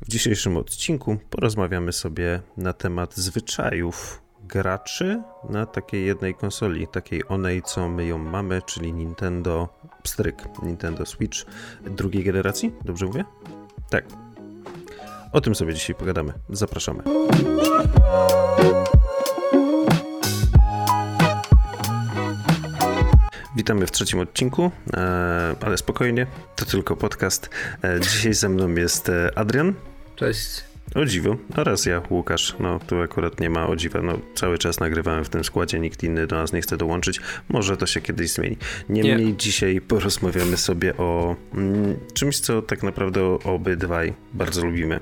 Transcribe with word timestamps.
W 0.00 0.08
dzisiejszym 0.08 0.56
odcinku 0.56 1.16
porozmawiamy 1.30 1.92
sobie 1.92 2.40
na 2.56 2.72
temat 2.72 3.16
zwyczajów 3.16 4.22
graczy 4.44 5.22
na 5.50 5.66
takiej 5.66 6.06
jednej 6.06 6.34
konsoli, 6.34 6.88
takiej 6.88 7.22
onej, 7.28 7.62
co 7.62 7.88
my 7.88 8.06
ją 8.06 8.18
mamy, 8.18 8.62
czyli 8.62 8.92
Nintendo 8.92 9.68
Pstryk, 10.02 10.36
Nintendo 10.62 11.06
Switch 11.06 11.38
drugiej 11.90 12.24
generacji, 12.24 12.72
dobrze 12.84 13.06
mówię? 13.06 13.24
Tak. 13.90 14.04
O 15.32 15.40
tym 15.40 15.54
sobie 15.54 15.74
dzisiaj 15.74 15.96
pogadamy. 15.96 16.32
Zapraszamy. 16.50 17.02
Witamy 23.58 23.86
w 23.86 23.90
trzecim 23.90 24.20
odcinku, 24.20 24.70
e, 24.92 25.56
ale 25.60 25.78
spokojnie, 25.78 26.26
to 26.56 26.64
tylko 26.64 26.96
podcast. 26.96 27.50
E, 27.84 28.00
dzisiaj 28.00 28.34
ze 28.34 28.48
mną 28.48 28.74
jest 28.74 29.08
e, 29.08 29.38
Adrian. 29.38 29.74
Cześć. 30.16 30.64
O 30.94 31.04
dziwo. 31.04 31.36
Oraz 31.56 31.86
ja, 31.86 32.02
Łukasz. 32.10 32.56
No 32.60 32.78
tu 32.78 33.00
akurat 33.00 33.40
nie 33.40 33.50
ma 33.50 33.66
o 33.66 33.76
dziwa. 33.76 34.02
No, 34.02 34.18
cały 34.34 34.58
czas 34.58 34.80
nagrywałem 34.80 35.24
w 35.24 35.28
tym 35.28 35.44
składzie, 35.44 35.80
nikt 35.80 36.04
inny 36.04 36.26
do 36.26 36.36
nas 36.36 36.52
nie 36.52 36.60
chce 36.60 36.76
dołączyć. 36.76 37.20
Może 37.48 37.76
to 37.76 37.86
się 37.86 38.00
kiedyś 38.00 38.30
zmieni. 38.30 38.56
Niemniej 38.88 39.26
nie. 39.26 39.36
dzisiaj 39.36 39.80
porozmawiamy 39.80 40.56
sobie 40.56 40.96
o 40.96 41.36
mm, 41.54 41.96
czymś, 42.14 42.40
co 42.40 42.62
tak 42.62 42.82
naprawdę 42.82 43.22
obydwaj 43.44 44.14
bardzo 44.34 44.66
lubimy 44.66 45.00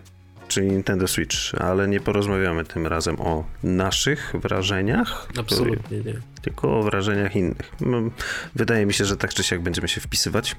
czyli 0.49 0.67
Nintendo 0.67 1.09
Switch, 1.09 1.37
ale 1.59 1.89
nie 1.89 2.01
porozmawiamy 2.01 2.65
tym 2.65 2.87
razem 2.87 3.21
o 3.21 3.45
naszych 3.63 4.33
wrażeniach. 4.35 5.29
Absolutnie 5.39 5.99
nie. 5.99 6.15
Tylko 6.43 6.79
o 6.79 6.83
wrażeniach 6.83 7.37
innych. 7.37 7.73
Wydaje 8.55 8.87
mi 8.87 8.95
się, 8.95 9.05
że 9.05 9.17
tak 9.17 9.35
czy 9.35 9.45
siak 9.45 9.63
będziemy 9.63 9.89
się 9.89 10.01
wpisywać, 10.01 10.57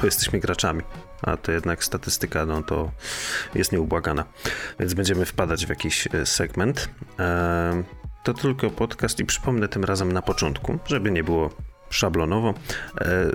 bo 0.00 0.04
jesteśmy 0.04 0.40
graczami, 0.40 0.82
a 1.22 1.36
to 1.36 1.52
jednak 1.52 1.84
statystyka, 1.84 2.46
no 2.46 2.62
to 2.62 2.90
jest 3.54 3.72
nieubłagana. 3.72 4.24
Więc 4.80 4.94
będziemy 4.94 5.24
wpadać 5.24 5.66
w 5.66 5.68
jakiś 5.68 6.08
e, 6.12 6.26
segment. 6.26 6.90
To 8.24 8.34
tylko 8.34 8.70
podcast 8.70 9.20
i 9.20 9.24
przypomnę 9.24 9.68
tym 9.68 9.84
razem 9.84 10.12
na 10.12 10.22
początku, 10.22 10.78
żeby 10.86 11.10
nie 11.10 11.24
było 11.24 11.50
szablonowo. 11.90 12.54
E, 13.00 13.30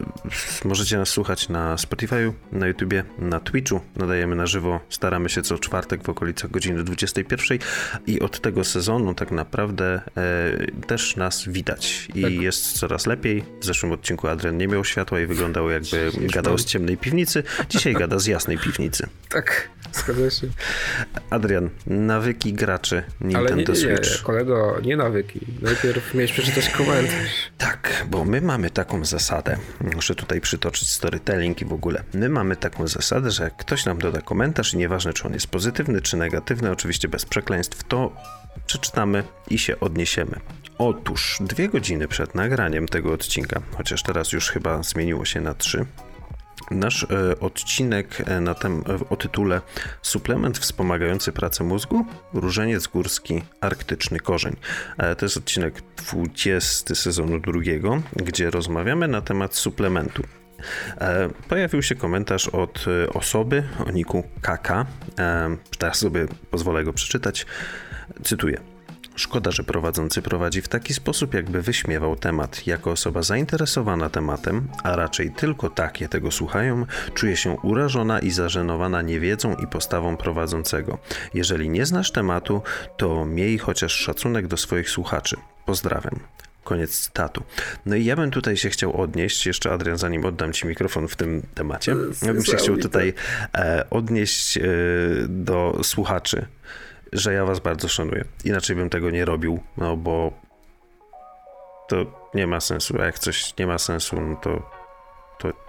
możecie 0.66 0.98
nas 0.98 1.10
słuchać 1.10 1.50
na 1.50 1.76
Spotify'u, 1.76 2.34
na 2.52 2.68
YouTubie, 2.68 3.04
na 3.20 3.40
Twitchu. 3.40 3.82
Nadajemy 3.96 4.36
na 4.36 4.46
żywo. 4.46 4.80
Staramy 4.90 5.30
się 5.30 5.42
co 5.42 5.60
czwartek 5.60 6.04
w 6.04 6.10
okolicach 6.10 6.52
godziny 6.52 6.84
21 6.84 7.60
i 8.08 8.20
od 8.20 8.42
tego 8.42 8.64
sezonu 8.64 9.14
tak 9.14 9.32
naprawdę 9.32 10.02
e, 10.18 10.82
też 10.88 11.16
nas 11.16 11.48
widać 11.48 12.08
i 12.16 12.22
tak. 12.22 12.32
jest 12.32 12.72
coraz 12.72 13.06
lepiej. 13.06 13.44
W 13.62 13.66
zeszłym 13.66 13.92
odcinku 13.92 14.28
Adrian 14.28 14.58
nie 14.58 14.68
miał 14.68 14.86
światła 14.86 15.20
i 15.20 15.26
wyglądał 15.26 15.70
jakby 15.70 16.12
gadał 16.34 16.58
z 16.58 16.66
ciemnej 16.66 16.98
piwnicy. 16.98 17.44
Dzisiaj 17.70 17.94
gada 17.94 18.20
z 18.20 18.26
jasnej 18.26 18.58
piwnicy. 18.58 19.08
Tak. 19.30 19.75
Zgadza 19.96 20.30
się. 20.30 20.48
Adrian, 21.30 21.70
nawyki 21.88 22.54
graczy 22.54 23.04
Nintendo 23.22 23.54
Ale 23.54 23.56
nie, 23.56 23.64
nie, 23.64 23.76
Switch. 23.76 24.18
Nie, 24.20 24.24
kolego, 24.24 24.80
nie 24.84 24.98
nawyki. 24.98 25.40
Najpierw 25.62 26.14
miałeś 26.14 26.32
przeczytać 26.32 26.70
komentarz. 26.70 27.52
Tak, 27.58 28.06
bo 28.10 28.26
my 28.26 28.42
mamy 28.42 28.70
taką 28.70 29.06
zasadę, 29.06 29.58
muszę 29.96 30.16
tutaj 30.16 30.42
przytoczyć 30.42 30.90
storytelling 30.90 31.62
i 31.62 31.66
w 31.66 31.74
ogóle. 31.74 32.04
My 32.14 32.30
mamy 32.30 32.56
taką 32.56 32.88
zasadę, 32.88 33.32
że 33.32 33.44
jak 33.44 33.58
ktoś 33.58 33.86
nam 33.86 33.98
doda 33.98 34.22
komentarz 34.22 34.74
i 34.74 34.78
nieważne 34.78 35.14
czy 35.14 35.28
on 35.28 35.34
jest 35.34 35.48
pozytywny 35.48 36.02
czy 36.02 36.18
negatywny, 36.18 36.72
oczywiście 36.72 37.08
bez 37.08 37.26
przekleństw, 37.26 37.84
to 37.84 38.12
przeczytamy 38.66 39.24
i 39.50 39.58
się 39.58 39.80
odniesiemy. 39.80 40.40
Otóż 40.78 41.38
dwie 41.42 41.70
godziny 41.70 42.08
przed 42.08 42.36
nagraniem 42.36 42.88
tego 42.88 43.14
odcinka, 43.14 43.62
chociaż 43.78 44.04
teraz 44.04 44.32
już 44.32 44.50
chyba 44.50 44.84
zmieniło 44.84 45.26
się 45.26 45.42
na 45.42 45.54
trzy, 45.54 45.86
Nasz 46.72 47.04
e, 47.04 47.40
odcinek 47.40 48.22
e, 48.26 48.42
na 48.42 48.54
tem, 48.54 48.84
e, 48.88 49.10
o 49.10 49.16
tytule 49.16 49.62
Suplement 50.02 50.58
wspomagający 50.58 51.32
pracę 51.32 51.64
mózgu, 51.64 52.06
różeniec 52.34 52.88
górski, 52.88 53.42
arktyczny 53.62 54.20
korzeń. 54.20 54.56
To 55.18 55.26
jest 55.26 55.38
odcinek 55.38 55.82
20 56.12 56.96
sezonu 56.96 57.40
drugiego, 57.40 58.02
gdzie 58.16 58.52
rozmawiamy 58.52 59.08
na 59.08 59.22
temat 59.22 59.56
suplementu. 59.56 60.24
Pojawił 61.50 61.82
się 61.82 61.96
komentarz 61.96 62.48
od 62.48 62.86
osoby 63.14 63.64
o 63.88 63.92
niku 63.92 64.24
KK. 64.42 64.86
Teraz 65.78 65.98
sobie 65.98 66.26
pozwolę 66.52 66.84
go 66.84 66.94
przeczytać. 66.94 67.46
Cytuję. 68.24 68.75
Szkoda, 69.16 69.52
że 69.52 69.64
prowadzący 69.64 70.22
prowadzi 70.22 70.62
w 70.62 70.68
taki 70.68 70.94
sposób, 70.94 71.34
jakby 71.34 71.62
wyśmiewał 71.62 72.16
temat. 72.16 72.68
Jako 72.68 72.92
osoba 72.92 73.22
zainteresowana 73.22 74.10
tematem, 74.10 74.68
a 74.84 74.96
raczej 74.96 75.32
tylko 75.32 75.70
takie 75.70 76.10
tego 76.10 76.32
słuchają, 76.32 76.86
czuje 77.14 77.38
się 77.38 77.58
urażona 77.64 78.20
i 78.20 78.32
zażenowana 78.32 79.02
niewiedzą 79.02 79.56
i 79.56 79.68
postawą 79.68 80.18
prowadzącego. 80.18 80.98
Jeżeli 81.34 81.70
nie 81.70 81.86
znasz 81.86 82.12
tematu, 82.12 82.62
to 82.98 83.26
miej 83.26 83.58
chociaż 83.58 83.94
szacunek 83.94 84.48
do 84.48 84.58
swoich 84.58 84.90
słuchaczy. 84.90 85.38
Pozdrawiam. 85.66 86.20
Koniec 86.64 87.00
cytatu. 87.00 87.44
No 87.86 87.96
i 87.96 88.06
ja 88.06 88.16
bym 88.16 88.32
tutaj 88.32 88.58
się 88.58 88.70
chciał 88.70 89.02
odnieść, 89.02 89.46
jeszcze 89.46 89.72
Adrian, 89.72 89.98
zanim 89.98 90.26
oddam 90.26 90.54
Ci 90.54 90.68
mikrofon 90.68 91.08
w 91.08 91.16
tym 91.16 91.42
temacie, 91.54 91.96
ja 92.22 92.34
bym 92.34 92.46
się 92.46 92.58
chciał 92.58 92.78
tutaj 92.78 93.14
e, 93.56 93.86
odnieść 93.90 94.58
e, 94.58 94.62
do 95.28 95.80
słuchaczy 95.84 96.46
że 97.18 97.34
ja 97.34 97.46
was 97.46 97.60
bardzo 97.60 97.88
szanuję. 97.88 98.26
Inaczej 98.46 98.76
bym 98.76 98.90
tego 98.90 99.10
nie 99.10 99.26
robił, 99.26 99.60
no 99.78 99.98
bo 99.98 100.32
to 101.88 102.30
nie 102.34 102.48
ma 102.48 102.60
sensu. 102.60 103.02
A 103.02 103.06
jak 103.06 103.20
coś 103.20 103.58
nie 103.58 103.68
ma 103.68 103.78
sensu, 103.78 104.22
no 104.22 104.36
to 104.36 104.70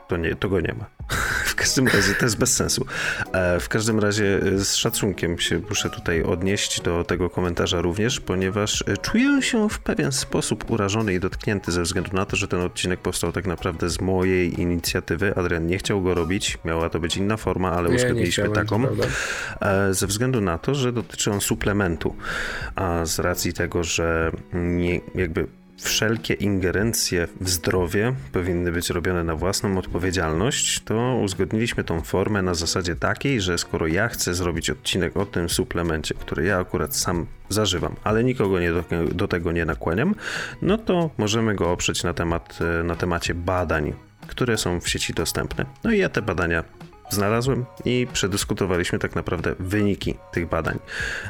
to, 0.09 0.17
nie, 0.17 0.35
to 0.35 0.49
go 0.49 0.61
nie 0.61 0.75
ma. 0.79 0.87
W 1.47 1.55
każdym 1.55 1.89
razie 1.89 2.15
to 2.15 2.25
jest 2.25 2.39
bez 2.39 2.57
sensu. 2.57 2.87
E, 3.33 3.61
w 3.61 3.69
każdym 3.69 3.99
razie 3.99 4.41
e, 4.43 4.59
z 4.59 4.75
szacunkiem 4.75 5.39
się 5.39 5.61
muszę 5.69 5.91
tutaj 5.91 6.23
odnieść 6.23 6.81
do 6.81 7.05
tego 7.05 7.31
komentarza 7.31 7.81
również, 7.81 8.21
ponieważ 8.21 8.85
e, 8.87 8.97
czuję 8.97 9.43
się 9.43 9.69
w 9.69 9.79
pewien 9.79 10.13
sposób 10.13 10.71
urażony 10.71 11.15
i 11.15 11.21
dotknięty 11.21 11.73
ze 11.73 11.83
względu 11.83 12.17
na 12.17 12.27
to, 12.27 12.37
że 12.37 12.49
ten 12.49 12.61
odcinek 12.61 13.01
powstał 13.01 13.33
tak 13.33 13.47
naprawdę 13.47 13.91
z 13.91 14.01
mojej 14.01 14.61
inicjatywy. 14.61 15.35
Adrian 15.37 15.67
nie 15.67 15.79
chciał 15.79 16.03
go 16.03 16.15
robić, 16.15 16.59
miała 16.65 16.91
to 16.91 17.01
być 17.01 17.17
inna 17.17 17.37
forma, 17.37 17.73
ale 17.73 17.89
uzgodniliśmy 17.89 18.49
taką. 18.51 18.87
Ze 19.91 20.07
względu 20.07 20.41
na 20.41 20.59
to, 20.59 20.75
że 20.75 20.93
dotyczy 20.93 21.33
on 21.33 21.41
suplementu. 21.41 22.17
A 22.75 23.05
z 23.05 23.19
racji 23.19 23.53
tego, 23.53 23.85
że 23.85 24.33
nie, 24.53 25.01
jakby 25.15 25.47
wszelkie 25.79 26.35
ingerencje 26.35 27.29
w 27.41 27.49
zdrowie 27.49 28.15
powinny 28.33 28.73
być 28.73 28.91
robione 28.91 29.25
na 29.25 29.37
własną 29.37 29.79
odpowiedzialność, 29.79 30.81
to 30.81 31.19
uzgodniliśmy 31.23 31.85
tą 31.85 32.01
formę 32.01 32.43
na 32.43 32.55
zasadzie 32.55 32.97
takiej, 32.97 33.41
że 33.41 33.59
skoro 33.59 33.87
ja 33.87 34.09
chcę 34.09 34.35
zrobić 34.35 34.71
odcinek 34.71 35.17
o 35.17 35.27
tym 35.27 35.49
suplemencie, 35.49 36.15
który 36.15 36.45
ja 36.45 36.59
akurat 36.59 36.97
sam 36.97 37.27
zażywam, 37.49 37.97
ale 38.05 38.25
nikogo 38.25 38.61
nie 38.61 38.73
do, 38.73 38.85
do 39.15 39.29
tego 39.29 39.53
nie 39.53 39.65
nakłaniam, 39.65 40.15
no 40.63 40.79
to 40.79 41.11
możemy 41.19 41.55
go 41.55 41.73
oprzeć 41.73 42.05
na, 42.05 42.15
temat, 42.15 42.59
na 42.85 42.97
temacie 42.97 43.35
badań, 43.35 43.93
które 44.27 44.59
są 44.59 44.81
w 44.81 44.89
sieci 44.89 45.15
dostępne. 45.15 45.67
No 45.85 45.93
i 45.93 45.99
ja 45.99 46.09
te 46.09 46.23
badania 46.23 46.65
znalazłem 47.11 47.65
i 47.85 48.07
przedyskutowaliśmy 48.13 48.99
tak 48.99 49.15
naprawdę 49.15 49.55
wyniki 49.59 50.15
tych 50.33 50.49
badań. 50.49 50.79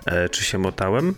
E, 0.06 0.28
czy 0.28 0.44
się 0.44 0.58
motałem? 0.58 1.14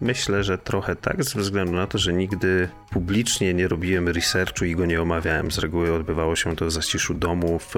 Myślę, 0.00 0.44
że 0.44 0.58
trochę 0.58 0.96
tak, 0.96 1.24
ze 1.24 1.40
względu 1.40 1.72
na 1.72 1.86
to, 1.86 1.98
że 1.98 2.12
nigdy 2.12 2.68
publicznie 2.90 3.54
nie 3.54 3.68
robiłem 3.68 4.08
researchu 4.08 4.64
i 4.64 4.76
go 4.76 4.86
nie 4.86 5.02
omawiałem. 5.02 5.50
Z 5.50 5.58
reguły 5.58 5.92
odbywało 5.92 6.36
się 6.36 6.56
to 6.56 6.66
w 6.66 6.72
zaciszu 6.72 7.14
domu 7.14 7.58
w 7.58 7.74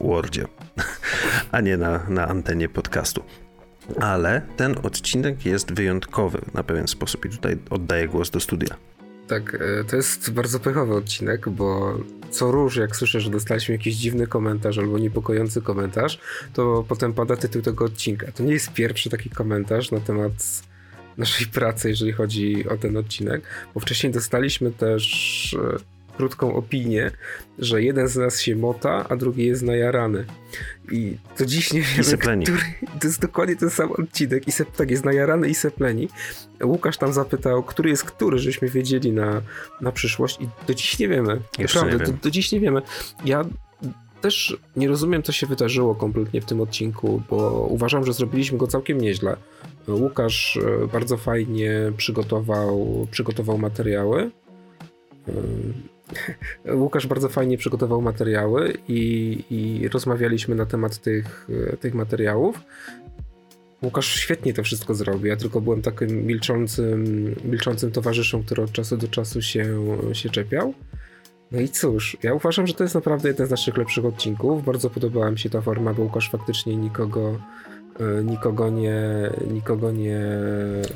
Wordzie, 0.00 0.44
a 1.52 1.60
nie 1.60 1.76
na, 1.76 2.06
na 2.08 2.28
antenie 2.28 2.68
podcastu. 2.68 3.22
Ale 4.00 4.42
ten 4.56 4.74
odcinek 4.82 5.46
jest 5.46 5.72
wyjątkowy 5.72 6.40
na 6.54 6.62
pewien 6.62 6.88
sposób 6.88 7.24
i 7.24 7.28
tutaj 7.28 7.58
oddaję 7.70 8.08
głos 8.08 8.30
do 8.30 8.40
studia. 8.40 8.76
Tak, 9.28 9.54
e, 9.54 9.84
to 9.84 9.96
jest 9.96 10.30
bardzo 10.30 10.60
pechowy 10.60 10.94
odcinek, 10.94 11.48
bo 11.48 11.98
co 12.30 12.50
róż, 12.50 12.76
jak 12.76 12.96
słyszę, 12.96 13.20
że 13.20 13.30
dostaliśmy 13.30 13.74
jakiś 13.74 13.94
dziwny 13.94 14.26
komentarz 14.26 14.78
albo 14.78 14.98
niepokojący 14.98 15.62
komentarz, 15.62 16.20
to 16.52 16.84
potem 16.88 17.12
pada 17.12 17.36
tytuł 17.36 17.62
tego 17.62 17.84
odcinka. 17.84 18.32
To 18.32 18.42
nie 18.42 18.52
jest 18.52 18.72
pierwszy 18.72 19.10
taki 19.10 19.30
komentarz 19.30 19.90
na 19.90 20.00
temat 20.00 20.32
naszej 21.18 21.46
pracy, 21.46 21.88
jeżeli 21.88 22.12
chodzi 22.12 22.68
o 22.68 22.76
ten 22.76 22.96
odcinek, 22.96 23.42
bo 23.74 23.80
wcześniej 23.80 24.12
dostaliśmy 24.12 24.70
też 24.70 25.56
e, 25.74 25.98
krótką 26.16 26.54
opinię, 26.54 27.10
że 27.58 27.82
jeden 27.82 28.08
z 28.08 28.16
nas 28.16 28.40
się 28.40 28.56
mota, 28.56 29.08
a 29.08 29.16
drugi 29.16 29.46
jest 29.46 29.62
najarany. 29.62 30.24
I 30.92 31.16
to 31.36 31.46
dziś 31.46 31.72
nie 31.72 31.80
wiemy, 31.80 32.18
który... 32.42 32.58
To 33.00 33.06
jest 33.06 33.20
dokładnie 33.20 33.56
ten 33.56 33.70
sam 33.70 33.92
odcinek. 33.92 34.48
I 34.48 34.52
sep, 34.52 34.76
tak, 34.76 34.90
jest 34.90 35.04
najarany 35.04 35.48
i 35.48 35.54
sepleni. 35.54 36.08
Łukasz 36.62 36.96
tam 36.96 37.12
zapytał, 37.12 37.62
który 37.62 37.90
jest 37.90 38.04
który, 38.04 38.38
żeśmy 38.38 38.68
wiedzieli 38.68 39.12
na, 39.12 39.42
na 39.80 39.92
przyszłość 39.92 40.40
i 40.40 40.48
do 40.66 40.74
dziś 40.74 40.98
nie 40.98 41.08
wiemy. 41.08 41.40
Jeszcze 41.58 41.78
Naprawdę, 41.78 42.04
nie 42.06 42.12
do, 42.12 42.18
do 42.22 42.30
dziś 42.30 42.52
nie 42.52 42.60
wiemy. 42.60 42.82
Ja 43.24 43.44
też 44.20 44.56
nie 44.76 44.88
rozumiem, 44.88 45.22
co 45.22 45.32
się 45.32 45.46
wydarzyło 45.46 45.94
kompletnie 45.94 46.40
w 46.40 46.44
tym 46.44 46.60
odcinku, 46.60 47.22
bo 47.30 47.66
uważam, 47.70 48.04
że 48.04 48.12
zrobiliśmy 48.12 48.58
go 48.58 48.66
całkiem 48.66 49.00
nieźle. 49.00 49.36
Łukasz 49.88 50.58
e, 50.84 50.86
bardzo 50.86 51.16
fajnie 51.16 51.92
przygotował, 51.96 53.06
przygotował 53.10 53.58
materiały. 53.58 54.30
E, 55.28 55.32
Łukasz 56.82 57.06
bardzo 57.06 57.28
fajnie 57.28 57.58
przygotował 57.58 58.02
materiały 58.02 58.74
i, 58.88 59.44
i 59.50 59.88
rozmawialiśmy 59.88 60.54
na 60.54 60.66
temat 60.66 60.98
tych, 60.98 61.48
tych 61.80 61.94
materiałów. 61.94 62.60
Łukasz 63.82 64.06
świetnie 64.06 64.54
to 64.54 64.62
wszystko 64.62 64.94
zrobił. 64.94 65.26
Ja 65.26 65.36
tylko 65.36 65.60
byłem 65.60 65.82
takim 65.82 66.26
milczącym, 66.26 67.34
milczącym 67.44 67.90
towarzyszem, 67.92 68.42
który 68.42 68.62
od 68.62 68.72
czasu 68.72 68.96
do 68.96 69.08
czasu 69.08 69.42
się, 69.42 69.66
się 70.12 70.30
czepiał. 70.30 70.74
No 71.52 71.60
i 71.60 71.68
cóż, 71.68 72.16
ja 72.22 72.34
uważam, 72.34 72.66
że 72.66 72.74
to 72.74 72.84
jest 72.84 72.94
naprawdę 72.94 73.28
jeden 73.28 73.46
z 73.46 73.50
naszych 73.50 73.76
lepszych 73.76 74.04
odcinków. 74.04 74.64
Bardzo 74.64 74.90
podobała 74.90 75.30
mi 75.30 75.38
się 75.38 75.50
ta 75.50 75.60
forma, 75.60 75.94
bo 75.94 76.02
Łukasz 76.02 76.30
faktycznie 76.30 76.76
nikogo, 76.76 77.38
e, 78.00 78.24
nikogo 78.24 78.70
nie. 78.70 79.02
Nikogo 79.50 79.92
nie. 79.92 80.20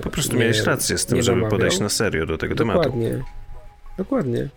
Po 0.03 0.11
prostu 0.11 0.33
nie, 0.33 0.41
miałeś 0.41 0.61
rację 0.61 0.99
z 0.99 1.07
tym, 1.07 1.23
żeby 1.23 1.37
namawiał. 1.37 1.59
podejść 1.59 1.81
na 1.81 1.89
serio 1.89 2.27
do 2.27 2.39
tego 2.39 2.55
Dokładnie. 2.55 3.11
tematu. 3.11 3.25
Dokładnie. 3.99 4.49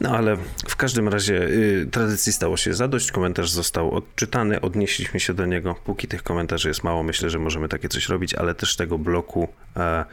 No 0.00 0.10
ale 0.10 0.36
w 0.68 0.76
każdym 0.76 1.08
razie 1.08 1.42
y, 1.42 1.88
tradycji 1.90 2.32
stało 2.32 2.56
się 2.56 2.74
zadość, 2.74 3.12
komentarz 3.12 3.50
został 3.50 3.94
odczytany, 3.94 4.60
odnieśliśmy 4.60 5.20
się 5.20 5.34
do 5.34 5.46
niego. 5.46 5.74
Póki 5.84 6.08
tych 6.08 6.22
komentarzy 6.22 6.68
jest 6.68 6.84
mało, 6.84 7.02
myślę, 7.02 7.30
że 7.30 7.38
możemy 7.38 7.68
takie 7.68 7.88
coś 7.88 8.08
robić, 8.08 8.34
ale 8.34 8.54
też 8.54 8.76
tego 8.76 8.98
bloku 8.98 9.48
e, 9.76 10.04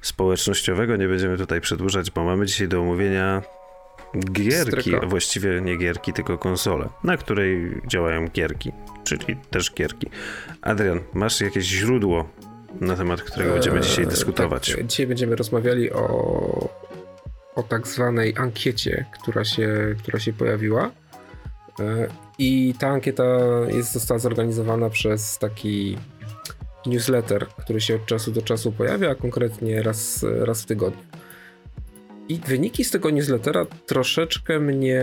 społecznościowego 0.00 0.96
nie 0.96 1.08
będziemy 1.08 1.38
tutaj 1.38 1.60
przedłużać, 1.60 2.10
bo 2.10 2.24
mamy 2.24 2.46
dzisiaj 2.46 2.68
do 2.68 2.80
omówienia 2.80 3.42
gierki, 4.32 4.80
Stryka. 4.82 5.06
właściwie 5.06 5.60
nie 5.60 5.76
gierki, 5.76 6.12
tylko 6.12 6.38
konsolę, 6.38 6.88
na 7.04 7.16
której 7.16 7.80
działają 7.86 8.28
gierki, 8.28 8.72
czyli 9.04 9.36
też 9.50 9.74
gierki. 9.74 10.06
Adrian, 10.62 11.00
masz 11.14 11.40
jakieś 11.40 11.64
źródło 11.64 12.28
na 12.80 12.96
temat 12.96 13.22
którego 13.22 13.52
będziemy 13.52 13.80
dzisiaj 13.80 14.04
Eee, 14.04 14.10
dyskutować? 14.10 14.74
Tak, 14.76 14.86
dzisiaj 14.86 15.06
będziemy 15.06 15.36
rozmawiali 15.36 15.92
o, 15.92 16.68
o 17.54 17.62
tak 17.62 17.88
zwanej 17.88 18.34
ankiecie, 18.38 19.04
która 19.20 19.44
się, 19.44 19.94
która 19.98 20.18
się 20.20 20.32
pojawiła. 20.32 20.90
E, 21.80 22.08
I 22.38 22.74
ta 22.78 22.88
ankieta 22.88 23.24
jest, 23.68 23.92
została 23.92 24.18
zorganizowana 24.18 24.90
przez 24.90 25.38
taki 25.38 25.98
newsletter, 26.86 27.46
który 27.46 27.80
się 27.80 27.94
od 27.94 28.06
czasu 28.06 28.32
do 28.32 28.42
czasu 28.42 28.72
pojawia, 28.72 29.10
a 29.10 29.14
konkretnie 29.14 29.82
raz, 29.82 30.24
raz 30.40 30.62
w 30.62 30.66
tygodniu. 30.66 31.02
I 32.32 32.40
wyniki 32.46 32.84
z 32.84 32.90
tego 32.90 33.10
newslettera 33.10 33.66
troszeczkę 33.86 34.60
mnie 34.60 35.02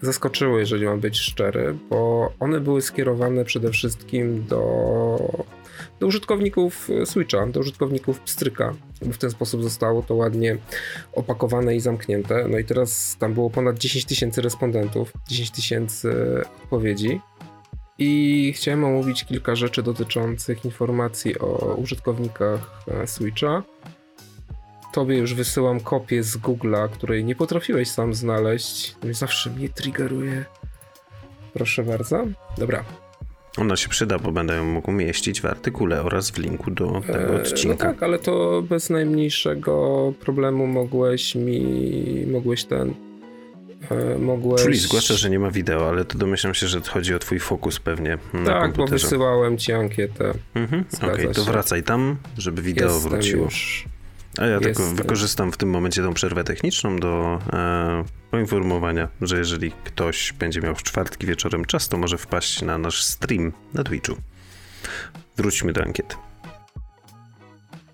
zaskoczyły, 0.00 0.60
jeżeli 0.60 0.84
mam 0.84 1.00
być 1.00 1.18
szczery, 1.18 1.74
bo 1.90 2.32
one 2.40 2.60
były 2.60 2.82
skierowane 2.82 3.44
przede 3.44 3.70
wszystkim 3.70 4.44
do, 4.44 5.44
do 6.00 6.06
użytkowników 6.06 6.88
Switcha, 7.04 7.46
do 7.46 7.60
użytkowników 7.60 8.20
Pstryka, 8.20 8.74
bo 9.02 9.12
w 9.12 9.18
ten 9.18 9.30
sposób 9.30 9.62
zostało 9.62 10.02
to 10.02 10.14
ładnie 10.14 10.56
opakowane 11.12 11.76
i 11.76 11.80
zamknięte. 11.80 12.48
No 12.48 12.58
i 12.58 12.64
teraz 12.64 13.16
tam 13.20 13.34
było 13.34 13.50
ponad 13.50 13.78
10 13.78 14.04
tysięcy 14.04 14.42
respondentów, 14.42 15.12
10 15.28 15.50
tysięcy 15.50 16.12
odpowiedzi. 16.62 17.20
I 17.98 18.52
chciałem 18.56 18.84
omówić 18.84 19.24
kilka 19.24 19.54
rzeczy 19.54 19.82
dotyczących 19.82 20.64
informacji 20.64 21.38
o 21.38 21.74
użytkownikach 21.74 22.84
e, 22.88 23.06
Switcha. 23.06 23.62
Tobie 24.96 25.16
już 25.18 25.34
wysyłam 25.34 25.80
kopię 25.80 26.22
z 26.22 26.38
Google'a, 26.38 26.88
której 26.88 27.24
nie 27.24 27.34
potrafiłeś 27.34 27.88
sam 27.88 28.14
znaleźć. 28.14 28.94
To 29.00 29.14
Zawsze 29.14 29.50
mnie 29.50 29.68
triggeruje. 29.68 30.44
Proszę 31.54 31.82
bardzo. 31.82 32.24
Dobra. 32.58 32.84
Ona 33.58 33.76
się 33.76 33.88
przyda, 33.88 34.18
bo 34.18 34.32
będę 34.32 34.56
ją 34.56 34.64
mógł 34.64 34.90
umieścić 34.90 35.40
w 35.40 35.46
artykule 35.46 36.02
oraz 36.02 36.30
w 36.30 36.38
linku 36.38 36.70
do 36.70 37.02
tego 37.06 37.18
E, 37.34 37.42
odcinka. 37.42 37.84
No 37.86 37.92
tak, 37.92 38.02
ale 38.02 38.18
to 38.18 38.62
bez 38.62 38.90
najmniejszego 38.90 40.12
problemu 40.20 40.66
mogłeś 40.66 41.34
mi. 41.34 41.60
Mogłeś 42.26 42.64
ten. 42.64 42.94
e, 43.90 44.18
Mogłeś. 44.18 44.62
Czyli 44.62 44.78
zgłasza, 44.78 45.14
że 45.14 45.30
nie 45.30 45.38
ma 45.38 45.50
wideo, 45.50 45.88
ale 45.88 46.04
to 46.04 46.18
domyślam 46.18 46.54
się, 46.54 46.66
że 46.68 46.80
chodzi 46.80 47.14
o 47.14 47.18
twój 47.18 47.40
fokus 47.40 47.80
pewnie 47.80 48.18
na 48.32 48.44
Tak, 48.44 48.70
bo 48.70 48.76
komputerze. 48.76 49.04
wysyłałem 49.04 49.58
ci 49.58 49.72
ankietę. 49.72 50.32
Mhm, 50.54 50.84
Okej, 51.12 51.28
to 51.28 51.34
się. 51.44 51.50
wracaj 51.50 51.82
tam, 51.82 52.16
żeby 52.38 52.62
wideo 52.62 52.92
Jestem 52.94 53.10
wróciło. 53.10 53.44
już. 53.44 53.84
A 54.38 54.46
ja 54.46 54.60
tylko 54.60 54.82
jestem. 54.82 54.96
wykorzystam 54.96 55.52
w 55.52 55.56
tym 55.56 55.70
momencie 55.70 56.02
tą 56.02 56.14
przerwę 56.14 56.44
techniczną 56.44 56.96
do 56.96 57.38
e, 57.52 58.04
poinformowania, 58.30 59.08
że 59.20 59.38
jeżeli 59.38 59.72
ktoś 59.84 60.32
będzie 60.32 60.60
miał 60.60 60.74
w 60.74 60.82
czwartki 60.82 61.26
wieczorem 61.26 61.64
czas, 61.64 61.88
to 61.88 61.98
może 61.98 62.18
wpaść 62.18 62.62
na 62.62 62.78
nasz 62.78 63.04
stream 63.04 63.52
na 63.74 63.84
Twitchu. 63.84 64.16
Wróćmy 65.36 65.72
do 65.72 65.82
ankiety. 65.82 66.16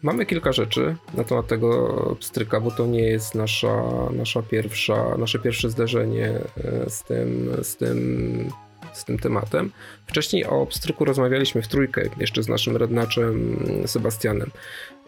Mamy 0.02 0.26
kilka 0.26 0.52
rzeczy 0.52 0.96
na 1.14 1.24
temat 1.24 1.46
tego 1.46 2.16
pstryka, 2.20 2.60
bo 2.60 2.70
to 2.70 2.86
nie 2.86 3.02
jest 3.02 3.34
nasza, 3.34 3.82
nasza 4.12 4.42
pierwsza, 4.42 5.16
nasze 5.18 5.38
pierwsze 5.38 5.70
zderzenie 5.70 6.28
e, 6.64 6.90
z 6.90 7.02
tym, 7.02 7.50
z 7.62 7.76
tym, 7.76 8.50
z 8.92 9.04
tym 9.04 9.18
tematem. 9.18 9.70
Wcześniej 10.06 10.44
o 10.46 10.66
pstryku 10.66 11.04
rozmawialiśmy 11.04 11.62
w 11.62 11.68
trójkę, 11.68 12.02
jeszcze 12.20 12.42
z 12.42 12.48
naszym 12.48 12.76
rednaczem 12.76 13.56
Sebastianem. 13.86 14.50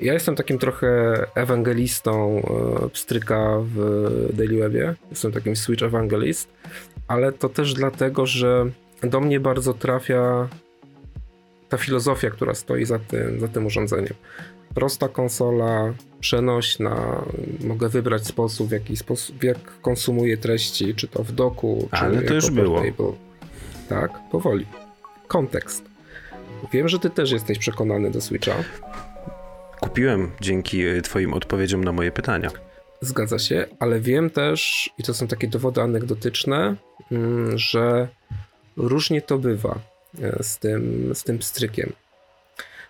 Ja 0.00 0.12
jestem 0.12 0.36
takim 0.36 0.58
trochę 0.58 0.86
ewangelistą 1.34 2.42
e, 2.84 2.88
pstryka 2.88 3.58
w 3.60 3.76
Daily 4.32 4.58
Webie. 4.58 4.94
Jestem 5.10 5.32
takim 5.32 5.56
Switch 5.56 5.82
Evangelist, 5.82 6.48
ale 7.08 7.32
to 7.32 7.48
też 7.48 7.74
dlatego, 7.74 8.26
że 8.26 8.66
do 9.02 9.20
mnie 9.20 9.40
bardzo 9.40 9.74
trafia 9.74 10.48
ta 11.68 11.76
filozofia, 11.76 12.30
która 12.30 12.54
stoi 12.54 12.84
za 12.84 12.98
tym, 12.98 13.40
za 13.40 13.48
tym 13.48 13.66
urządzeniem 13.66 14.14
prosta 14.74 15.08
konsola, 15.08 15.94
przenośna, 16.20 17.24
mogę 17.64 17.88
wybrać 17.88 18.26
sposób, 18.26 18.68
w 18.68 18.72
jaki 18.72 18.96
sposób, 18.96 19.44
jak 19.44 19.80
konsumuję 19.82 20.36
treści, 20.36 20.94
czy 20.94 21.08
to 21.08 21.24
w 21.24 21.32
doku, 21.32 21.88
czy 21.90 22.00
Ale 22.00 22.22
to 22.22 22.34
już 22.34 22.50
było. 22.50 22.80
portable. 22.80 23.12
Tak, 23.88 24.10
powoli. 24.30 24.66
Kontekst. 25.28 25.84
Wiem, 26.72 26.88
że 26.88 26.98
ty 26.98 27.10
też 27.10 27.30
jesteś 27.30 27.58
przekonany 27.58 28.10
do 28.10 28.20
Switcha. 28.20 28.54
Kupiłem 29.80 30.30
dzięki 30.40 30.86
e, 30.86 31.02
twoim 31.02 31.34
odpowiedziom 31.34 31.84
na 31.84 31.92
moje 31.92 32.12
pytania. 32.12 32.50
Zgadza 33.00 33.38
się, 33.38 33.66
ale 33.80 34.00
wiem 34.00 34.30
też, 34.30 34.90
i 34.98 35.02
to 35.02 35.14
są 35.14 35.26
takie 35.26 35.48
dowody 35.48 35.82
anegdotyczne, 35.82 36.76
mm, 37.12 37.58
że 37.58 38.08
różnie 38.76 39.22
to 39.22 39.38
bywa 39.38 39.78
e, 40.22 40.42
z 40.42 40.58
tym, 40.58 41.10
z 41.14 41.22
tym 41.22 41.38
pstrykiem. 41.38 41.92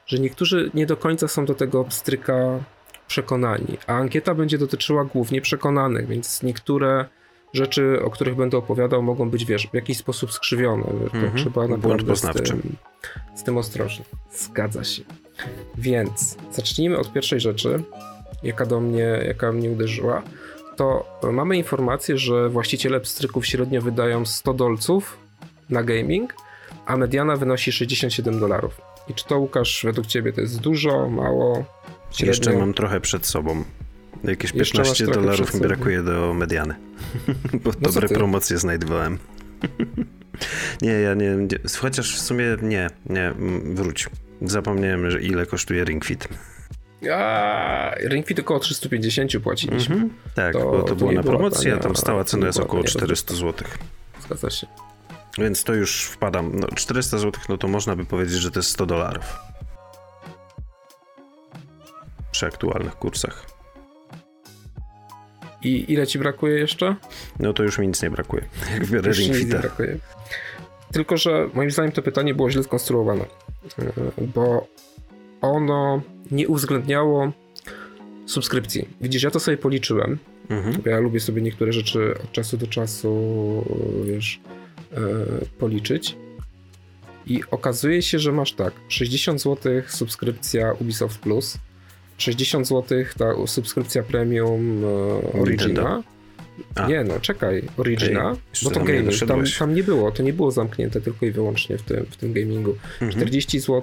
Że 0.06 0.18
niektórzy 0.18 0.70
nie 0.74 0.86
do 0.86 0.96
końca 0.96 1.28
są 1.28 1.44
do 1.44 1.54
tego 1.54 1.84
pstryka 1.84 2.64
przekonani, 3.06 3.78
a 3.86 3.92
ankieta 3.92 4.34
będzie 4.34 4.58
dotyczyła 4.58 5.04
głównie 5.04 5.40
przekonanych, 5.40 6.06
więc 6.06 6.42
niektóre 6.42 7.04
rzeczy, 7.54 7.98
o 8.04 8.10
których 8.10 8.34
będę 8.34 8.56
opowiadał, 8.56 9.02
mogą 9.02 9.30
być, 9.30 9.44
wiesz, 9.44 9.66
w 9.66 9.74
jakiś 9.74 9.98
sposób 9.98 10.32
skrzywione. 10.32 10.84
To 10.84 10.90
Mhm. 11.04 11.36
trzeba 11.36 11.68
naprawdę 11.68 12.16
z 12.16 12.20
tym, 12.20 12.76
z 13.34 13.42
tym 13.42 13.56
ostrożnie. 13.58 14.04
Zgadza 14.32 14.84
się. 14.84 15.02
Więc 15.78 16.36
zacznijmy 16.52 16.98
od 16.98 17.12
pierwszej 17.12 17.40
rzeczy, 17.40 17.82
jaka 18.42 18.66
do 18.66 18.80
mnie, 18.80 19.22
jaka 19.26 19.52
mnie 19.52 19.70
uderzyła. 19.70 20.22
To 20.76 21.06
mamy 21.32 21.56
informację, 21.56 22.18
że 22.18 22.48
właściciele 22.48 23.00
pstryków 23.00 23.46
średnio 23.46 23.82
wydają 23.82 24.26
100 24.26 24.54
dolców 24.54 25.18
na 25.70 25.82
gaming, 25.82 26.34
a 26.86 26.96
mediana 26.96 27.36
wynosi 27.36 27.72
67 27.72 28.40
dolarów. 28.40 28.80
I 29.08 29.14
czy 29.14 29.24
to, 29.24 29.38
Łukasz, 29.38 29.80
według 29.84 30.06
ciebie 30.06 30.32
to 30.32 30.40
jest 30.40 30.60
dużo, 30.60 31.08
mało, 31.08 31.64
średnio? 32.10 32.30
Jeszcze 32.30 32.52
mam 32.52 32.74
trochę 32.74 33.00
przed 33.00 33.26
sobą. 33.26 33.64
Jakieś 34.24 34.54
Jeszcze 34.54 34.78
masz 34.78 34.86
15 34.88 35.04
trochę 35.04 35.20
dolarów 35.20 35.54
mi 35.54 35.60
brakuje 35.60 36.02
do 36.02 36.34
mediany. 36.34 36.74
Bo 37.64 37.70
No 37.80 37.90
dobre 37.90 38.08
promocje 38.08 38.58
znajdowałem. 38.58 39.18
nie, 40.82 40.92
ja 40.92 41.14
nie, 41.14 41.36
nie. 41.36 41.58
Chociaż 41.80 42.16
w 42.16 42.20
sumie 42.20 42.56
nie, 42.62 42.90
nie, 43.06 43.26
mm, 43.26 43.76
wróć. 43.76 44.08
Zapomniałem, 44.42 45.10
że 45.10 45.22
ile 45.22 45.46
kosztuje 45.46 45.84
Ring 45.84 46.04
Fit. 46.04 46.28
A, 47.12 47.94
Ring 48.08 48.26
Fit 48.26 48.38
około 48.38 48.60
350 48.60 49.32
płaciliśmy. 49.42 49.94
Mhm. 49.94 50.12
Tak, 50.34 50.52
To- 50.52 50.70
bo 50.70 50.82
to, 50.82 50.96
było 50.96 51.12
na 51.12 51.22
promocji, 51.22 51.70
a 51.70 51.78
tam 51.78 51.96
stała 51.96 52.24
cena 52.24 52.46
jest 52.46 52.60
około 52.60 52.82
tania 52.82 52.94
400 52.94 53.34
zł. 53.34 53.68
Zgadza 54.26 54.50
się. 54.50 54.66
Więc 55.38 55.64
to 55.64 55.74
już 55.74 56.04
wpadam. 56.04 56.52
No, 56.54 56.66
400 56.74 57.18
zł, 57.18 57.42
no 57.48 57.58
to 57.58 57.68
można 57.68 57.96
by 57.96 58.04
powiedzieć, 58.04 58.36
że 58.36 58.50
to 58.50 58.58
jest 58.58 58.70
100 58.70 58.86
dolarów. 58.86 59.36
Przy 62.32 62.46
aktualnych 62.46 62.94
kursach. 62.94 63.53
I 65.64 65.92
ile 65.92 66.06
ci 66.06 66.18
brakuje 66.18 66.58
jeszcze? 66.58 66.96
No 67.40 67.52
to 67.52 67.62
już 67.62 67.78
mi 67.78 67.86
nic 67.88 68.02
nie 68.02 68.10
brakuje. 68.10 68.44
Jak 68.74 68.86
biorę 68.86 69.08
Już 69.08 69.18
Ring 69.18 69.36
Fita. 69.36 69.58
brakuje. 69.58 69.98
Tylko, 70.92 71.16
że 71.16 71.48
moim 71.54 71.70
zdaniem 71.70 71.92
to 71.92 72.02
pytanie 72.02 72.34
było 72.34 72.50
źle 72.50 72.62
skonstruowane, 72.62 73.24
Yy, 73.78 74.26
bo 74.34 74.66
ono 75.40 76.02
nie 76.30 76.48
uwzględniało 76.48 77.32
subskrypcji. 78.26 78.88
Widzisz, 79.00 79.22
ja 79.22 79.30
to 79.30 79.40
sobie 79.40 79.56
policzyłem, 79.56 80.18
Mhm. 80.50 80.82
ja 80.86 80.98
lubię 81.00 81.20
sobie 81.20 81.42
niektóre 81.42 81.72
rzeczy 81.72 82.14
od 82.24 82.32
czasu 82.32 82.56
do 82.56 82.66
czasu, 82.66 83.64
wiesz, 84.04 84.40
yy, 84.92 84.98
policzyć. 85.58 86.16
I 87.26 87.42
okazuje 87.50 88.02
się, 88.02 88.18
że 88.18 88.32
masz 88.32 88.52
tak, 88.52 88.72
60 88.88 89.40
zł 89.42 89.72
subskrypcja 89.88 90.72
Ubisoft 90.80 91.18
Plus, 91.20 91.58
60 92.18 92.68
zł 92.68 93.04
ta 93.18 93.46
subskrypcja 93.46 94.02
premium 94.02 94.84
e, 94.84 95.40
Origina, 95.40 96.02
A. 96.74 96.88
Nie, 96.88 97.04
no 97.04 97.20
czekaj, 97.20 97.62
Origina, 97.76 98.30
okay. 98.30 98.42
bo 98.62 98.70
to 98.70 98.80
gaming, 98.80 99.18
tam, 99.28 99.44
tam, 99.58 99.74
nie 99.74 99.82
było, 99.82 100.12
to 100.12 100.22
nie 100.22 100.32
było 100.32 100.50
zamknięte 100.50 101.00
tylko 101.00 101.26
i 101.26 101.30
wyłącznie 101.30 101.78
w 101.78 101.82
tym, 101.82 102.06
w 102.10 102.16
tym 102.16 102.32
gamingu. 102.32 102.74
Mhm. 102.92 103.12
40 103.12 103.60
zł 103.60 103.82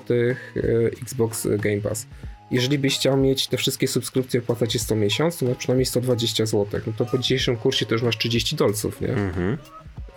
Xbox 1.02 1.48
Game 1.48 1.82
Pass. 1.82 2.08
Jeżeli 2.52 2.80
byś 2.80 2.96
chciał 2.96 3.18
mieć 3.18 3.48
te 3.48 3.58
wszystkie 3.58 3.88
subskrypcje 3.88 4.42
jest 4.74 4.88
co 4.88 4.96
miesiąc, 4.96 5.38
to 5.38 5.46
na 5.46 5.56
przynajmniej 5.56 5.86
120 5.86 6.46
zł. 6.46 6.82
No 6.88 6.94
to 6.98 7.06
po 7.06 7.18
dzisiejszym 7.18 7.58
kursie 7.58 7.86
to 7.86 7.96
już 7.96 8.04
masz 8.04 8.18
30 8.18 8.56
dolców, 8.56 9.02
nie? 9.02 9.10
Mhm. 9.10 9.58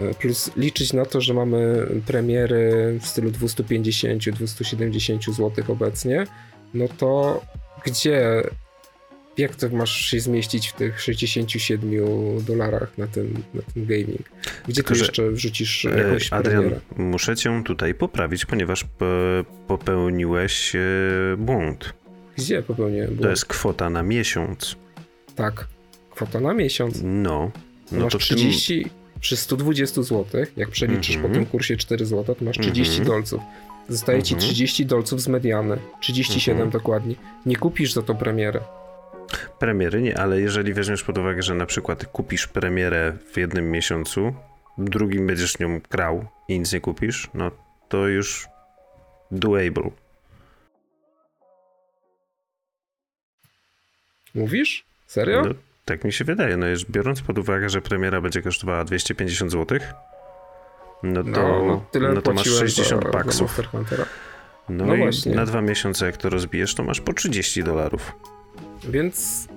E, 0.01 0.15
plus 0.15 0.51
liczyć 0.57 0.93
na 0.93 1.05
to, 1.05 1.21
że 1.21 1.35
mamy 1.35 1.87
premiery 2.07 2.99
w 3.01 3.07
stylu 3.07 3.31
250-270 3.31 5.33
zł 5.33 5.65
obecnie, 5.69 6.27
no 6.75 6.85
to 6.99 7.41
gdzie 7.85 8.43
jak 9.39 9.57
to 9.57 9.69
masz 9.69 10.07
się 10.07 10.21
zmieścić 10.21 10.69
w 10.69 10.73
tych 10.73 11.01
67 11.01 11.91
dolarach 12.45 12.99
na 12.99 13.07
ten, 13.07 13.35
na 13.55 13.63
ten 13.75 13.87
gaming? 13.87 14.31
Gdzie 14.69 14.75
Tylko, 14.75 14.95
tu 14.95 15.01
jeszcze 15.01 15.31
wrzucisz 15.31 15.85
e, 15.85 15.99
jakąś 15.99 16.33
Adrian, 16.33 16.63
premierę? 16.63 16.81
muszę 16.97 17.37
cię 17.37 17.63
tutaj 17.65 17.95
poprawić, 17.95 18.47
ponieważ 18.47 18.85
popełniłeś 19.67 20.77
e, 20.77 20.81
błąd. 21.39 21.95
Gdzie 22.37 22.63
popełniłem 22.63 23.07
błąd? 23.07 23.23
To 23.23 23.31
jest 23.31 23.45
kwota 23.45 23.91
na 23.91 24.03
miesiąc. 24.03 24.77
Tak, 25.35 25.69
kwota 26.11 26.41
na 26.41 26.55
miesiąc. 26.55 27.01
No. 27.03 27.51
No 27.93 28.05
masz 28.05 28.13
to 28.13 28.19
30, 28.19 28.83
tym... 28.83 28.91
przy 29.21 29.37
120 29.37 30.03
zł, 30.03 30.45
jak 30.57 30.71
przeliczysz 30.71 31.17
mm 31.17 31.27
-hmm. 31.27 31.29
po 31.29 31.35
tym 31.35 31.47
kursie 31.47 31.77
4 31.77 32.07
zł, 32.07 32.35
to 32.35 32.45
masz 32.45 32.59
30 32.59 32.95
mm 32.95 33.05
-hmm. 33.05 33.07
dolców. 33.07 33.41
Zostaje 33.89 34.23
ci 34.23 34.37
30 34.37 34.83
mhm. 34.83 34.89
dolców 34.89 35.21
z 35.21 35.29
mediany. 35.29 35.79
37 36.01 36.53
mhm. 36.53 36.71
dokładnie. 36.71 37.15
Nie 37.47 37.57
kupisz 37.57 37.93
za 37.93 38.03
to 38.03 38.15
premierę. 38.15 38.61
Premiery 39.59 40.03
nie, 40.03 40.19
ale 40.19 40.41
jeżeli 40.41 40.75
weźmiesz 40.75 41.03
pod 41.03 41.19
uwagę, 41.19 41.43
że 41.43 41.55
na 41.55 41.67
przykład 41.67 42.07
kupisz 42.07 42.47
premierę 42.47 43.17
w 43.33 43.37
jednym 43.37 43.71
miesiącu, 43.71 44.35
drugim 44.79 45.27
będziesz 45.27 45.59
nią 45.59 45.81
grał 45.91 46.27
i 46.49 46.59
nic 46.59 46.73
nie 46.73 46.81
kupisz, 46.81 47.31
no 47.35 47.51
to 47.89 48.09
już 48.09 48.49
doable. 49.31 49.91
Mówisz? 54.35 54.85
Serio? 55.07 55.43
No, 55.43 55.55
tak 55.85 56.05
mi 56.05 56.13
się 56.13 56.25
wydaje. 56.25 56.57
No 56.57 56.67
biorąc 56.91 57.23
pod 57.23 57.39
uwagę, 57.39 57.69
że 57.69 57.83
premiera 57.83 58.21
będzie 58.21 58.43
kosztowała 58.43 58.85
250 58.85 59.53
zł, 59.53 59.79
no 61.05 61.23
to, 61.23 61.31
no, 61.31 61.67
no, 61.67 61.85
tyle 61.91 62.13
no 62.13 62.23
to 62.23 62.33
masz 62.33 62.49
60 62.49 63.11
baksów. 63.13 63.61
No, 64.69 64.87
no, 64.87 64.95
i 64.95 64.99
właśnie. 64.99 65.35
na 65.35 65.47
dwa 65.47 65.61
miesiące 65.61 66.07
jak 66.07 66.17
to 66.17 66.31
rozbijesz, 66.31 66.75
to 66.75 66.85
masz 66.85 67.01
po 67.01 67.13
30 67.13 67.65
dolarów. 67.65 68.13
Więc 68.89 69.49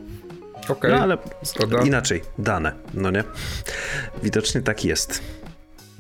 okej. 0.64 0.76
Okay. 0.78 0.92
No 0.92 0.98
ale 0.98 1.18
Zgoda. 1.42 1.82
inaczej, 1.82 2.22
dane, 2.38 2.74
no 2.94 3.12
nie? 3.12 3.24
Widocznie 4.24 4.62
tak 4.62 4.86
jest. 4.86 5.22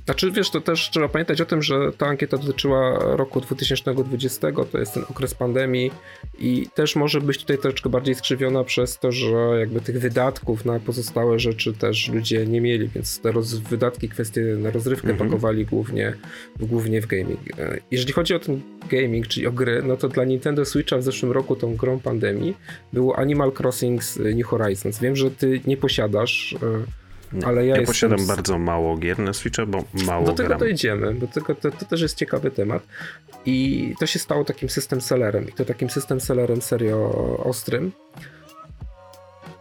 Znaczy, 0.08 0.32
wiesz, 0.32 0.50
to 0.50 0.62
też 0.62 0.90
trzeba 0.90 1.08
pamiętać 1.08 1.42
o 1.42 1.46
tym, 1.46 1.62
że 1.62 1.92
ta 1.98 2.08
ankieta 2.08 2.38
dotyczyła 2.38 3.00
roku 3.00 3.42
2020, 3.42 4.52
to 4.72 4.80
jest 4.80 4.94
ten 4.94 5.04
okres 5.10 5.34
pandemii 5.34 5.92
i 6.40 6.68
też 6.76 6.96
może 6.96 7.22
być 7.22 7.38
tutaj 7.38 7.58
troszeczkę 7.58 7.90
bardziej 7.90 8.16
skrzywiona 8.16 8.64
przez 8.64 9.00
to, 9.00 9.12
że 9.12 9.36
jakby 9.60 9.82
tych 9.82 10.00
wydatków 10.00 10.66
na 10.66 10.80
pozostałe 10.80 11.40
rzeczy 11.40 11.74
też 11.74 12.10
ludzie 12.10 12.46
nie 12.46 12.62
mieli, 12.62 12.88
więc 12.88 13.20
te 13.20 13.32
roz, 13.32 13.54
wydatki, 13.54 14.10
kwestie 14.10 14.42
na 14.42 14.72
rozrywkę 14.72 15.10
mhm. 15.10 15.30
pakowali 15.30 15.66
głównie, 15.66 16.14
głównie 16.60 17.02
w 17.02 17.08
gaming. 17.08 17.40
E, 17.60 17.80
jeżeli 17.92 18.14
chodzi 18.14 18.36
o 18.36 18.40
ten 18.40 18.62
gaming, 18.90 19.28
czyli 19.28 19.48
o 19.48 19.52
gry, 19.52 19.84
no 19.86 19.98
to 19.98 20.10
dla 20.10 20.24
Nintendo 20.24 20.66
Switcha 20.66 20.98
w 20.98 21.04
zeszłym 21.04 21.32
roku 21.32 21.56
tą 21.56 21.76
grą 21.76 22.00
pandemii 22.00 22.58
było 22.94 23.20
Animal 23.20 23.52
Crossing 23.60 24.02
New 24.36 24.46
Horizons. 24.46 25.00
Wiem, 25.00 25.16
że 25.16 25.32
ty 25.32 25.62
nie 25.68 25.78
posiadasz 25.78 26.56
ale 27.46 27.66
ja, 27.66 27.78
ja 27.78 27.86
posiadam 27.86 28.20
z... 28.20 28.28
bardzo 28.28 28.60
mało 28.60 28.98
gier 28.98 29.20
na 29.20 29.34
Switcha, 29.34 29.66
bo 29.66 29.84
mało 29.94 30.26
Do 30.26 30.34
tego 30.34 30.48
gram. 30.48 30.60
dojdziemy, 30.60 31.14
bo 31.14 31.28
tego, 31.28 31.56
to, 31.56 31.72
to, 31.72 31.86
też 31.86 32.02
jest 32.02 32.18
ciekawy 32.18 32.52
temat. 32.52 32.88
I 33.46 33.94
to 34.00 34.06
się 34.06 34.20
stało 34.20 34.46
takim 34.46 34.70
system 34.70 35.02
sellerem. 35.02 35.50
I 35.50 35.52
to 35.52 35.66
takim 35.66 35.90
system 35.90 36.22
sellerem 36.22 36.62
serio 36.62 37.12
ostrym. 37.44 37.92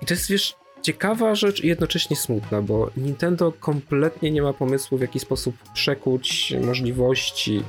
I 0.02 0.06
to 0.06 0.14
jest, 0.14 0.30
wiesz, 0.30 0.56
ciekawa 0.82 1.34
rzecz 1.34 1.64
i 1.64 1.66
jednocześnie 1.66 2.16
smutna, 2.16 2.62
bo 2.62 2.90
Nintendo 2.96 3.52
kompletnie 3.60 4.30
nie 4.30 4.42
ma 4.42 4.52
pomysłu, 4.52 4.98
w 4.98 5.00
jaki 5.00 5.20
sposób 5.20 5.56
przekuć 5.74 6.54
możliwości 6.64 7.62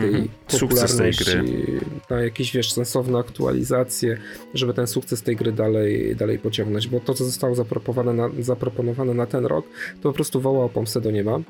tej 0.00 0.08
mm 0.08 0.22
-hmm. 0.22 0.60
popularności 0.60 1.24
tej 1.24 1.80
na 2.10 2.20
jakieś, 2.20 2.52
wiesz, 2.52 2.72
sensowne 2.72 3.18
aktualizacje, 3.18 4.18
żeby 4.54 4.74
ten 4.74 4.86
sukces 4.86 5.22
tej 5.22 5.36
gry 5.36 5.52
dalej, 5.52 6.16
dalej 6.16 6.38
pociągnąć, 6.38 6.88
bo 6.88 7.00
to, 7.00 7.14
co 7.14 7.24
zostało 7.24 7.54
zaproponowane 7.54 8.12
na, 8.12 8.42
zaproponowane 8.42 9.14
na 9.14 9.26
ten 9.26 9.46
rok, 9.46 9.66
to 10.02 10.02
po 10.02 10.12
prostu 10.12 10.40
woła 10.40 10.64
o 10.64 10.68
pomstę 10.68 11.00
do 11.00 11.10
nieba. 11.10 11.40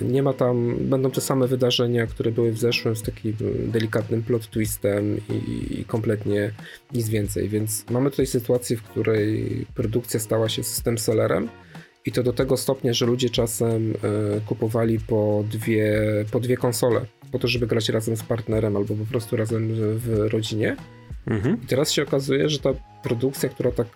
Nie 0.00 0.22
ma 0.22 0.32
tam, 0.32 0.76
będą 0.80 1.10
te 1.10 1.20
same 1.20 1.46
wydarzenia, 1.46 2.06
które 2.06 2.30
były 2.30 2.52
w 2.52 2.58
zeszłym 2.58 2.96
z 2.96 3.02
takim 3.02 3.36
delikatnym 3.66 4.22
plot 4.22 4.50
twistem 4.50 5.20
i, 5.28 5.80
i 5.80 5.84
kompletnie 5.84 6.50
nic 6.94 7.08
więcej, 7.08 7.48
więc 7.48 7.84
mamy 7.90 8.10
tutaj 8.10 8.26
sytuację, 8.26 8.76
w 8.76 8.82
której 8.82 9.66
produkcja 9.74 10.20
stała 10.20 10.48
się 10.48 10.62
system 10.62 10.98
sellerem, 10.98 11.48
i 12.06 12.12
to 12.12 12.22
do 12.22 12.32
tego 12.32 12.56
stopnia, 12.56 12.92
że 12.92 13.06
ludzie 13.06 13.30
czasem 13.30 13.90
y, 13.92 13.96
kupowali 14.46 15.00
po 15.00 15.44
dwie, 15.50 16.02
po 16.30 16.40
dwie 16.40 16.56
konsole 16.56 17.06
po 17.32 17.38
to, 17.38 17.48
żeby 17.48 17.66
grać 17.66 17.88
razem 17.88 18.16
z 18.16 18.22
partnerem 18.22 18.76
albo 18.76 18.94
po 18.94 19.04
prostu 19.04 19.36
razem 19.36 19.68
w 19.98 20.28
rodzinie. 20.32 20.76
Mhm. 21.26 21.62
I 21.64 21.66
teraz 21.66 21.92
się 21.92 22.02
okazuje, 22.02 22.48
że 22.48 22.58
ta 22.58 22.70
produkcja, 23.02 23.48
która 23.48 23.70
tak 23.70 23.86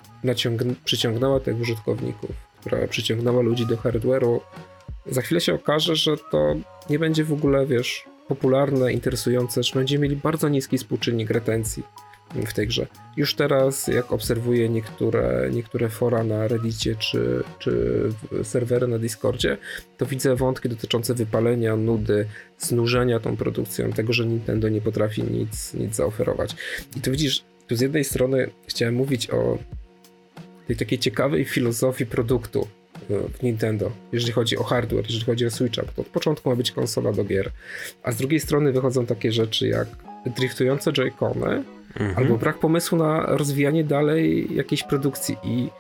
przyciągnęła 0.84 1.40
tych 1.40 1.60
użytkowników, 1.60 2.30
która 2.60 2.88
przyciągnęła 2.88 3.42
ludzi 3.42 3.66
do 3.66 3.76
hardware'u, 3.76 4.40
za 5.06 5.22
chwilę 5.22 5.40
się 5.40 5.54
okaże, 5.54 5.96
że 5.96 6.16
to 6.30 6.54
nie 6.90 6.98
będzie 6.98 7.24
w 7.24 7.32
ogóle, 7.32 7.66
wiesz, 7.66 8.04
popularne, 8.28 8.92
interesujące, 8.92 9.62
że 9.62 9.74
będziemy 9.74 10.02
mieli 10.02 10.16
bardzo 10.16 10.48
niski 10.48 10.78
współczynnik 10.78 11.30
retencji 11.30 11.82
w 12.46 12.52
tej 12.52 12.66
grze. 12.66 12.86
Już 13.16 13.34
teraz, 13.34 13.88
jak 13.88 14.12
obserwuję 14.12 14.68
niektóre, 14.68 15.50
niektóre 15.52 15.88
fora 15.88 16.24
na 16.24 16.48
Reddicie 16.48 16.96
czy, 16.96 17.42
czy 17.58 18.02
serwery 18.42 18.86
na 18.86 18.98
Discordzie, 18.98 19.56
to 19.98 20.06
widzę 20.06 20.36
wątki 20.36 20.68
dotyczące 20.68 21.14
wypalenia, 21.14 21.76
nudy, 21.76 22.26
znużenia 22.58 23.20
tą 23.20 23.36
produkcją, 23.36 23.92
tego, 23.92 24.12
że 24.12 24.26
Nintendo 24.26 24.68
nie 24.68 24.80
potrafi 24.80 25.22
nic, 25.22 25.74
nic 25.74 25.94
zaoferować. 25.94 26.56
I 26.96 27.00
tu 27.00 27.10
widzisz, 27.10 27.44
tu 27.66 27.76
z 27.76 27.80
jednej 27.80 28.04
strony 28.04 28.50
chciałem 28.66 28.94
mówić 28.94 29.30
o 29.30 29.58
tej 30.66 30.76
takiej 30.76 30.98
ciekawej 30.98 31.44
filozofii 31.44 32.06
produktu 32.06 32.68
e, 33.10 33.28
w 33.28 33.42
Nintendo, 33.42 33.90
jeżeli 34.12 34.32
chodzi 34.32 34.56
o 34.56 34.64
hardware, 34.64 35.04
jeżeli 35.04 35.24
chodzi 35.24 35.46
o 35.46 35.50
Switcha, 35.50 35.82
to 35.82 36.02
od 36.02 36.08
początku 36.08 36.50
ma 36.50 36.56
być 36.56 36.72
konsola 36.72 37.12
do 37.12 37.24
gier, 37.24 37.50
a 38.02 38.12
z 38.12 38.16
drugiej 38.16 38.40
strony 38.40 38.72
wychodzą 38.72 39.06
takie 39.06 39.32
rzeczy 39.32 39.68
jak 39.68 39.88
driftujące 40.36 40.92
joycony, 40.92 41.64
mhm. 41.96 42.18
albo 42.18 42.38
brak 42.38 42.58
pomysłu 42.58 42.98
na 42.98 43.26
rozwijanie 43.26 43.84
dalej 43.84 44.54
jakiejś 44.56 44.82
produkcji 44.82 45.36
i 45.44 45.70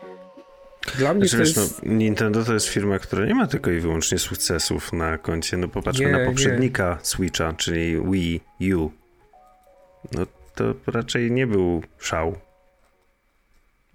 dla 0.98 1.14
mnie 1.14 1.28
znaczy, 1.28 1.36
to 1.36 1.38
wiesz, 1.38 1.56
jest... 1.56 1.82
no, 1.82 1.92
Nintendo 1.92 2.44
to 2.44 2.54
jest 2.54 2.68
firma, 2.68 2.98
która 2.98 3.26
nie 3.26 3.34
ma 3.34 3.46
tylko 3.46 3.70
i 3.70 3.80
wyłącznie 3.80 4.18
sukcesów 4.18 4.92
na 4.92 5.18
koncie. 5.18 5.56
No 5.56 5.68
popatrzmy 5.68 6.06
nie, 6.06 6.12
na 6.12 6.26
poprzednika 6.26 6.96
nie. 6.98 7.04
Switcha, 7.04 7.52
czyli 7.52 7.96
Wii 8.10 8.40
U. 8.74 8.90
No 10.12 10.26
to 10.54 10.74
raczej 10.86 11.30
nie 11.30 11.46
był 11.46 11.82
szał. 11.98 12.38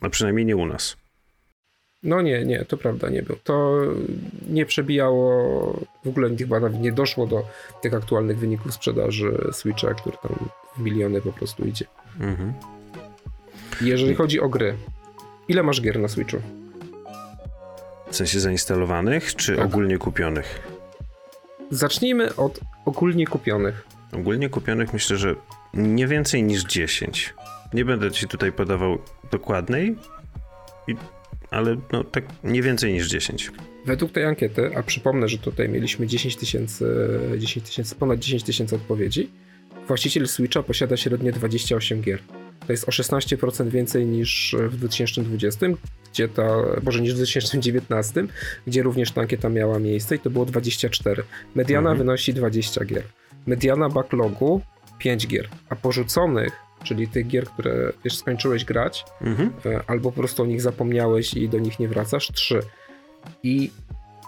A 0.02 0.10
przynajmniej 0.10 0.46
nie 0.46 0.56
u 0.56 0.66
nas. 0.66 0.98
No 2.04 2.22
nie, 2.22 2.46
nie, 2.46 2.66
to 2.66 2.78
prawda, 2.78 3.10
nie 3.10 3.24
był. 3.24 3.36
To 3.44 3.82
nie 4.50 4.66
przebijało, 4.66 5.80
w 6.06 6.08
ogóle 6.08 6.38
chyba 6.38 6.60
nawet 6.60 6.82
nie 6.82 6.92
doszło 6.92 7.28
do 7.28 7.44
tych 7.82 7.94
aktualnych 7.94 8.40
wyników 8.40 8.74
sprzedaży 8.74 9.50
Switcha, 9.52 9.94
który 9.94 10.18
tam 10.24 10.50
w 10.78 10.82
miliony 10.82 11.22
po 11.22 11.32
prostu 11.32 11.66
idzie. 11.66 11.86
Mhm. 12.20 12.54
Jeżeli 13.82 14.16
chodzi 14.16 14.40
o 14.40 14.50
gry, 14.50 14.76
ile 15.48 15.64
masz 15.64 15.82
gier 15.82 16.00
na 16.00 16.08
Switchu? 16.08 16.38
W 18.12 18.16
sensie 18.16 18.40
zainstalowanych, 18.40 19.36
czy 19.36 19.56
tak. 19.56 19.66
ogólnie 19.66 19.98
kupionych? 19.98 20.68
Zacznijmy 21.72 22.36
od 22.36 22.60
ogólnie 22.86 23.28
kupionych. 23.28 23.88
Ogólnie 24.12 24.50
kupionych 24.50 24.94
myślę, 24.94 25.18
że 25.18 25.36
nie 25.74 26.08
więcej 26.08 26.44
niż 26.44 26.64
10. 26.64 27.34
Nie 27.74 27.86
będę 27.86 28.12
ci 28.12 28.28
tutaj 28.28 28.52
podawał 28.52 28.98
dokładnej, 29.32 29.96
ale 31.52 31.78
no, 31.92 32.04
tak 32.04 32.24
nie 32.44 32.62
więcej 32.62 32.94
niż 32.94 33.08
10. 33.08 33.52
Według 33.86 34.12
tej 34.12 34.26
ankiety, 34.26 34.72
a 34.78 34.84
przypomnę, 34.84 35.28
że 35.28 35.38
tutaj 35.38 35.70
mieliśmy 35.70 36.08
10 36.08 36.36
tysięcy, 36.36 36.86
10 37.38 37.66
tysięcy, 37.66 37.96
ponad 37.96 38.20
10 38.20 38.44
tysięcy 38.44 38.76
odpowiedzi, 38.76 39.30
właściciel 39.88 40.28
Switcha 40.28 40.64
posiada 40.64 40.98
średnio 40.98 41.32
28 41.32 42.02
gier. 42.02 42.20
To 42.68 42.74
jest 42.74 42.90
o 42.90 42.92
16% 42.92 43.70
więcej 43.70 44.06
niż 44.06 44.56
w 44.60 44.78
2020, 44.78 45.68
gdzie 46.12 46.28
ta, 46.28 46.44
może 46.84 47.02
niż 47.02 47.14
w 47.14 47.16
2019, 47.16 48.24
gdzie 48.68 48.84
również 48.84 49.12
ta 49.12 49.22
ankieta 49.22 49.50
miała 49.50 49.80
miejsce 49.80 50.16
i 50.16 50.20
to 50.20 50.30
było 50.30 50.46
24. 50.46 51.24
Mediana 51.56 51.90
mhm. 51.90 51.98
wynosi 51.98 52.34
20 52.34 52.86
gier. 52.86 53.04
Mediana 53.48 53.90
backlogu 53.90 54.62
5 55.00 55.28
gier, 55.28 55.50
a 55.70 55.76
porzuconych, 55.76 56.54
czyli 56.84 57.08
tych 57.08 57.28
gier, 57.28 57.46
które 57.46 57.94
wiesz, 58.06 58.18
skończyłeś 58.18 58.66
grać, 58.66 59.06
mhm. 59.22 59.54
E, 59.66 59.82
albo 59.88 60.12
po 60.12 60.18
prostu 60.18 60.44
o 60.44 60.46
nich 60.46 60.62
zapomniałeś 60.62 61.34
i 61.34 61.50
do 61.50 61.60
nich 61.60 61.80
nie 61.80 61.88
wracasz, 61.88 62.32
3. 62.32 62.60
I 63.44 63.72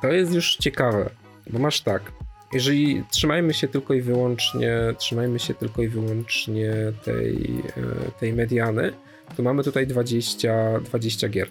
to 0.01 0.07
jest 0.07 0.33
już 0.33 0.55
ciekawe, 0.55 1.09
bo 1.49 1.59
masz 1.59 1.81
tak, 1.81 2.11
jeżeli 2.53 3.03
trzymajmy 3.11 3.53
się 3.53 3.67
tylko 3.67 3.93
i 3.93 4.01
wyłącznie, 4.01 4.77
trzymajmy 4.97 5.39
się 5.39 5.53
tylko 5.53 5.81
i 5.81 5.87
wyłącznie 5.87 6.73
tej, 7.05 7.35
e, 7.77 8.11
tej 8.19 8.33
mediany, 8.33 8.93
to 9.37 9.43
mamy 9.43 9.63
tutaj 9.63 9.87
20, 9.87 10.79
20 10.79 11.29
gier. 11.29 11.47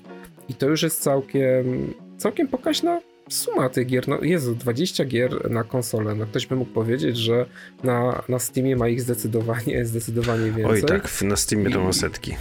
I 0.48 0.54
to 0.54 0.68
już 0.68 0.82
jest 0.82 1.02
całkiem, 1.02 1.94
całkiem 2.18 2.48
pokaźna 2.48 3.00
suma 3.30 3.68
tych 3.68 3.86
gier. 3.86 4.08
No 4.08 4.18
Jezu, 4.22 4.54
20 4.54 5.04
gier 5.04 5.50
na 5.50 5.64
konsolę. 5.64 6.14
No 6.14 6.26
ktoś 6.26 6.46
by 6.46 6.56
mógł 6.56 6.72
powiedzieć, 6.72 7.16
że 7.16 7.46
na, 7.84 8.22
na 8.28 8.38
Steamie 8.38 8.76
ma 8.76 8.88
ich 8.88 9.00
zdecydowanie, 9.00 9.84
zdecydowanie 9.90 10.44
więcej. 10.44 10.64
Oj 10.64 10.82
tak, 10.82 11.22
na 11.22 11.36
Steamie 11.36 11.70
to 11.70 11.84
ma 11.84 11.92
setki. 11.92 12.36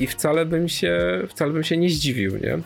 I 0.00 0.06
wcale 0.06 0.46
bym 0.46 0.68
się, 0.68 1.22
wcale 1.28 1.52
bym 1.52 1.64
się 1.64 1.76
nie 1.76 1.90
zdziwił, 1.90 2.36
nie? 2.36 2.58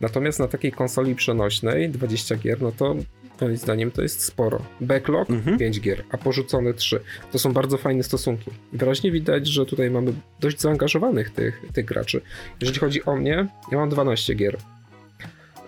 Natomiast 0.00 0.38
na 0.38 0.48
takiej 0.48 0.72
konsoli 0.72 1.14
przenośnej 1.14 1.90
20 1.90 2.36
gier, 2.36 2.62
no 2.62 2.72
to 2.72 2.96
moim 3.40 3.56
zdaniem 3.56 3.90
to 3.90 4.02
jest 4.02 4.24
sporo. 4.24 4.62
Backlog 4.80 5.30
mhm. 5.30 5.58
5 5.58 5.80
gier, 5.80 6.04
a 6.10 6.18
porzucone 6.18 6.74
3. 6.74 7.00
To 7.32 7.38
są 7.38 7.52
bardzo 7.52 7.78
fajne 7.78 8.02
stosunki. 8.02 8.50
Wyraźnie 8.72 9.12
widać, 9.12 9.46
że 9.46 9.66
tutaj 9.66 9.90
mamy 9.90 10.12
dość 10.40 10.60
zaangażowanych 10.60 11.30
tych, 11.30 11.62
tych 11.72 11.84
graczy. 11.84 12.20
Jeżeli 12.60 12.78
chodzi 12.78 13.04
o 13.04 13.16
mnie, 13.16 13.46
ja 13.72 13.78
mam 13.78 13.88
12 13.88 14.34
gier. 14.34 14.56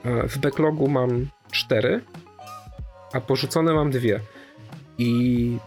E, 0.05 0.29
w 0.29 0.39
backlogu 0.39 0.89
mam 0.89 1.27
4, 1.53 2.01
a 3.13 3.21
porzucone 3.21 3.73
mam 3.73 3.91
dwie. 3.91 4.21
I 4.99 5.59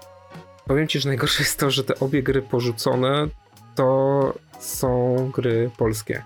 powiem 0.67 0.87
ci, 0.87 0.99
że 0.99 1.09
najgorsze 1.09 1.43
jest 1.43 1.59
to, 1.59 1.71
że 1.71 1.83
te 1.83 1.99
obie 1.99 2.23
gry 2.23 2.41
porzucone 2.41 3.27
to 3.75 4.33
są 4.59 5.15
gry 5.33 5.71
polskie. 5.77 6.23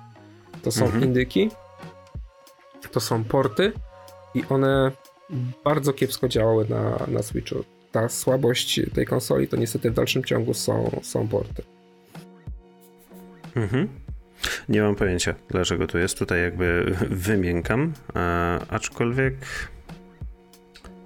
To 0.64 0.72
są 0.72 0.86
mhm. 0.86 1.04
indyki, 1.04 1.50
to 2.92 3.00
są 3.00 3.24
porty 3.24 3.72
i 4.36 4.44
one 4.50 4.92
bardzo 5.64 5.94
kiepsko 5.94 6.28
działały 6.28 6.66
na, 6.70 7.06
na 7.08 7.24
Switchu. 7.24 7.64
Ta 7.92 8.10
słabość 8.10 8.82
tej 8.94 9.06
konsoli 9.06 9.48
to 9.48 9.58
niestety 9.58 9.92
w 9.92 9.94
dalszym 9.94 10.24
ciągu 10.24 10.54
są, 10.54 11.00
są 11.04 11.28
porty. 11.28 11.64
Mhm. 13.56 14.09
Nie 14.70 14.82
mam 14.82 14.96
pojęcia, 14.96 15.36
dlaczego 15.50 15.88
to 15.88 15.98
jest. 15.98 16.20
Tutaj 16.20 16.42
jakby 16.42 16.96
wymiękam, 17.10 17.94
a, 18.14 18.60
aczkolwiek 18.70 19.36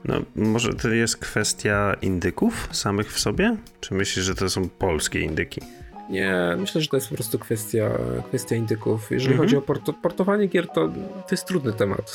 no, 0.06 0.22
może 0.36 0.74
to 0.74 0.90
jest 0.90 1.18
kwestia 1.18 1.96
indyków 2.02 2.70
samych 2.72 3.14
w 3.14 3.20
sobie? 3.20 3.58
Czy 3.80 3.94
myślisz, 3.94 4.26
że 4.26 4.36
to 4.36 4.50
są 4.50 4.70
polskie 4.70 5.20
indyki? 5.20 5.62
Nie, 6.10 6.56
myślę, 6.58 6.82
że 6.82 6.88
to 6.88 6.98
jest 6.98 7.10
po 7.10 7.16
prostu 7.16 7.40
kwestia, 7.40 7.90
kwestia 8.28 8.56
indyków. 8.56 9.12
Jeżeli 9.12 9.38
chodzi 9.38 9.58
o 9.58 9.62
portowanie 10.02 10.48
gier, 10.48 10.68
to, 10.68 10.88
to 11.28 11.28
jest 11.32 11.46
trudny 11.46 11.74
temat. 11.74 12.12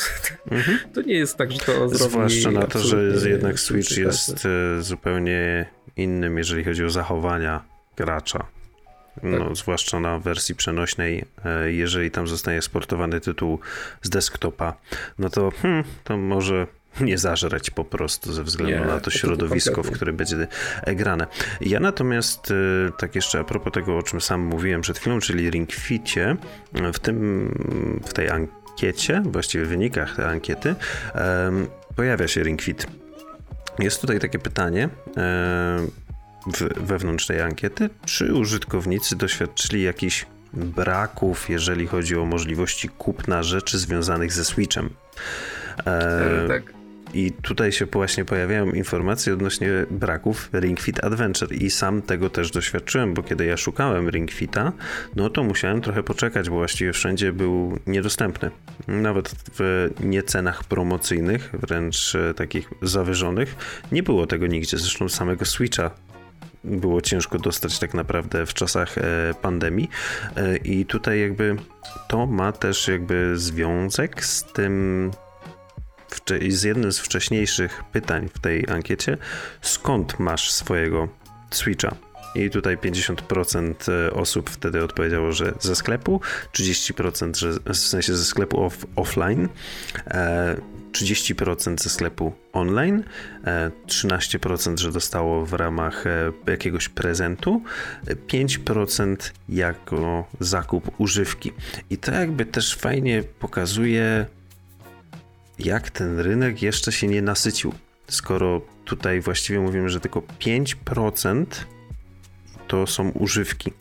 To 0.94 1.02
nie 1.02 1.14
jest 1.14 1.36
tak, 1.36 1.52
że 1.52 1.58
to 1.58 1.88
zrobi 1.88 2.10
Zwłaszcza 2.10 2.50
na 2.50 2.66
to, 2.66 2.78
że 2.78 3.30
jednak 3.30 3.60
Switch 3.60 3.96
jest 3.96 4.46
e, 4.46 4.82
zupełnie 4.82 5.66
innym, 5.96 6.38
jeżeli 6.38 6.64
chodzi 6.64 6.84
o 6.84 6.90
zachowania 6.90 7.64
gracza. 7.96 8.46
No, 9.22 9.44
tak. 9.44 9.56
zwłaszcza 9.56 10.00
na 10.00 10.18
wersji 10.18 10.54
przenośnej, 10.54 11.24
e, 11.44 11.72
jeżeli 11.72 12.10
tam 12.10 12.26
zostanie 12.26 12.62
sportowany 12.62 13.20
tytuł 13.20 13.58
z 14.02 14.10
desktopa, 14.10 14.74
no 15.18 15.30
to, 15.30 15.50
hmm, 15.50 15.84
to 16.04 16.16
może 16.16 16.66
nie 17.00 17.18
zażreć 17.18 17.70
po 17.70 17.84
prostu 17.84 18.32
ze 18.32 18.44
względu 18.44 18.78
nie, 18.78 18.84
na 18.84 19.00
to 19.00 19.10
środowisko, 19.10 19.82
w 19.82 19.90
którym 19.90 20.16
będzie 20.16 20.46
grane. 20.86 21.26
Ja 21.60 21.80
natomiast, 21.80 22.50
e, 22.50 22.92
tak 22.98 23.14
jeszcze 23.14 23.40
a 23.40 23.44
propos 23.44 23.72
tego, 23.72 23.96
o 23.96 24.02
czym 24.02 24.20
sam 24.20 24.40
mówiłem 24.40 24.80
przed 24.80 24.98
chwilą, 24.98 25.20
czyli 25.20 25.50
Ring 25.50 25.72
Ficie, 25.72 26.36
w, 26.94 26.98
tym, 26.98 28.00
w 28.06 28.12
tej 28.12 28.28
ankiecie, 28.30 29.22
właściwie 29.24 29.64
w 29.64 29.68
wynikach 29.68 30.16
tej 30.16 30.24
ankiety, 30.24 30.74
pojawia 31.96 32.28
się 32.28 32.42
Ring 32.42 32.62
Fit. 32.62 32.86
Jest 33.78 34.00
tutaj 34.00 34.20
takie 34.20 34.38
pytanie, 34.38 34.88
wewnątrz 36.76 37.26
tej 37.26 37.40
ankiety, 37.40 37.90
czy 38.04 38.34
użytkownicy 38.34 39.16
doświadczyli 39.16 39.82
jakichś 39.82 40.26
braków, 40.52 41.48
jeżeli 41.48 41.86
chodzi 41.86 42.16
o 42.16 42.24
możliwości 42.24 42.88
kupna 42.88 43.42
rzeczy 43.42 43.78
związanych 43.78 44.32
ze 44.32 44.44
Switchem. 44.44 44.90
E, 45.86 46.48
tak. 46.48 46.78
I 47.14 47.32
tutaj 47.32 47.72
się 47.72 47.86
właśnie 47.86 48.24
pojawiają 48.24 48.70
informacje 48.70 49.32
odnośnie 49.32 49.68
braków 49.90 50.50
Ring 50.60 50.80
Fit 50.80 51.04
Adventure 51.04 51.52
i 51.52 51.70
sam 51.70 52.02
tego 52.02 52.30
też 52.30 52.50
doświadczyłem, 52.50 53.14
bo 53.14 53.22
kiedy 53.22 53.46
ja 53.46 53.56
szukałem 53.56 54.10
Ring 54.10 54.30
Fita, 54.30 54.72
no 55.16 55.30
to 55.30 55.42
musiałem 55.42 55.80
trochę 55.80 56.02
poczekać, 56.02 56.50
bo 56.50 56.56
właściwie 56.56 56.92
wszędzie 56.92 57.32
był 57.32 57.78
niedostępny. 57.86 58.50
Nawet 58.88 59.34
w 59.58 59.90
niecenach 60.00 60.64
promocyjnych, 60.64 61.50
wręcz 61.52 62.14
e, 62.14 62.34
takich 62.34 62.70
zawyżonych, 62.82 63.56
nie 63.92 64.02
było 64.02 64.26
tego 64.26 64.46
nigdzie. 64.46 64.78
Zresztą 64.78 65.08
samego 65.08 65.44
Switcha 65.44 65.90
było 66.64 67.00
ciężko 67.00 67.38
dostać 67.38 67.78
tak 67.78 67.94
naprawdę 67.94 68.46
w 68.46 68.54
czasach 68.54 68.98
e, 68.98 69.02
pandemii. 69.42 69.90
E, 70.36 70.56
I 70.56 70.86
tutaj 70.86 71.20
jakby 71.20 71.56
to 72.08 72.26
ma 72.26 72.52
też 72.52 72.88
jakby 72.88 73.38
związek 73.38 74.24
z 74.24 74.44
tym 74.52 75.10
z 76.48 76.62
jednym 76.62 76.92
z 76.92 76.98
wcześniejszych 76.98 77.84
pytań 77.92 78.28
w 78.34 78.38
tej 78.38 78.68
ankiecie, 78.68 79.16
skąd 79.62 80.18
masz 80.18 80.50
swojego 80.50 81.08
Switcha? 81.50 81.94
I 82.34 82.50
tutaj 82.50 82.76
50% 82.76 83.92
e, 83.92 84.10
osób 84.10 84.50
wtedy 84.50 84.84
odpowiedziało, 84.84 85.32
że 85.32 85.52
ze 85.60 85.76
sklepu, 85.76 86.20
30% 86.52 87.36
że 87.36 87.52
w 87.52 87.76
sensie 87.76 88.16
ze 88.16 88.24
sklepu 88.24 88.64
off, 88.64 88.86
offline, 88.96 89.48
30% 90.92 91.80
ze 91.82 91.90
sklepu 91.90 92.32
online, 92.52 93.04
13% 93.86 94.78
że 94.78 94.92
dostało 94.92 95.46
w 95.46 95.52
ramach 95.52 96.06
e, 96.06 96.32
jakiegoś 96.46 96.88
prezentu, 96.88 97.62
5% 98.06 99.16
jako 99.48 100.28
zakup 100.40 101.00
używki. 101.00 101.52
I 101.90 101.98
to 101.98 102.12
jakby 102.12 102.46
też 102.46 102.74
fajnie 102.74 103.22
pokazuje, 103.38 104.26
jak 105.58 105.90
ten 105.90 106.18
rynek 106.18 106.62
jeszcze 106.62 106.92
się 106.92 107.06
nie 107.06 107.22
nasycił. 107.22 107.74
Skoro 108.08 108.60
tutaj 108.84 109.20
właściwie 109.20 109.60
mówimy, 109.60 109.88
że 109.88 110.00
tylko 110.00 110.22
5% 110.40 111.46
to 112.68 112.86
są 112.86 113.10
używki. 113.10 113.72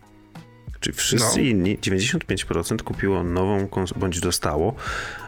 Czyli 0.80 0.98
wszyscy 0.98 1.38
no. 1.38 1.44
inni, 1.44 1.78
95% 1.78 2.84
kupiło 2.84 3.24
nową 3.24 3.68
bądź 3.96 4.20
dostało, 4.20 4.76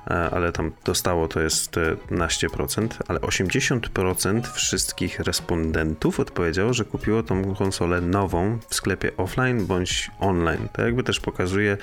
e, 0.08 0.14
ale 0.14 0.52
tam 0.52 0.72
dostało 0.86 1.28
to 1.28 1.40
jest 1.40 1.76
15%, 2.12 2.88
ale 3.08 3.20
80% 3.20 4.42
wszystkich 4.54 5.20
respondentów 5.20 6.20
odpowiedziało, 6.20 6.74
że 6.74 6.86
kupiło 6.86 7.24
tą 7.24 7.56
konsolę 7.56 8.02
nową 8.02 8.60
w 8.70 8.76
sklepie 8.76 9.18
offline 9.18 9.66
bądź 9.66 10.12
online. 10.20 10.68
To 10.74 10.82
jakby 10.82 11.04
też 11.04 11.20
pokazuje, 11.20 11.78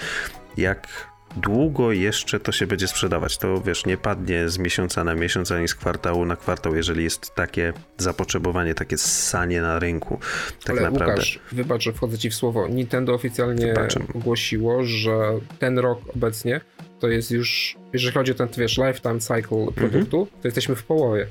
jak 0.57 0.88
długo 1.37 1.92
jeszcze 1.92 2.40
to 2.40 2.53
się 2.53 2.66
będzie 2.66 2.88
sprzedawać. 2.88 3.38
To 3.38 3.61
wiesz, 3.61 3.87
nie 3.87 3.96
padnie 3.96 4.49
z 4.49 4.59
miesiąca 4.59 5.05
na 5.05 5.14
miesiąc, 5.14 5.53
ani 5.53 5.68
z 5.68 5.75
kwartału 5.75 6.25
na 6.25 6.37
kwartał, 6.37 6.77
jeżeli 6.77 7.05
jest 7.05 7.35
takie 7.35 7.72
zapotrzebowanie, 7.99 8.75
takie 8.75 8.99
ssanie 8.99 9.62
na 9.62 9.79
rynku. 9.79 10.18
Tak 10.64 10.70
Ale 10.70 10.90
naprawdę. 10.90 11.12
Łukasz, 11.12 11.40
wybacz, 11.53 11.83
że 11.83 11.92
wchodzę 11.92 12.18
ci 12.18 12.31
w 12.31 12.35
słowo. 12.35 12.68
Nintendo 12.68 13.14
oficjalnie 13.14 13.66
Wybaczam. 13.66 14.07
ogłosiło, 14.14 14.85
że 14.85 15.16
ten 15.59 15.79
rok 15.79 15.99
obecnie 16.16 16.61
to 17.01 17.09
jest 17.09 17.31
już, 17.31 17.77
jeżeli 17.92 18.14
chodzi 18.14 18.33
o 18.33 18.35
ten, 18.35 18.49
wiesz, 18.59 18.79
lifetime 18.79 19.18
cycle 19.18 19.59
mhm. 19.59 19.72
produktu, 19.72 20.18
mhm. 20.18 20.42
to 20.42 20.49
jesteśmy 20.49 20.75
w 20.75 20.85
połowie. 20.85 21.27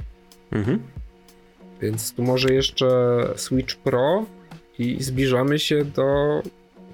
Mhm. 0.51 0.79
Więc 1.81 2.13
tu 2.13 2.23
może 2.23 2.53
jeszcze 2.53 2.87
Switch 3.35 3.75
Pro 3.75 4.25
i 4.79 5.03
zbliżamy 5.03 5.59
się 5.59 5.85
do 5.85 6.41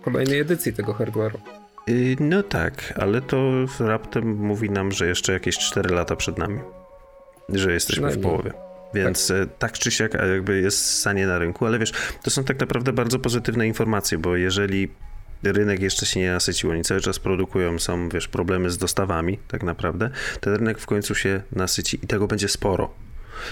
kolejnej 0.02 0.40
edycji 0.40 0.74
tego 0.74 0.94
hardware'u. 0.94 1.61
Y, 1.90 2.16
no 2.20 2.44
tak, 2.44 2.94
ale 3.00 3.22
to 3.22 3.52
raptem 3.80 4.36
mówi 4.36 4.70
nam, 4.70 4.92
że 4.92 5.08
jeszcze 5.08 5.34
jakieś 5.34 5.58
4 5.58 5.96
lata 5.96 6.16
przed 6.16 6.38
nami. 6.38 6.60
Że 7.50 7.74
jesteśmy 7.74 8.12
w 8.12 8.22
połowie. 8.22 8.54
Więc 8.94 9.28
tak. 9.28 9.38
E, 9.38 9.46
tak. 9.48 9.72
czy 9.72 9.92
siak 9.92 10.14
jakby 10.14 10.62
jest 10.62 11.00
sanie 11.00 11.28
na 11.28 11.40
rynku, 11.40 11.66
ale 11.66 11.80
wiesz, 11.80 11.92
to 12.24 12.30
są 12.30 12.44
tak 12.44 12.60
naprawdę 12.60 12.94
bardzo 12.94 13.20
pozytywne 13.20 13.68
informacje, 13.68 14.18
bo 14.18 14.36
jeżeli 14.36 14.90
rynek 15.44 15.82
jeszcze 15.82 16.06
się 16.06 16.20
nie 16.20 16.32
nasycił, 16.32 16.70
oni 16.72 16.84
cały 16.84 17.02
czas 17.02 17.20
produkują, 17.20 17.80
są 17.80 18.10
wiesz, 18.10 18.28
problemy 18.28 18.70
z 18.70 18.78
dostawami 18.78 19.40
tak 19.48 19.64
naprawdę, 19.64 20.10
ten 20.42 20.56
rynek 20.56 20.80
w 20.80 20.86
końcu 20.86 21.16
się 21.16 21.42
nasyci 21.52 22.00
i 22.04 22.08
tego 22.08 22.28
będzie 22.28 22.48
sporo. 22.48 22.94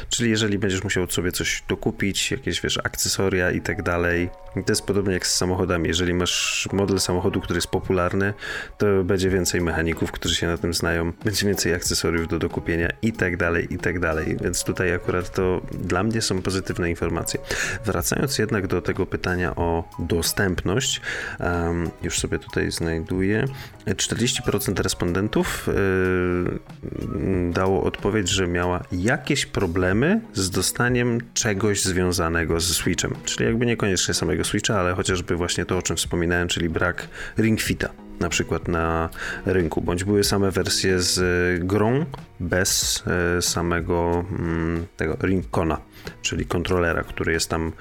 Czyli 0.09 0.29
jeżeli 0.29 0.59
będziesz 0.59 0.83
musiał 0.83 1.09
sobie 1.09 1.31
coś 1.31 1.63
dokupić, 1.67 2.31
jakieś 2.31 2.61
wiesz, 2.61 2.77
akcesoria 2.83 3.51
i 3.51 3.61
tak 3.61 3.83
dalej, 3.83 4.29
to 4.53 4.71
jest 4.71 4.85
podobnie 4.85 5.13
jak 5.13 5.27
z 5.27 5.35
samochodami. 5.35 5.87
Jeżeli 5.87 6.13
masz 6.13 6.69
model 6.73 6.99
samochodu, 6.99 7.41
który 7.41 7.57
jest 7.57 7.67
popularny, 7.67 8.33
to 8.77 9.03
będzie 9.03 9.29
więcej 9.29 9.61
mechaników, 9.61 10.11
którzy 10.11 10.35
się 10.35 10.47
na 10.47 10.57
tym 10.57 10.73
znają, 10.73 11.11
będzie 11.25 11.45
więcej 11.45 11.73
akcesoriów 11.73 12.27
do 12.27 12.39
dokupienia 12.39 12.89
i 13.01 13.13
tak 13.13 13.37
dalej, 13.37 13.73
i 13.73 13.77
tak 13.77 13.99
dalej. 13.99 14.37
Więc 14.41 14.63
tutaj 14.63 14.93
akurat 14.93 15.33
to 15.33 15.61
dla 15.73 16.03
mnie 16.03 16.21
są 16.21 16.41
pozytywne 16.41 16.89
informacje. 16.89 17.39
Wracając 17.85 18.37
jednak 18.37 18.67
do 18.67 18.81
tego 18.81 19.05
pytania 19.05 19.55
o 19.55 19.89
dostępność, 19.99 21.01
um, 21.39 21.89
już 22.03 22.19
sobie 22.19 22.39
tutaj 22.39 22.71
znajduję. 22.71 23.45
40% 23.85 24.81
respondentów 24.81 25.67
yy, 25.67 27.53
dało 27.53 27.83
odpowiedź, 27.83 28.29
że 28.29 28.47
miała 28.47 28.83
jakieś 28.91 29.45
problemy 29.45 29.78
z 30.33 30.49
dostaniem 30.49 31.19
czegoś 31.33 31.83
związanego 31.83 32.59
ze 32.59 32.73
Switchem. 32.73 33.13
Czyli 33.25 33.45
jakby 33.45 33.65
niekoniecznie 33.65 34.13
samego 34.13 34.43
Switcha, 34.43 34.79
ale 34.79 34.93
chociażby 34.93 35.35
właśnie 35.35 35.65
to, 35.65 35.77
o 35.77 35.81
czym 35.81 35.95
wspominałem, 35.95 36.47
czyli 36.47 36.69
brak 36.69 37.07
Ring 37.37 37.61
Fita 37.61 37.89
na 38.19 38.29
przykład 38.29 38.67
na 38.67 39.09
rynku, 39.45 39.81
bądź 39.81 40.03
były 40.03 40.23
same 40.23 40.51
wersje 40.51 40.99
z 40.99 41.19
grą 41.65 42.05
bez 42.39 43.03
e, 43.37 43.41
samego 43.41 44.25
mm, 44.39 44.85
tego 44.97 45.17
Ringcona, 45.23 45.77
czyli 46.21 46.45
kontrolera, 46.45 47.03
który 47.03 47.33
jest 47.33 47.49
tam 47.49 47.71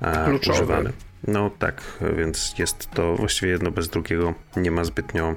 e, 0.00 0.24
Kluczowy. 0.24 0.58
używany. 0.58 0.92
No 1.26 1.50
tak, 1.58 1.82
więc 2.16 2.58
jest 2.58 2.90
to 2.90 3.14
właściwie 3.16 3.52
jedno 3.52 3.70
bez 3.70 3.88
drugiego, 3.88 4.34
nie 4.56 4.70
ma 4.70 4.84
zbytnio, 4.84 5.34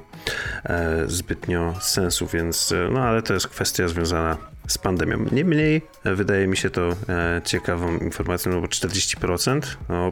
e, 0.64 1.04
zbytnio 1.08 1.76
sensu, 1.82 2.28
więc 2.28 2.74
no 2.92 3.00
ale 3.00 3.22
to 3.22 3.34
jest 3.34 3.48
kwestia 3.48 3.88
związana 3.88 4.38
z 4.68 4.78
pandemią. 4.78 5.26
Niemniej 5.32 5.82
wydaje 6.06 6.48
mi 6.48 6.58
się 6.58 6.70
to 6.70 6.96
e, 7.10 7.42
ciekawą 7.46 7.98
informacją, 7.98 8.52
no 8.52 8.62
bo 8.62 8.68
40% 8.68 9.62
no, 9.90 10.12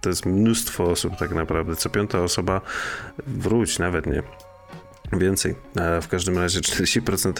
to 0.00 0.08
jest 0.08 0.26
mnóstwo 0.26 0.84
osób 0.84 1.16
tak 1.16 1.34
naprawdę. 1.34 1.76
Co 1.76 1.90
piąta 1.90 2.20
osoba, 2.20 2.60
wróć 3.26 3.78
nawet 3.78 4.06
nie. 4.06 4.22
Więcej. 5.12 5.54
E, 5.76 6.00
w 6.00 6.08
każdym 6.08 6.38
razie 6.38 6.60
40% 6.60 7.32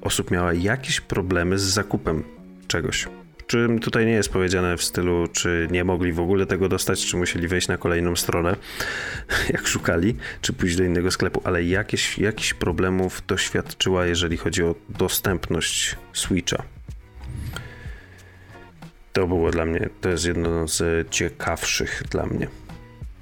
osób 0.00 0.30
miała 0.30 0.52
jakieś 0.52 1.00
problemy 1.00 1.58
z 1.58 1.62
zakupem 1.62 2.24
czegoś. 2.68 3.08
Czy 3.50 3.68
tutaj 3.80 4.06
nie 4.06 4.12
jest 4.12 4.28
powiedziane 4.28 4.76
w 4.76 4.82
stylu, 4.82 5.26
czy 5.32 5.68
nie 5.70 5.84
mogli 5.84 6.12
w 6.12 6.20
ogóle 6.20 6.46
tego 6.46 6.68
dostać, 6.68 7.06
czy 7.06 7.16
musieli 7.16 7.48
wejść 7.48 7.68
na 7.68 7.78
kolejną 7.78 8.16
stronę, 8.16 8.56
jak 9.54 9.66
szukali, 9.66 10.16
czy 10.40 10.52
pójść 10.52 10.76
do 10.76 10.84
innego 10.84 11.10
sklepu, 11.10 11.40
ale 11.44 11.64
jakieś, 11.64 12.18
jakichś 12.18 12.54
problemów 12.54 13.22
doświadczyła, 13.26 14.06
jeżeli 14.06 14.36
chodzi 14.36 14.62
o 14.62 14.74
dostępność 14.88 15.96
Switcha. 16.12 16.62
To 19.12 19.26
było 19.26 19.50
dla 19.50 19.64
mnie, 19.64 19.88
to 20.00 20.08
jest 20.08 20.26
jedno 20.26 20.68
z 20.68 21.08
ciekawszych 21.10 22.02
dla 22.10 22.26
mnie. 22.26 22.48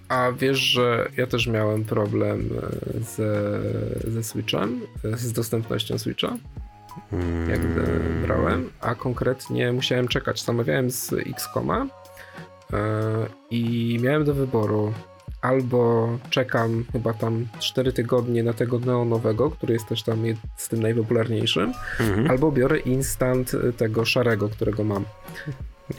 A 0.09 0.33
wiesz, 0.33 0.59
że 0.59 1.09
ja 1.17 1.27
też 1.27 1.47
miałem 1.47 1.85
problem 1.85 2.51
e, 2.97 3.01
ze, 3.01 3.61
ze 4.11 4.23
Switchem, 4.23 4.81
e, 5.05 5.17
z 5.17 5.33
dostępnością 5.33 5.99
Switcha? 5.99 6.37
Jak 7.49 7.61
brałem, 8.23 8.71
a 8.81 8.95
konkretnie 8.95 9.73
musiałem 9.73 10.09
czekać. 10.09 10.45
Zamawiałem 10.45 10.91
z 10.91 11.13
Xcoma 11.13 11.87
yy, 12.73 12.79
i 13.51 13.99
miałem 14.03 14.25
do 14.25 14.35
wyboru 14.35 14.93
albo 15.41 16.09
czekam 16.31 16.85
chyba 16.93 17.13
tam 17.13 17.47
4 17.59 17.93
tygodnie 17.93 18.43
na 18.43 18.53
tego 18.53 18.79
neonowego, 18.79 19.51
który 19.51 19.75
jest 19.75 19.87
też 19.87 20.03
tam 20.03 20.23
z 20.57 20.69
tym 20.69 20.83
najpopularniejszym, 20.83 21.73
mhm. 22.01 22.31
albo 22.31 22.53
biorę 22.53 22.79
instant 22.79 23.53
tego 23.77 24.05
szarego, 24.05 24.49
którego 24.49 24.85
mam. 24.85 25.05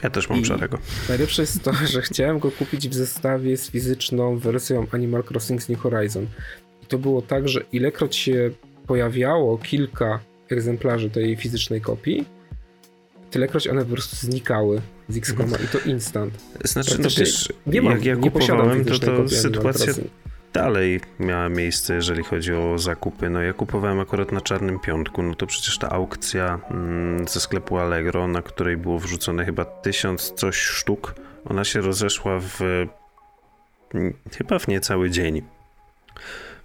Ja 0.04 0.10
też 0.10 0.30
mam 0.30 0.40
I 0.40 0.46
szarego. 0.46 0.78
Najlepsze 1.10 1.42
jest 1.42 1.64
to, 1.64 1.74
że 1.74 2.02
chciałem 2.02 2.40
go 2.40 2.52
kupić 2.52 2.90
w 2.90 2.94
zestawie 2.94 3.58
z 3.58 3.70
fizyczną 3.72 4.38
wersją 4.38 4.88
Animal 4.92 5.24
Crossing 5.24 5.70
New 5.70 5.80
Horizon. 5.80 6.28
I 6.84 6.86
to 6.86 6.98
było 6.98 7.22
tak, 7.22 7.48
że 7.48 7.62
ilekroć 7.72 8.16
się 8.16 8.52
pojawiało 8.88 9.58
kilka 9.58 10.20
egzemplarzy 10.50 11.10
tej 11.10 11.36
fizycznej 11.36 11.82
kopii, 11.82 12.26
tylekroć 13.32 13.68
one 13.68 13.86
po 13.86 13.94
prostu 13.94 14.16
znikały 14.16 14.82
z 15.10 15.18
Xcoma 15.18 15.58
i 15.58 15.68
to 15.68 15.80
instant. 15.90 16.34
Znaczy, 16.64 17.02
no 17.02 17.10
wiesz, 17.18 17.54
nie 17.68 17.82
mam, 17.82 17.94
jak 17.94 18.06
ja 18.06 18.16
nie 18.16 18.32
kupowałem, 18.32 18.86
to, 18.86 19.00
to 19.00 19.30
sytuacja 19.30 19.94
dalej 20.54 21.02
miała 21.20 21.50
miejsce, 21.50 21.96
jeżeli 21.96 22.24
chodzi 22.24 22.54
o 22.54 22.78
zakupy. 22.78 23.30
No 23.30 23.42
ja 23.42 23.54
kupowałem 23.54 24.00
akurat 24.00 24.32
na 24.32 24.42
Czarnym 24.42 24.80
Piątku, 24.80 25.24
no 25.24 25.36
to 25.36 25.48
przecież 25.48 25.78
ta 25.78 25.90
aukcja 25.90 26.60
mm, 26.72 27.28
ze 27.28 27.40
sklepu 27.40 27.78
Allegro, 27.78 28.28
na 28.28 28.42
której 28.42 28.78
było 28.78 29.00
wrzucone 29.00 29.46
chyba 29.46 29.66
tysiąc 29.66 30.34
coś 30.34 30.56
sztuk, 30.58 31.16
ona 31.46 31.64
się 31.64 31.82
rozeszła 31.82 32.40
w 32.40 32.62
mm, 33.94 34.14
chyba 34.38 34.60
w 34.60 34.68
niecały 34.68 35.10
dzień. 35.10 35.42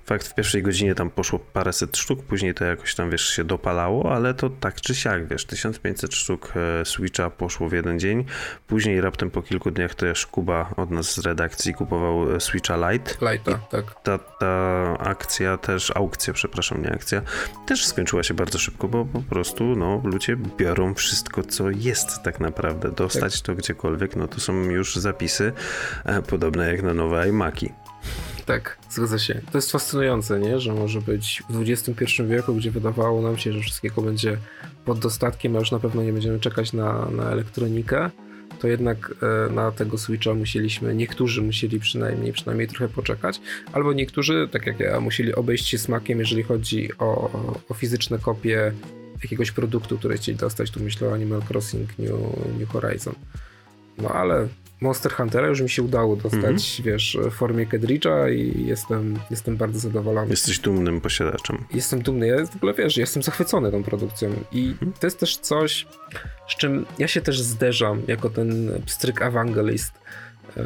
Fakt, 0.06 0.28
w 0.28 0.34
pierwszej 0.34 0.62
godzinie 0.62 0.94
tam 0.94 1.10
poszło 1.10 1.38
paręset 1.38 1.96
sztuk, 1.96 2.22
później 2.22 2.54
to 2.54 2.64
jakoś 2.64 2.94
tam, 2.94 3.10
wiesz, 3.10 3.28
się 3.28 3.44
dopalało, 3.44 4.14
ale 4.14 4.34
to 4.34 4.50
tak 4.50 4.80
czy 4.80 4.94
siak, 4.94 5.28
wiesz, 5.28 5.44
1500 5.44 6.14
sztuk 6.14 6.52
e, 6.56 6.84
Switcha 6.84 7.30
poszło 7.30 7.68
w 7.68 7.72
jeden 7.72 7.98
dzień, 7.98 8.24
później 8.66 9.00
raptem 9.00 9.30
po 9.30 9.42
kilku 9.42 9.70
dniach 9.70 9.94
też 9.94 10.26
Kuba 10.26 10.70
od 10.76 10.90
nas 10.90 11.14
z 11.14 11.18
redakcji 11.18 11.74
kupował 11.74 12.34
e, 12.34 12.40
Switcha 12.40 12.90
Lite. 12.90 13.32
Lite, 13.32 13.58
tak. 13.70 14.02
Ta, 14.02 14.18
ta 14.18 14.96
akcja 14.98 15.56
też, 15.56 15.96
aukcja, 15.96 16.32
przepraszam, 16.32 16.82
nie 16.82 16.92
akcja, 16.92 17.22
też 17.66 17.86
skończyła 17.86 18.22
się 18.22 18.34
bardzo 18.34 18.58
szybko, 18.58 18.88
bo 18.88 19.04
po 19.04 19.22
prostu, 19.22 19.64
no, 19.76 20.00
ludzie 20.04 20.36
biorą 20.36 20.94
wszystko, 20.94 21.42
co 21.42 21.70
jest 21.70 22.22
tak 22.22 22.40
naprawdę. 22.40 22.92
Dostać 22.92 23.34
tak. 23.34 23.46
to 23.46 23.54
gdziekolwiek, 23.54 24.16
no 24.16 24.28
to 24.28 24.40
są 24.40 24.62
już 24.62 24.96
zapisy 24.96 25.52
e, 26.04 26.22
podobne 26.22 26.72
jak 26.72 26.82
na 26.82 26.94
nowe 26.94 27.28
iMaki. 27.28 27.83
Tak, 28.46 28.78
zgadza 28.90 29.18
się. 29.18 29.40
To 29.52 29.58
jest 29.58 29.72
fascynujące, 29.72 30.40
nie? 30.40 30.60
że 30.60 30.74
może 30.74 31.00
być 31.00 31.42
w 31.50 31.62
XXI 31.62 32.04
wieku, 32.28 32.54
gdzie 32.54 32.70
wydawało 32.70 33.22
nam 33.22 33.38
się, 33.38 33.52
że 33.52 33.60
wszystkiego 33.60 34.02
będzie 34.02 34.36
pod 34.84 34.98
dostatkiem, 34.98 35.56
a 35.56 35.58
już 35.58 35.70
na 35.70 35.78
pewno 35.78 36.02
nie 36.02 36.12
będziemy 36.12 36.40
czekać 36.40 36.72
na, 36.72 37.10
na 37.10 37.30
elektronikę, 37.30 38.10
to 38.60 38.68
jednak 38.68 39.14
e, 39.48 39.52
na 39.52 39.72
tego 39.72 39.98
Switcha 39.98 40.34
musieliśmy, 40.34 40.94
niektórzy 40.94 41.42
musieli 41.42 41.80
przynajmniej, 41.80 42.32
przynajmniej 42.32 42.68
trochę 42.68 42.88
poczekać, 42.88 43.40
albo 43.72 43.92
niektórzy, 43.92 44.48
tak 44.52 44.66
jak 44.66 44.80
ja, 44.80 45.00
musieli 45.00 45.34
obejść 45.34 45.66
się 45.66 45.78
smakiem, 45.78 46.18
jeżeli 46.18 46.42
chodzi 46.42 46.88
o, 46.98 47.30
o 47.68 47.74
fizyczne 47.74 48.18
kopie 48.18 48.72
jakiegoś 49.22 49.50
produktu, 49.50 49.98
które 49.98 50.16
chcieli 50.16 50.38
dostać. 50.38 50.70
Tu 50.70 50.80
myślę 50.80 51.08
o 51.08 51.14
Animal 51.14 51.42
Crossing 51.50 51.98
New, 51.98 52.10
New 52.58 52.68
Horizon. 52.68 53.14
No 53.98 54.08
ale 54.08 54.48
Monster 54.84 55.12
Huntera 55.12 55.48
już 55.48 55.60
mi 55.60 55.70
się 55.70 55.82
udało 55.82 56.16
dostać, 56.16 56.42
mm 56.44 56.56
-hmm. 56.56 56.82
wiesz, 56.82 57.18
w 57.30 57.30
formie 57.30 57.66
Kedridge'a 57.66 58.32
i 58.32 58.66
jestem, 58.66 59.18
jestem 59.30 59.56
bardzo 59.56 59.78
zadowolony. 59.78 60.30
Jesteś 60.30 60.58
dumnym 60.58 61.00
posiadaczem. 61.00 61.64
Jestem 61.74 62.02
dumny, 62.02 62.26
ja 62.26 62.46
w 62.46 62.56
ogóle 62.56 62.74
wiesz, 62.74 62.96
jestem 62.96 63.22
zachwycony 63.22 63.70
tą 63.70 63.82
produkcją 63.82 64.30
i 64.52 64.64
mm 64.64 64.74
-hmm. 64.74 64.98
to 65.00 65.06
jest 65.06 65.20
też 65.20 65.36
coś, 65.36 65.86
z 66.48 66.56
czym 66.56 66.86
ja 66.98 67.08
się 67.08 67.20
też 67.20 67.40
zderzam 67.40 68.02
jako 68.08 68.30
ten 68.30 68.82
pstryk 68.86 69.22
ewangelist, 69.22 69.92
e, 70.56 70.62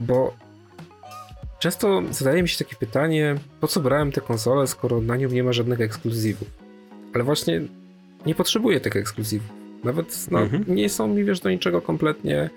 bo 0.00 0.34
często 1.58 2.02
zadaje 2.10 2.42
mi 2.42 2.48
się 2.48 2.64
takie 2.64 2.76
pytanie, 2.76 3.36
po 3.60 3.68
co 3.68 3.80
brałem 3.80 4.12
tę 4.12 4.20
konsolę, 4.20 4.66
skoro 4.66 5.00
na 5.00 5.16
nią 5.16 5.28
nie 5.28 5.42
ma 5.42 5.52
żadnych 5.52 5.80
ekskluzywów. 5.80 6.48
Ale 7.14 7.24
właśnie 7.24 7.60
nie 8.26 8.34
potrzebuję 8.34 8.80
tych 8.80 8.96
ekskluzywów. 8.96 9.57
Nawet 9.84 10.30
no, 10.30 10.40
mhm. 10.40 10.64
nie 10.68 10.88
są 10.88 11.08
mi, 11.08 11.24
wiesz, 11.24 11.40
do 11.40 11.50
niczego 11.50 11.82
kompletnie, 11.82 12.50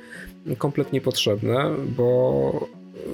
kompletnie 0.58 1.02
potrzebne, 1.02 1.76
bo 1.98 2.70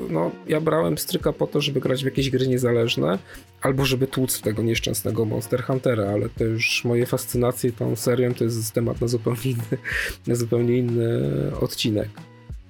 no, 0.09 0.31
ja 0.47 0.61
brałem 0.61 0.97
stryka 0.97 1.33
po 1.33 1.47
to, 1.47 1.61
żeby 1.61 1.79
grać 1.79 2.01
w 2.01 2.05
jakieś 2.05 2.29
gry 2.29 2.47
niezależne, 2.47 3.19
albo 3.61 3.85
żeby 3.85 4.07
tłuc 4.07 4.41
tego 4.41 4.63
nieszczęsnego 4.63 5.25
Monster 5.25 5.63
Huntera, 5.63 6.09
ale 6.09 6.29
to 6.29 6.43
już 6.43 6.85
moje 6.85 7.05
fascynacje 7.05 7.71
tą 7.71 7.95
serią 7.95 8.33
to 8.33 8.43
jest 8.43 8.73
temat 8.73 9.01
na 9.01 9.07
zupełnie 9.07 9.41
inny, 9.45 9.77
na 10.27 10.35
zupełnie 10.35 10.77
inny 10.77 11.21
odcinek. 11.61 12.09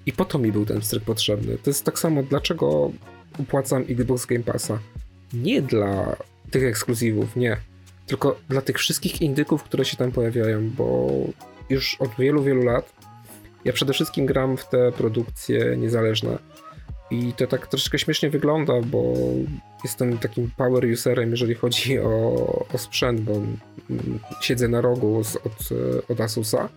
I 0.05 0.13
po 0.13 0.25
to 0.25 0.39
mi 0.39 0.51
był 0.51 0.65
ten 0.65 0.81
stryk 0.81 1.03
potrzebny. 1.03 1.57
To 1.63 1.69
jest 1.69 1.83
tak 1.83 1.99
samo, 1.99 2.23
dlaczego 2.23 2.91
upłacam 3.37 3.83
Xbox 3.89 4.25
Game 4.25 4.43
Passa. 4.43 4.79
Nie 5.33 5.61
dla 5.61 6.15
tych 6.51 6.63
ekskluzywów, 6.63 7.35
nie 7.35 7.57
tylko 8.07 8.39
dla 8.49 8.61
tych 8.61 8.77
wszystkich 8.77 9.21
indyków, 9.21 9.63
które 9.63 9.85
się 9.85 9.97
tam 9.97 10.11
pojawiają, 10.11 10.69
bo 10.69 11.07
już 11.69 11.95
od 11.99 12.09
wielu, 12.19 12.43
wielu 12.43 12.63
lat 12.63 12.93
ja 13.67 13.73
przede 13.73 13.93
wszystkim 13.93 14.25
gram 14.25 14.57
w 14.57 14.69
te 14.69 14.91
produkcje 14.91 15.77
niezależne. 15.77 16.37
I 17.11 17.33
to 17.33 17.47
tak 17.47 17.67
troszeczkę 17.67 17.99
śmiesznie 17.99 18.29
wygląda, 18.29 18.73
bo 18.81 19.13
jestem 19.83 20.17
takim 20.17 20.51
power 20.57 20.85
userem, 20.85 21.31
jeżeli 21.31 21.55
chodzi 21.55 21.99
o, 21.99 22.65
o 22.73 22.77
sprzęt, 22.77 23.21
bo 23.21 23.33
siedzę 24.41 24.67
na 24.67 24.81
rogu 24.81 25.23
z, 25.23 25.35
od, 25.35 25.69
od 26.09 26.21
Asusa, 26.21 26.69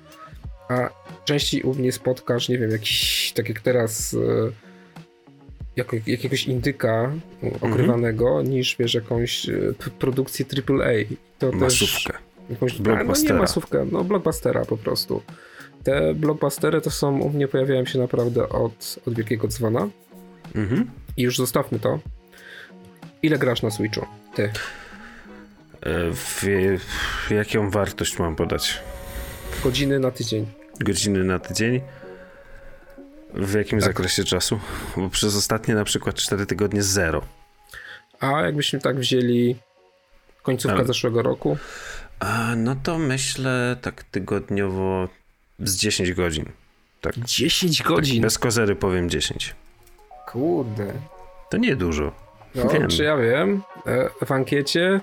a 0.68 0.90
częściej 1.24 1.62
u 1.62 1.74
mnie 1.74 1.92
spotkasz, 1.92 2.48
nie 2.48 2.58
wiem, 2.58 2.70
jakiś, 2.70 3.32
tak 3.36 3.48
jak 3.48 3.60
teraz 3.60 4.16
jako, 5.76 5.96
jakiegoś 6.06 6.46
indyka 6.46 7.12
okrywanego, 7.61 8.30
mm 8.30 8.44
-hmm. 8.44 8.48
niż 8.48 8.76
wiesz, 8.78 8.94
jakąś 8.94 9.48
e, 9.48 9.74
produkcję 9.98 10.46
AAA. 10.68 11.16
To 11.38 11.52
Masówkę. 11.52 12.12
Też, 12.12 12.30
Jakąś, 12.50 12.78
no 12.78 13.14
nie 13.22 13.35
masówkę, 13.35 13.87
no 13.92 14.04
blockbustera 14.04 14.64
po 14.64 14.76
prostu. 14.76 15.22
Te 15.85 16.14
blockbustery 16.14 16.80
to 16.80 16.90
są, 16.90 17.20
u 17.20 17.30
mnie 17.30 17.48
pojawiają 17.48 17.85
się 17.85 17.98
naprawdę 17.98 18.48
od, 18.48 18.98
od 19.06 19.14
Wielkiego 19.14 19.48
Dzwona. 19.48 19.88
Mhm. 20.54 20.90
I 21.16 21.22
już 21.22 21.37
zostawmy 21.37 21.78
to. 21.78 21.98
Ile 23.22 23.38
grasz 23.38 23.62
na 23.62 23.70
Switchu? 23.70 24.06
Ty. 24.35 24.42
E, 24.42 24.50
w, 26.12 26.44
w 27.28 27.30
jaką 27.30 27.70
wartość 27.70 28.18
mam 28.18 28.37
podać? 28.37 28.80
Godziny 29.64 29.98
na 29.98 30.11
tydzień. 30.11 30.46
Godziny 30.80 31.24
na 31.24 31.38
tydzień? 31.38 31.80
W 33.34 33.54
jakim 33.54 33.78
tak. 33.78 33.88
zakresie 33.88 34.24
czasu? 34.24 34.60
Bo 34.96 35.08
przez 35.08 35.36
ostatnie 35.36 35.74
na 35.74 35.84
przykład 35.84 36.16
4 36.16 36.46
tygodnie 36.46 36.82
zero. 36.82 37.22
A 38.20 38.40
jakbyśmy 38.40 38.80
tak 38.80 38.98
wzięli 38.98 39.56
końcówkę 40.42 40.76
Ale... 40.76 40.86
zeszłego 40.86 41.22
roku? 41.22 41.56
A, 42.18 42.56
no 42.56 42.76
to 42.82 42.98
myślę 42.98 43.76
tak 43.82 44.04
tygodniowo 44.04 45.08
z 45.58 45.76
10 45.76 46.12
godzin. 46.12 46.44
Tak. 47.00 47.18
10 47.18 47.78
tak 47.78 47.86
godzin? 47.86 48.14
Tak, 48.14 48.22
bez 48.22 48.38
kozery 48.38 48.76
powiem 48.76 49.10
10. 49.10 49.54
Kurde. 50.26 50.92
To 51.50 51.56
nie 51.56 51.76
dużo. 51.76 52.12
No, 52.54 52.68
wiem. 52.68 52.88
czy 52.88 53.04
ja 53.04 53.16
wiem. 53.16 53.62
E, 53.86 54.10
w 54.26 54.32
ankiecie, 54.32 55.00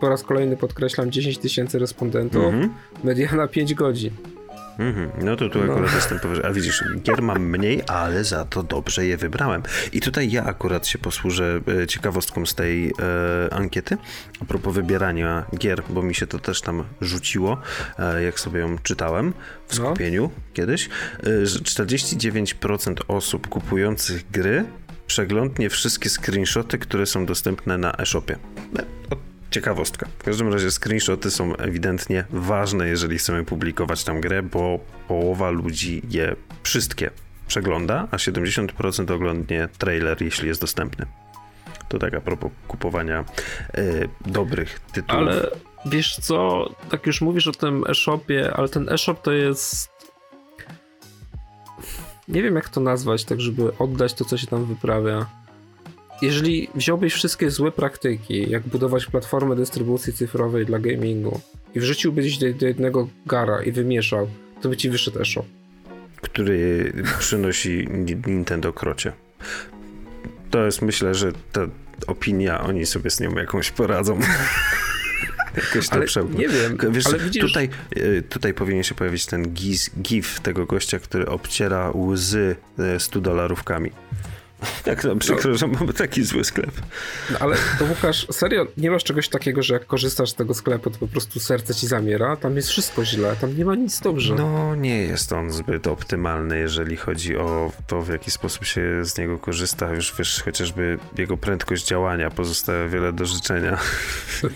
po 0.00 0.08
raz 0.08 0.22
kolejny 0.22 0.56
podkreślam, 0.56 1.10
10 1.10 1.38
tysięcy 1.38 1.78
respondentów, 1.78 2.44
mhm. 2.44 2.74
mediana 3.04 3.48
5 3.48 3.74
godzin. 3.74 4.10
Mhm. 4.78 5.10
No 5.24 5.36
to 5.36 5.48
tu 5.48 5.64
no. 5.64 5.72
akurat 5.72 5.94
jestem 5.94 6.20
powyżej. 6.20 6.44
A 6.44 6.52
widzisz, 6.52 6.84
gier 7.02 7.22
mam 7.22 7.42
mniej, 7.42 7.82
ale 7.86 8.24
za 8.24 8.44
to 8.44 8.62
dobrze 8.62 9.06
je 9.06 9.16
wybrałem. 9.16 9.62
I 9.92 10.00
tutaj 10.00 10.30
ja 10.30 10.44
akurat 10.44 10.86
się 10.86 10.98
posłużę 10.98 11.60
e, 11.82 11.86
ciekawostką 11.86 12.46
z 12.46 12.54
tej 12.54 12.88
e, 12.88 12.92
ankiety 13.54 13.96
a 14.40 14.44
propos 14.44 14.74
wybierania 14.74 15.44
gier, 15.58 15.82
bo 15.88 16.02
mi 16.02 16.14
się 16.14 16.26
to 16.26 16.38
też 16.38 16.60
tam 16.60 16.84
rzuciło, 17.00 17.60
e, 17.98 18.22
jak 18.22 18.40
sobie 18.40 18.60
ją 18.60 18.78
czytałem 18.78 19.32
w 19.68 19.78
no. 19.78 19.86
skupieniu 19.86 20.22
no. 20.22 20.42
kiedyś, 20.54 20.88
e, 21.26 21.46
że 21.46 21.58
49% 21.58 22.94
osób 23.08 23.48
kupujących 23.48 24.30
gry 24.30 24.64
przeglądnie 25.06 25.70
wszystkie 25.70 26.10
screenshoty, 26.10 26.78
które 26.78 27.06
są 27.06 27.26
dostępne 27.26 27.78
na 27.78 27.92
e-shopie. 27.92 28.36
Ciekawostka. 29.56 30.08
W 30.18 30.24
każdym 30.24 30.52
razie 30.52 30.70
screenshoty 30.70 31.30
są 31.30 31.56
ewidentnie 31.56 32.24
ważne, 32.30 32.88
jeżeli 32.88 33.18
chcemy 33.18 33.44
publikować 33.44 34.04
tam 34.04 34.20
grę, 34.20 34.42
bo 34.42 34.78
połowa 35.08 35.50
ludzi 35.50 36.02
je 36.10 36.36
wszystkie 36.62 37.10
przegląda, 37.46 38.08
a 38.10 38.16
70% 38.16 39.12
oglądnie 39.12 39.68
trailer, 39.78 40.22
jeśli 40.22 40.48
jest 40.48 40.60
dostępny. 40.60 41.06
To 41.88 41.98
tak 41.98 42.14
a 42.14 42.20
propos 42.20 42.50
kupowania 42.68 43.24
y, 43.78 44.08
dobrych 44.26 44.80
tytułów. 44.80 45.22
Ale 45.22 45.50
wiesz 45.86 46.16
co, 46.16 46.68
tak 46.90 47.06
już 47.06 47.20
mówisz 47.20 47.46
o 47.46 47.52
tym 47.52 47.84
e-shopie, 47.88 48.52
ale 48.54 48.68
ten 48.68 48.88
e-shop 48.88 49.14
to 49.22 49.32
jest 49.32 49.90
nie 52.28 52.42
wiem 52.42 52.56
jak 52.56 52.68
to 52.68 52.80
nazwać, 52.80 53.24
tak 53.24 53.40
żeby 53.40 53.78
oddać 53.78 54.14
to, 54.14 54.24
co 54.24 54.38
się 54.38 54.46
tam 54.46 54.64
wyprawia 54.64 55.26
jeżeli 56.22 56.68
wziąłbyś 56.74 57.14
wszystkie 57.14 57.50
złe 57.50 57.72
praktyki, 57.72 58.50
jak 58.50 58.62
budować 58.62 59.06
platformę 59.06 59.56
dystrybucji 59.56 60.12
cyfrowej 60.12 60.66
dla 60.66 60.78
gamingu 60.78 61.40
i 61.74 61.80
wrzuciłbyś 61.80 62.38
do, 62.38 62.52
do 62.52 62.66
jednego 62.66 63.08
gara 63.26 63.62
i 63.62 63.72
wymieszał, 63.72 64.28
to 64.62 64.68
by 64.68 64.76
ci 64.76 64.90
wyszedł 64.90 65.20
e-shop. 65.20 65.44
Który 66.20 66.92
przynosi 67.18 67.88
Nintendo 68.26 68.72
krocie. 68.72 69.12
To 70.50 70.64
jest, 70.64 70.82
myślę, 70.82 71.14
że 71.14 71.32
ta 71.52 71.66
opinia, 72.06 72.60
oni 72.60 72.86
sobie 72.86 73.10
z 73.10 73.20
nią 73.20 73.34
jakąś 73.34 73.70
poradzą. 73.70 74.20
Jakoś 75.56 75.88
to 75.88 76.00
przełknął. 76.00 76.38
Nie 76.40 76.48
wiem, 76.48 76.78
Wiesz, 76.90 77.06
ale 77.06 77.18
widzisz... 77.18 77.42
tutaj, 77.42 77.68
e, 77.96 78.22
tutaj 78.22 78.54
powinien 78.54 78.82
się 78.82 78.94
pojawić 78.94 79.26
ten 79.26 79.52
gif, 79.52 79.90
gif 80.02 80.40
tego 80.40 80.66
gościa, 80.66 80.98
który 80.98 81.26
obciera 81.26 81.90
łzy 81.94 82.56
100 82.98 83.18
e, 83.18 83.22
dolarówkami. 83.22 83.90
Jak 84.86 85.04
nam 85.08 85.18
przykro, 85.18 85.50
no. 85.50 85.56
że 85.56 85.66
mamy 85.66 85.92
taki 85.92 86.24
zły 86.24 86.44
sklep. 86.44 86.70
No 87.30 87.38
ale 87.38 87.56
to 87.78 87.84
Łukasz, 87.84 88.26
serio, 88.30 88.66
nie 88.76 88.90
masz 88.90 89.04
czegoś 89.04 89.28
takiego, 89.28 89.62
że 89.62 89.74
jak 89.74 89.86
korzystasz 89.86 90.30
z 90.30 90.34
tego 90.34 90.54
sklepu, 90.54 90.90
to 90.90 90.98
po 90.98 91.08
prostu 91.08 91.40
serce 91.40 91.74
ci 91.74 91.86
zamiera? 91.86 92.36
Tam 92.36 92.56
jest 92.56 92.68
wszystko 92.68 93.04
źle, 93.04 93.36
tam 93.40 93.56
nie 93.56 93.64
ma 93.64 93.74
nic 93.74 94.00
dobrze. 94.00 94.34
No, 94.34 94.74
nie 94.74 95.02
jest 95.02 95.32
on 95.32 95.50
zbyt 95.50 95.86
optymalny, 95.86 96.58
jeżeli 96.58 96.96
chodzi 96.96 97.36
o 97.36 97.72
to, 97.86 98.02
w 98.02 98.08
jaki 98.08 98.30
sposób 98.30 98.64
się 98.64 99.04
z 99.04 99.18
niego 99.18 99.38
korzysta. 99.38 99.92
Już 99.92 100.14
wiesz, 100.18 100.42
chociażby 100.44 100.98
jego 101.18 101.36
prędkość 101.36 101.86
działania 101.86 102.30
pozostawia 102.30 102.88
wiele 102.88 103.12
do 103.12 103.26
życzenia. 103.26 103.78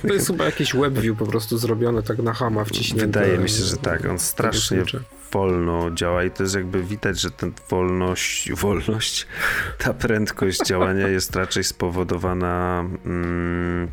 To, 0.09 0.15
jest 0.15 0.27
chyba 0.27 0.45
jakiś 0.45 0.75
webview 0.75 1.19
po 1.19 1.27
prostu 1.27 1.59
zrobione 1.59 2.03
tak 2.03 2.19
na 2.19 2.33
hama 2.33 2.65
wciśnięte. 2.65 3.07
Wydaje 3.07 3.39
mi 3.39 3.49
się, 3.49 3.65
że 3.65 3.77
tak. 3.77 4.05
On 4.05 4.19
strasznie 4.19 4.85
wolno 5.33 5.91
działa 5.91 6.25
i 6.25 6.31
to 6.31 6.43
jest 6.43 6.55
jakby 6.55 6.83
widać, 6.83 7.21
że 7.21 7.31
ten 7.31 7.53
wolność, 7.69 8.53
wolność, 8.53 9.27
ta 9.79 9.95
prędkość 9.95 10.67
działania 10.67 11.09
jest 11.09 11.37
raczej 11.37 11.65
spowodowana 11.65 12.85
mm, 13.05 13.89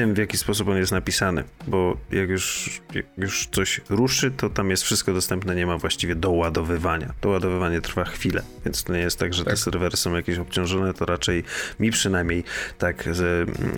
tym, 0.00 0.14
w 0.14 0.18
jaki 0.18 0.36
sposób 0.36 0.68
on 0.68 0.76
jest 0.76 0.92
napisany, 0.92 1.44
bo 1.66 1.96
jak 2.10 2.28
już, 2.28 2.70
jak 2.94 3.06
już 3.18 3.46
coś 3.46 3.80
ruszy, 3.88 4.30
to 4.30 4.50
tam 4.50 4.70
jest 4.70 4.82
wszystko 4.82 5.12
dostępne, 5.12 5.54
nie 5.56 5.66
ma 5.66 5.78
właściwie 5.78 6.14
doładowywania. 6.14 7.14
Doładowywanie 7.22 7.80
trwa 7.80 8.04
chwilę, 8.04 8.42
więc 8.64 8.84
to 8.84 8.92
nie 8.92 8.98
jest 8.98 9.18
tak, 9.18 9.34
że 9.34 9.44
tak. 9.44 9.54
te 9.54 9.56
serwery 9.56 9.96
są 9.96 10.14
jakieś 10.14 10.38
obciążone, 10.38 10.94
to 10.94 11.06
raczej 11.06 11.44
mi 11.80 11.90
przynajmniej 11.90 12.44
tak 12.78 13.08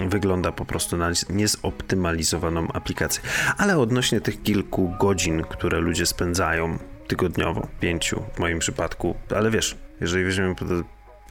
wygląda 0.08 0.52
po 0.52 0.64
prostu 0.64 0.96
na 0.96 1.10
niezoptymalizowaną 1.30 2.68
aplikację. 2.72 3.22
Ale 3.58 3.78
odnośnie 3.78 4.20
tych 4.20 4.42
kilku 4.42 4.94
godzin, 5.00 5.42
które 5.42 5.80
ludzie 5.80 6.06
spędzają 6.06 6.78
tygodniowo, 7.06 7.68
pięciu 7.80 8.22
w 8.34 8.38
moim 8.38 8.58
przypadku, 8.58 9.14
ale 9.36 9.50
wiesz, 9.50 9.76
jeżeli 10.00 10.24
weźmiemy 10.24 10.54
pod 10.54 10.68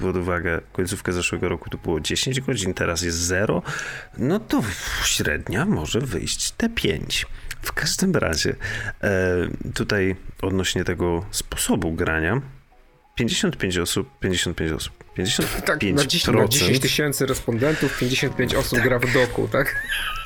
pod 0.01 0.17
uwagę 0.17 0.61
końcówkę 0.73 1.13
zeszłego 1.13 1.49
roku 1.49 1.69
to 1.69 1.77
było 1.77 1.99
10 1.99 2.41
godzin, 2.41 2.73
teraz 2.73 3.01
jest 3.01 3.17
0, 3.17 3.61
no 4.17 4.39
to 4.39 4.63
średnia 5.03 5.65
może 5.65 5.99
wyjść 5.99 6.51
te 6.51 6.69
5. 6.69 7.25
W 7.61 7.73
każdym 7.73 8.15
razie, 8.15 8.55
e, 9.03 9.37
tutaj 9.73 10.15
odnośnie 10.41 10.83
tego 10.83 11.25
sposobu 11.31 11.91
grania, 11.91 12.41
55 13.15 13.77
osób, 13.77 14.19
55 14.19 14.71
osób, 14.71 15.03
55%. 15.17 15.61
Tak, 15.61 15.83
na 15.83 16.05
10, 16.05 16.37
na 16.37 16.47
10 16.47 16.79
tysięcy 16.79 17.25
respondentów 17.25 17.99
55 17.99 18.55
osób 18.55 18.79
tak. 18.79 18.87
gra 18.87 18.99
w 18.99 19.13
doku, 19.13 19.47
tak? 19.47 19.75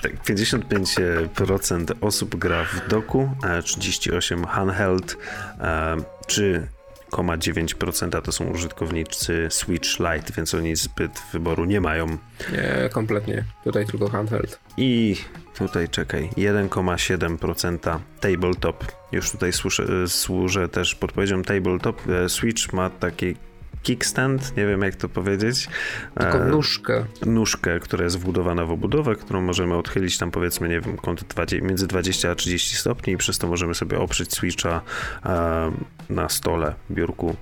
Tak, 0.01 0.23
55% 0.23 1.93
osób 2.01 2.35
gra 2.35 2.65
w 2.65 2.87
doku, 2.87 3.29
38 3.63 4.45
handheld, 4.45 5.17
e, 5.59 5.95
czy 6.27 6.67
0,9% 7.15 8.21
to 8.21 8.31
są 8.31 8.45
użytkownicy 8.45 9.47
Switch 9.49 9.99
Lite, 9.99 10.33
więc 10.37 10.53
oni 10.53 10.75
zbyt 10.75 11.21
wyboru 11.33 11.65
nie 11.65 11.81
mają. 11.81 12.07
Nie, 12.51 12.89
kompletnie. 12.89 13.43
Tutaj 13.63 13.85
tylko 13.85 14.09
handheld. 14.09 14.59
I 14.77 15.15
tutaj 15.57 15.89
czekaj, 15.89 16.29
1,7% 16.37 17.99
tabletop. 18.19 18.85
Już 19.11 19.31
tutaj 19.31 19.53
służę, 19.53 20.07
służę 20.07 20.69
też 20.69 20.95
podpowiedzią 20.95 21.43
tabletop. 21.43 22.01
E, 22.09 22.29
Switch 22.29 22.73
ma 22.73 22.89
taki 22.89 23.35
kickstand, 23.85 24.57
nie 24.57 24.65
wiem 24.65 24.81
jak 24.81 24.95
to 24.95 25.09
powiedzieć. 25.09 25.69
Taką 26.15 26.37
e, 26.37 26.45
nóżkę. 26.45 27.05
Nóżkę, 27.25 27.79
która 27.79 28.03
jest 28.03 28.19
wbudowana 28.19 28.65
w 28.65 28.71
obudowę, 28.71 29.15
którą 29.15 29.41
możemy 29.41 29.75
odchylić 29.75 30.17
tam 30.17 30.31
powiedzmy, 30.31 30.69
nie 30.69 30.81
wiem, 30.81 30.97
kąt 30.97 31.23
20, 31.23 31.65
między 31.65 31.87
20 31.87 32.31
a 32.31 32.35
30 32.35 32.75
stopni 32.75 33.13
i 33.13 33.17
przez 33.17 33.37
to 33.37 33.47
możemy 33.47 33.75
sobie 33.75 33.99
oprzeć 33.99 34.33
switcha 34.33 34.81
e, 35.25 35.71
na 36.09 36.29
stole, 36.29 36.75
biurku, 36.91 37.35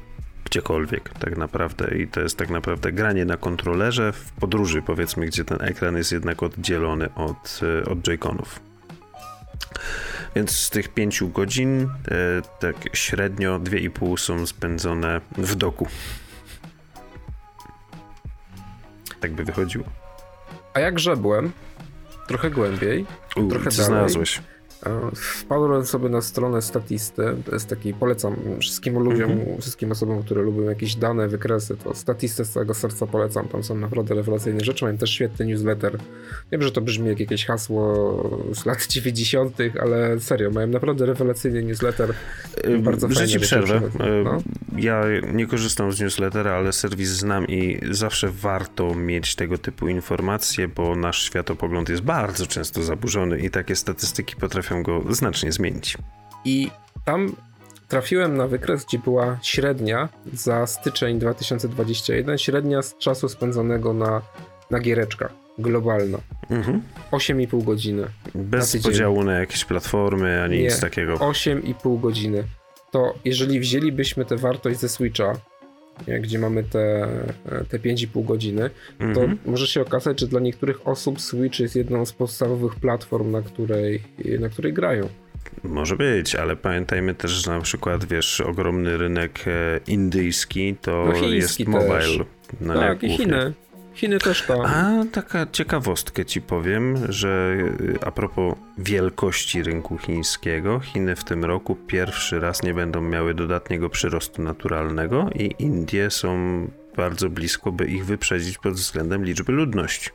gdziekolwiek 0.46 1.10
tak 1.20 1.38
naprawdę 1.38 1.98
i 1.98 2.08
to 2.08 2.22
jest 2.22 2.38
tak 2.38 2.50
naprawdę 2.50 2.92
granie 2.92 3.26
na 3.26 3.38
kontrolerze 3.38 4.14
w 4.14 4.32
podróży 4.32 4.82
powiedzmy, 4.82 5.26
gdzie 5.26 5.46
ten 5.46 5.62
ekran 5.62 5.98
jest 5.98 6.12
jednak 6.12 6.44
oddzielony 6.44 7.14
od, 7.16 7.60
e, 7.64 7.90
od 7.90 8.00
Joy-Conów. 8.00 8.60
Więc 10.36 10.52
z 10.52 10.70
tych 10.70 10.90
5 10.90 11.24
godzin 11.24 11.90
tak 12.60 12.76
średnio 12.94 13.60
2,5 13.60 14.18
są 14.18 14.48
spędzone 14.48 15.22
w 15.38 15.56
doku. 15.56 15.88
Tak 19.24 19.34
by 19.34 19.44
wychodziło. 19.44 19.86
A 20.74 20.80
jak 20.80 21.00
żebłem, 21.00 21.52
trochę 22.28 22.50
głębiej, 22.50 23.06
U, 23.36 23.48
trochę 23.48 23.70
dalej, 23.70 23.86
znalazłeś? 23.86 24.42
Wpadłem 25.16 25.86
sobie 25.86 26.10
na 26.10 26.22
stronę 26.22 26.62
Statisty, 26.62 27.24
to 27.46 27.52
jest 27.52 27.68
taki, 27.68 27.94
polecam 27.94 28.36
wszystkim 28.60 29.00
ludziom, 29.00 29.32
mm-hmm. 29.32 29.62
wszystkim 29.62 29.92
osobom, 29.92 30.24
które 30.24 30.42
lubią 30.42 30.62
jakieś 30.62 30.96
dane, 30.96 31.28
wykresy, 31.28 31.78
to 31.78 31.96
Statistę 31.96 32.46
z 32.46 32.50
całego 32.50 32.74
serca 32.74 33.08
polecam, 33.08 33.48
tam 33.48 33.64
są 33.64 33.76
naprawdę 33.76 34.16
rewelacyjne 34.16 34.64
rzeczy, 34.64 34.86
mają 34.86 34.98
też 34.98 35.10
świetny 35.10 35.46
newsletter. 35.46 35.98
Wiem, 36.52 36.62
że 36.62 36.72
to 36.72 36.82
brzmi 36.82 37.08
jak 37.08 37.20
jakieś 37.20 37.46
hasło 37.46 37.94
z 38.54 38.66
lat 38.66 38.88
90., 38.94 39.58
ale 39.82 40.20
serio, 40.20 40.52
mają 40.52 40.68
naprawdę 40.68 41.06
rewelacyjny 41.06 41.64
newsletter. 41.64 42.14
Bardzo 42.80 43.10
fajnie. 43.10 43.28
ci 43.28 43.40
przerwę. 43.40 43.82
No? 44.24 44.38
Ja 44.78 45.04
nie 45.34 45.48
korzystam 45.48 45.92
z 45.92 46.00
newslettera, 46.00 46.52
ale 46.52 46.74
serwis 46.74 47.10
znam 47.10 47.48
i 47.48 47.80
zawsze 47.92 48.30
warto 48.30 48.96
mieć 48.96 49.36
tego 49.36 49.58
typu 49.58 49.88
informacje, 49.88 50.68
bo 50.68 50.96
nasz 50.96 51.24
światopogląd 51.24 51.90
jest 51.90 52.02
bardzo 52.02 52.48
często 52.48 52.84
zaburzony 52.84 53.40
i 53.40 53.50
takie 53.50 53.76
statystyki 53.76 54.36
potrafią 54.36 54.73
go 54.82 55.04
znacznie 55.10 55.52
zmienić. 55.52 55.98
I 56.46 56.70
tam 57.06 57.36
trafiłem 57.88 58.38
na 58.38 58.48
wykres, 58.48 58.86
gdzie 58.86 59.00
była 59.00 59.38
średnia 59.42 60.10
za 60.34 60.68
styczeń 60.68 61.20
2021, 61.20 62.38
średnia 62.38 62.82
z 62.82 62.98
czasu 62.98 63.30
spędzonego 63.30 63.94
na, 63.94 64.22
na 64.72 64.80
giereczkach 64.80 65.44
globalna. 65.58 66.18
Mhm. 66.50 66.82
8,5 67.12 67.64
godziny. 67.64 68.08
Bez 68.36 68.76
na 68.76 68.82
podziału 68.82 69.24
na 69.24 69.40
jakieś 69.40 69.66
platformy 69.66 70.44
ani 70.44 70.58
Nie, 70.58 70.64
nic 70.64 70.80
takiego. 70.80 71.16
8,5 71.16 72.00
godziny. 72.00 72.44
To 72.92 73.14
jeżeli 73.26 73.60
wzięlibyśmy 73.60 74.26
tę 74.26 74.38
wartość 74.38 74.80
ze 74.80 74.90
Switcha, 74.90 75.34
gdzie 76.22 76.40
mamy 76.40 76.64
te, 76.64 77.08
te 77.70 77.80
5,5 77.80 78.26
godziny, 78.26 78.70
to 79.00 79.06
mhm. 79.06 79.38
może 79.46 79.68
się 79.68 79.82
okazać, 79.82 80.20
że 80.20 80.28
dla 80.28 80.40
niektórych 80.40 80.88
osób 80.88 81.22
Switch 81.22 81.60
jest 81.60 81.76
jedną 81.76 82.06
z 82.06 82.14
podstawowych 82.14 82.76
platform, 82.76 83.32
na 83.32 83.42
której, 83.42 84.02
na 84.40 84.50
której 84.50 84.74
grają. 84.74 85.10
Może 85.64 85.96
być, 85.96 86.36
ale 86.36 86.56
pamiętajmy 86.56 87.16
też, 87.16 87.32
że 87.32 87.52
na 87.52 87.62
przykład, 87.62 88.06
wiesz, 88.06 88.42
ogromny 88.42 88.98
rynek 88.98 89.40
e, 89.48 89.80
indyjski 89.88 90.76
to 90.82 91.14
no 91.22 91.28
jest 91.28 91.68
mobile. 91.68 92.00
Też. 92.00 92.20
No 92.62 92.74
tak, 92.74 93.04
i 93.04 93.10
Chiny. 93.10 93.54
Chiny 93.94 94.20
też 94.20 94.44
to. 94.48 94.66
A 94.66 95.06
taka 95.12 95.48
ciekawostkę 95.52 96.26
ci 96.26 96.42
powiem, 96.42 97.12
że 97.12 97.58
y, 97.82 97.98
a 98.02 98.12
propos 98.12 98.56
wielkości 98.78 99.64
rynku 99.64 99.98
chińskiego, 99.98 100.80
Chiny 100.80 101.16
w 101.16 101.24
tym 101.24 101.46
roku 101.46 101.76
pierwszy 101.76 102.40
raz 102.40 102.64
nie 102.64 102.74
będą 102.74 103.02
miały 103.02 103.34
dodatniego 103.34 103.90
przyrostu 103.90 104.42
naturalnego 104.42 105.30
i 105.36 105.56
Indie 105.60 106.12
są 106.12 106.38
bardzo 106.96 107.30
blisko, 107.30 107.72
by 107.72 107.86
ich 107.86 108.06
wyprzedzić 108.06 108.58
pod 108.58 108.74
względem 108.74 109.26
liczby 109.26 109.52
ludności. 109.52 110.10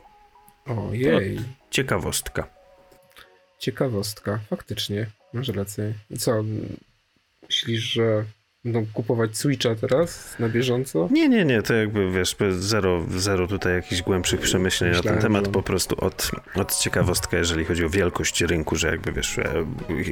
Ojej. 0.65 1.37
To 1.37 1.43
ciekawostka. 1.69 2.47
Ciekawostka, 3.59 4.39
faktycznie. 4.49 5.05
Masz 5.33 5.47
rację. 5.47 5.93
I 6.09 6.17
co? 6.17 6.43
Myślisz, 7.43 7.83
że 7.83 8.25
będą 8.71 8.91
kupować 8.93 9.37
Switcha 9.37 9.75
teraz 9.75 10.35
na 10.39 10.49
bieżąco? 10.49 11.09
Nie, 11.11 11.29
nie, 11.29 11.45
nie, 11.45 11.61
to 11.61 11.73
jakby 11.73 12.11
wiesz, 12.11 12.35
zero, 12.59 13.05
zero 13.17 13.47
tutaj 13.47 13.73
jakichś 13.73 14.01
głębszych 14.01 14.39
przemyśleń 14.39 14.89
Myślałem, 14.89 15.15
na 15.15 15.21
ten 15.21 15.21
temat, 15.21 15.45
że... 15.45 15.51
po 15.51 15.63
prostu 15.63 16.05
od, 16.05 16.31
od 16.55 16.75
ciekawostka, 16.75 17.37
jeżeli 17.37 17.65
chodzi 17.65 17.85
o 17.85 17.89
wielkość 17.89 18.41
rynku, 18.41 18.75
że 18.75 18.87
jakby 18.87 19.11
wiesz, 19.11 19.39
e, 19.39 19.65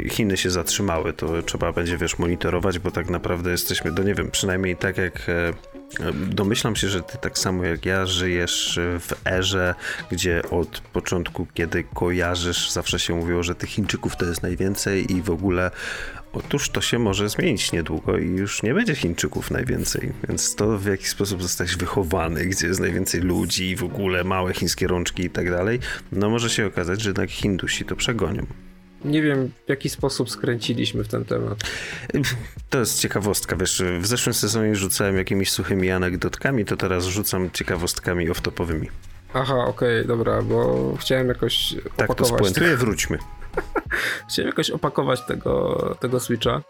Chiny 0.09 0.37
się 0.37 0.49
zatrzymały, 0.49 1.13
to 1.13 1.41
trzeba 1.41 1.73
będzie 1.73 1.97
wiesz, 1.97 2.19
monitorować, 2.19 2.79
bo 2.79 2.91
tak 2.91 3.09
naprawdę 3.09 3.51
jesteśmy, 3.51 3.91
do 3.91 4.03
nie 4.03 4.15
wiem, 4.15 4.31
przynajmniej 4.31 4.75
tak 4.75 4.97
jak 4.97 5.29
e, 5.29 5.53
Domyślam 6.13 6.75
się, 6.75 6.87
że 6.89 7.01
ty 7.01 7.17
tak 7.17 7.37
samo 7.37 7.63
jak 7.63 7.85
ja 7.85 8.05
żyjesz 8.05 8.79
w 8.99 9.13
erze, 9.25 9.75
gdzie 10.11 10.41
od 10.51 10.79
początku, 10.79 11.47
kiedy 11.53 11.83
kojarzysz, 11.83 12.71
zawsze 12.71 12.99
się 12.99 13.15
mówiło, 13.15 13.43
że 13.43 13.55
tych 13.55 13.69
Chińczyków 13.69 14.15
to 14.15 14.25
jest 14.25 14.43
najwięcej 14.43 15.13
i 15.13 15.21
w 15.21 15.29
ogóle 15.29 15.71
Otóż 16.37 16.69
to 16.69 16.81
się 16.81 16.99
może 16.99 17.29
zmienić 17.29 17.71
niedługo 17.71 18.17
i 18.17 18.25
już 18.25 18.63
nie 18.63 18.73
będzie 18.73 18.95
Chińczyków 18.95 19.51
najwięcej, 19.51 20.11
więc 20.27 20.55
to 20.55 20.77
w 20.77 20.85
jaki 20.85 21.07
sposób 21.07 21.41
zostać 21.41 21.75
wychowany, 21.75 22.45
gdzie 22.45 22.67
jest 22.67 22.79
najwięcej 22.79 23.21
ludzi 23.21 23.69
i 23.69 23.75
w 23.75 23.83
ogóle 23.83 24.23
małe 24.23 24.53
chińskie 24.53 24.87
rączki 24.87 25.23
i 25.23 25.29
tak 25.29 25.51
dalej, 25.51 25.79
no 26.11 26.29
może 26.29 26.49
się 26.49 26.65
okazać, 26.65 27.01
że 27.01 27.09
jednak 27.09 27.31
Hindusi 27.31 27.85
to 27.85 27.95
przegonią. 27.95 28.45
Nie 29.05 29.21
wiem, 29.21 29.51
w 29.65 29.69
jaki 29.69 29.89
sposób 29.89 30.29
skręciliśmy 30.29 31.03
w 31.03 31.07
ten 31.07 31.25
temat. 31.25 31.57
To 32.69 32.79
jest 32.79 32.99
ciekawostka, 32.99 33.55
wiesz, 33.55 33.83
w 33.99 34.05
zeszłym 34.05 34.33
sezonie 34.33 34.75
rzucałem 34.75 35.17
jakimiś 35.17 35.51
suchymi 35.51 35.91
anegdotkami, 35.91 36.65
to 36.65 36.77
teraz 36.77 37.05
rzucam 37.05 37.51
ciekawostkami 37.51 38.29
off-topowymi. 38.29 38.87
Aha, 39.33 39.53
okej, 39.53 39.99
okay, 39.99 40.05
dobra, 40.07 40.41
bo 40.41 40.93
chciałem 40.99 41.27
jakoś 41.27 41.75
Tak 41.95 42.15
to 42.15 42.25
spuentuję, 42.25 42.77
wróćmy. 42.77 43.17
Chciałem 44.29 44.47
jakoś 44.47 44.69
opakować 44.69 45.21
tego, 45.21 45.77
tego 45.99 46.19
Switcha, 46.19 46.61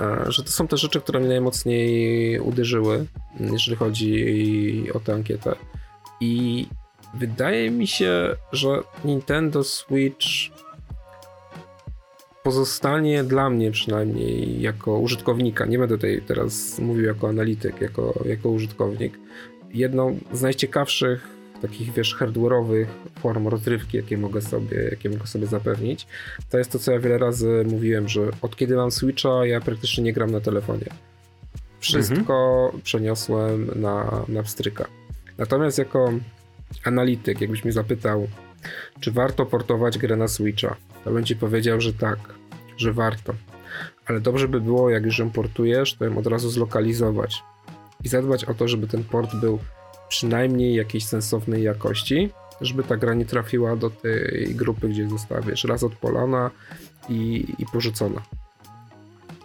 e, 0.00 0.24
że 0.28 0.44
to 0.44 0.50
są 0.50 0.68
te 0.68 0.76
rzeczy, 0.76 1.00
które 1.00 1.20
mnie 1.20 1.28
najmocniej 1.28 2.40
uderzyły, 2.40 3.06
jeżeli 3.40 3.76
chodzi 3.76 4.86
o 4.94 5.00
tę 5.00 5.14
ankietę. 5.14 5.54
I 6.20 6.66
wydaje 7.14 7.70
mi 7.70 7.86
się, 7.86 8.36
że 8.52 8.82
Nintendo 9.04 9.64
Switch 9.64 10.26
pozostanie 12.42 13.24
dla 13.24 13.50
mnie 13.50 13.70
przynajmniej 13.70 14.60
jako 14.60 14.98
użytkownika, 14.98 15.66
nie 15.66 15.78
będę 15.78 15.94
tutaj 15.94 16.22
teraz 16.26 16.78
mówił 16.78 17.04
jako 17.04 17.28
analityk, 17.28 17.80
jako, 17.80 18.14
jako 18.24 18.48
użytkownik, 18.48 19.18
jedną 19.70 20.18
z 20.32 20.42
najciekawszych 20.42 21.39
takich, 21.62 21.92
wiesz, 21.92 22.16
hardware'owych 22.16 22.86
form 23.18 23.48
rozrywki, 23.48 23.96
jakie 23.96 24.18
mogę 24.18 24.42
sobie, 24.42 24.76
jakie 24.90 25.10
mogę 25.10 25.26
sobie 25.26 25.46
zapewnić, 25.46 26.06
to 26.50 26.58
jest 26.58 26.72
to, 26.72 26.78
co 26.78 26.92
ja 26.92 26.98
wiele 26.98 27.18
razy 27.18 27.64
mówiłem, 27.70 28.08
że 28.08 28.20
od 28.42 28.56
kiedy 28.56 28.76
mam 28.76 28.90
Switcha, 28.90 29.46
ja 29.46 29.60
praktycznie 29.60 30.04
nie 30.04 30.12
gram 30.12 30.30
na 30.30 30.40
telefonie. 30.40 30.86
Wszystko 31.80 32.62
mhm. 32.64 32.82
przeniosłem 32.82 33.70
na, 33.76 34.24
na 34.28 34.42
pstryka. 34.42 34.86
Natomiast 35.38 35.78
jako 35.78 36.12
analityk, 36.84 37.40
jakbyś 37.40 37.64
mnie 37.64 37.72
zapytał, 37.72 38.28
czy 39.00 39.12
warto 39.12 39.46
portować 39.46 39.98
grę 39.98 40.16
na 40.16 40.28
Switcha, 40.28 40.76
to 41.04 41.10
bym 41.10 41.24
ci 41.24 41.36
powiedział, 41.36 41.80
że 41.80 41.92
tak, 41.92 42.18
że 42.76 42.92
warto. 42.92 43.34
Ale 44.06 44.20
dobrze 44.20 44.48
by 44.48 44.60
było, 44.60 44.90
jak 44.90 45.04
już 45.04 45.18
ją 45.18 45.30
portujesz, 45.30 45.94
to 45.94 46.04
ją 46.04 46.18
od 46.18 46.26
razu 46.26 46.50
zlokalizować 46.50 47.42
i 48.04 48.08
zadbać 48.08 48.44
o 48.44 48.54
to, 48.54 48.68
żeby 48.68 48.86
ten 48.86 49.04
port 49.04 49.34
był 49.36 49.58
przynajmniej 50.10 50.74
jakiejś 50.74 51.04
sensownej 51.04 51.62
jakości, 51.62 52.30
żeby 52.60 52.82
ta 52.82 52.96
gra 52.96 53.14
nie 53.14 53.24
trafiła 53.24 53.76
do 53.76 53.90
tej 53.90 54.54
grupy, 54.54 54.88
gdzie 54.88 55.08
została, 55.08 55.40
wiesz, 55.40 55.64
raz 55.64 55.82
odpolona 55.82 56.50
i, 57.08 57.46
i 57.58 57.66
porzucona. 57.72 58.22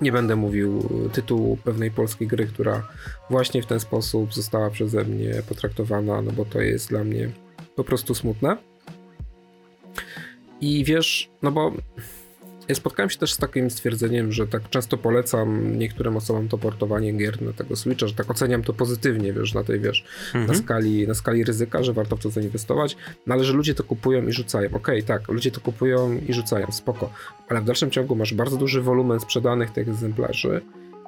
Nie 0.02 0.12
będę 0.12 0.36
mówił 0.36 0.90
tytułu 1.14 1.58
pewnej 1.58 1.92
polskiej 1.92 2.28
gry, 2.28 2.46
która 2.48 2.88
właśnie 3.30 3.62
w 3.62 3.66
ten 3.66 3.80
sposób 3.80 4.34
została 4.34 4.70
przeze 4.70 5.04
mnie 5.04 5.42
potraktowana, 5.50 6.22
no 6.22 6.32
bo 6.32 6.46
to 6.46 6.62
jest 6.62 6.90
dla 6.90 7.04
mnie 7.04 7.30
po 7.76 7.84
prostu 7.84 8.16
smutne. 8.16 8.58
I 10.62 10.84
wiesz, 10.84 11.30
no 11.42 11.52
bo 11.52 11.74
ja 12.68 12.76
spotkałem 12.76 13.10
się 13.10 13.18
też 13.18 13.34
z 13.34 13.38
takim 13.38 13.70
stwierdzeniem, 13.70 14.32
że 14.32 14.48
tak 14.48 14.70
często 14.70 14.98
polecam 14.98 15.78
niektórym 15.78 16.18
osobom 16.18 16.48
to 16.48 16.58
portowanie 16.58 17.14
gier 17.14 17.42
na 17.42 17.54
tego 17.54 17.76
Switcha, 17.76 18.08
że 18.08 18.14
tak 18.14 18.32
oceniam 18.32 18.64
to 18.64 18.74
pozytywnie, 18.74 19.34
wiesz, 19.34 19.54
na 19.54 19.64
tej, 19.64 19.80
wiesz, 19.80 20.06
mhm. 20.28 20.48
na, 20.48 20.54
skali, 20.54 21.08
na 21.08 21.14
skali 21.14 21.44
ryzyka, 21.44 21.84
że 21.84 21.94
warto 21.94 22.16
w 22.16 22.20
to 22.20 22.30
zainwestować, 22.30 22.98
no 23.28 23.34
ale 23.34 23.44
że 23.44 23.54
ludzie 23.54 23.76
to 23.76 23.84
kupują 23.84 24.28
i 24.28 24.32
rzucają. 24.32 24.68
Okej, 24.68 24.80
okay, 24.80 25.04
tak, 25.04 25.28
ludzie 25.28 25.52
to 25.52 25.62
kupują 25.62 26.20
i 26.28 26.34
rzucają, 26.34 26.72
spoko, 26.72 27.10
ale 27.50 27.62
w 27.62 27.66
dalszym 27.66 27.92
ciągu 27.92 28.16
masz 28.16 28.34
bardzo 28.34 28.58
duży 28.58 28.82
wolumen 28.82 29.20
sprzedanych 29.20 29.72
tych 29.72 29.90
egzemplarzy 29.90 30.62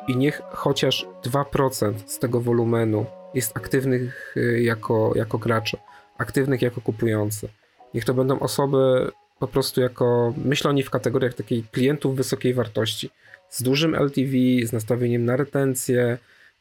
i 0.07 0.17
niech 0.17 0.41
chociaż 0.51 1.05
2% 1.25 1.93
z 2.05 2.19
tego 2.19 2.41
wolumenu 2.41 3.05
jest 3.33 3.57
aktywnych 3.57 4.33
y, 4.37 4.61
jako, 4.61 5.11
jako 5.15 5.37
gracze, 5.37 5.77
aktywnych 6.17 6.61
jako 6.61 6.81
kupujący. 6.81 7.49
Niech 7.93 8.05
to 8.05 8.13
będą 8.13 8.39
osoby 8.39 9.11
po 9.39 9.47
prostu 9.47 9.81
jako, 9.81 10.33
myślę 10.45 10.69
o 10.69 10.73
nich 10.73 10.87
w 10.87 10.89
kategoriach 10.89 11.33
takiej 11.33 11.63
klientów 11.63 12.15
wysokiej 12.15 12.53
wartości, 12.53 13.09
z 13.49 13.63
dużym 13.63 13.95
LTV, 13.95 14.31
z 14.63 14.73
nastawieniem 14.73 15.25
na 15.25 15.35
retencję. 15.35 16.17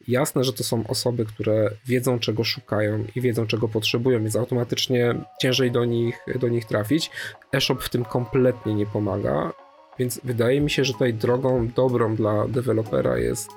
Jasne, 0.08 0.44
że 0.44 0.52
to 0.52 0.64
są 0.64 0.86
osoby, 0.86 1.24
które 1.24 1.70
wiedzą, 1.86 2.18
czego 2.18 2.44
szukają 2.44 3.04
i 3.16 3.20
wiedzą, 3.20 3.46
czego 3.46 3.68
potrzebują, 3.68 4.18
więc 4.18 4.36
automatycznie 4.36 5.14
ciężej 5.40 5.70
do 5.70 5.84
nich, 5.84 6.18
do 6.40 6.48
nich 6.48 6.64
trafić. 6.64 7.10
eShop 7.52 7.82
w 7.82 7.88
tym 7.88 8.04
kompletnie 8.04 8.74
nie 8.74 8.86
pomaga, 8.86 9.52
więc 9.98 10.20
wydaje 10.24 10.60
mi 10.60 10.70
się, 10.70 10.84
że 10.84 10.92
tutaj 10.92 11.14
drogą 11.14 11.68
dobrą 11.68 12.16
dla 12.16 12.48
dewelopera 12.48 13.18
jest 13.18 13.50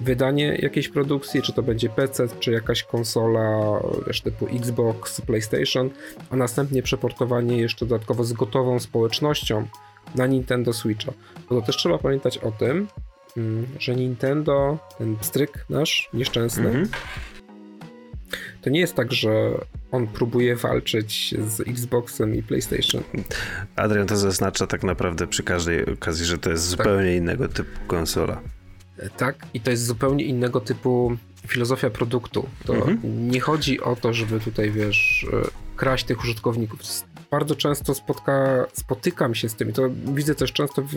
wydanie 0.00 0.58
jakiejś 0.62 0.88
produkcji, 0.88 1.42
czy 1.42 1.52
to 1.52 1.62
będzie 1.62 1.88
PC, 1.88 2.28
czy 2.40 2.50
jakaś 2.50 2.82
konsola, 2.82 3.80
wiesz, 4.06 4.20
typu 4.20 4.46
Xbox, 4.46 5.20
PlayStation, 5.20 5.90
a 6.30 6.36
następnie 6.36 6.82
przeportowanie 6.82 7.58
jeszcze 7.58 7.86
dodatkowo 7.86 8.24
z 8.24 8.32
gotową 8.32 8.80
społecznością 8.80 9.66
na 10.14 10.26
Nintendo 10.26 10.72
Switcha. 10.72 11.12
Bo 11.48 11.60
to 11.60 11.66
też 11.66 11.76
trzeba 11.76 11.98
pamiętać 11.98 12.38
o 12.38 12.52
tym, 12.52 12.88
mm, 13.36 13.66
że 13.78 13.96
Nintendo, 13.96 14.78
ten 14.98 15.16
stryk 15.20 15.64
nasz 15.70 16.10
nieszczęsny, 16.12 16.68
mm 16.68 16.84
-hmm. 16.84 16.88
To 18.62 18.70
nie 18.70 18.80
jest 18.80 18.94
tak, 18.94 19.12
że 19.12 19.30
on 19.92 20.06
próbuje 20.06 20.56
walczyć 20.56 21.34
z 21.46 21.60
Xboxem 21.60 22.34
i 22.34 22.42
PlayStation. 22.42 23.02
Adrian 23.76 24.06
to 24.06 24.16
zaznacza 24.16 24.66
tak 24.66 24.82
naprawdę 24.82 25.26
przy 25.26 25.42
każdej 25.42 25.86
okazji, 25.86 26.26
że 26.26 26.38
to 26.38 26.50
jest 26.50 26.70
tak. 26.70 26.78
zupełnie 26.78 27.16
innego 27.16 27.48
typu 27.48 27.78
konsola. 27.86 28.40
Tak, 29.16 29.36
i 29.54 29.60
to 29.60 29.70
jest 29.70 29.86
zupełnie 29.86 30.24
innego 30.24 30.60
typu 30.60 31.16
filozofia 31.46 31.90
produktu. 31.90 32.48
To 32.66 32.74
mhm. 32.74 33.30
nie 33.30 33.40
chodzi 33.40 33.80
o 33.80 33.96
to, 33.96 34.12
żeby 34.12 34.40
tutaj, 34.40 34.70
wiesz, 34.70 35.26
e, 35.32 35.76
kraść 35.76 36.04
tych 36.04 36.20
użytkowników. 36.20 36.80
Bardzo 37.30 37.56
często 37.56 37.94
spotka, 37.94 38.66
spotykam 38.72 39.34
się 39.34 39.48
z 39.48 39.54
tym 39.54 39.70
i 39.70 39.72
to 39.72 39.82
widzę 40.14 40.34
też 40.34 40.52
często 40.52 40.82
w 40.82 40.96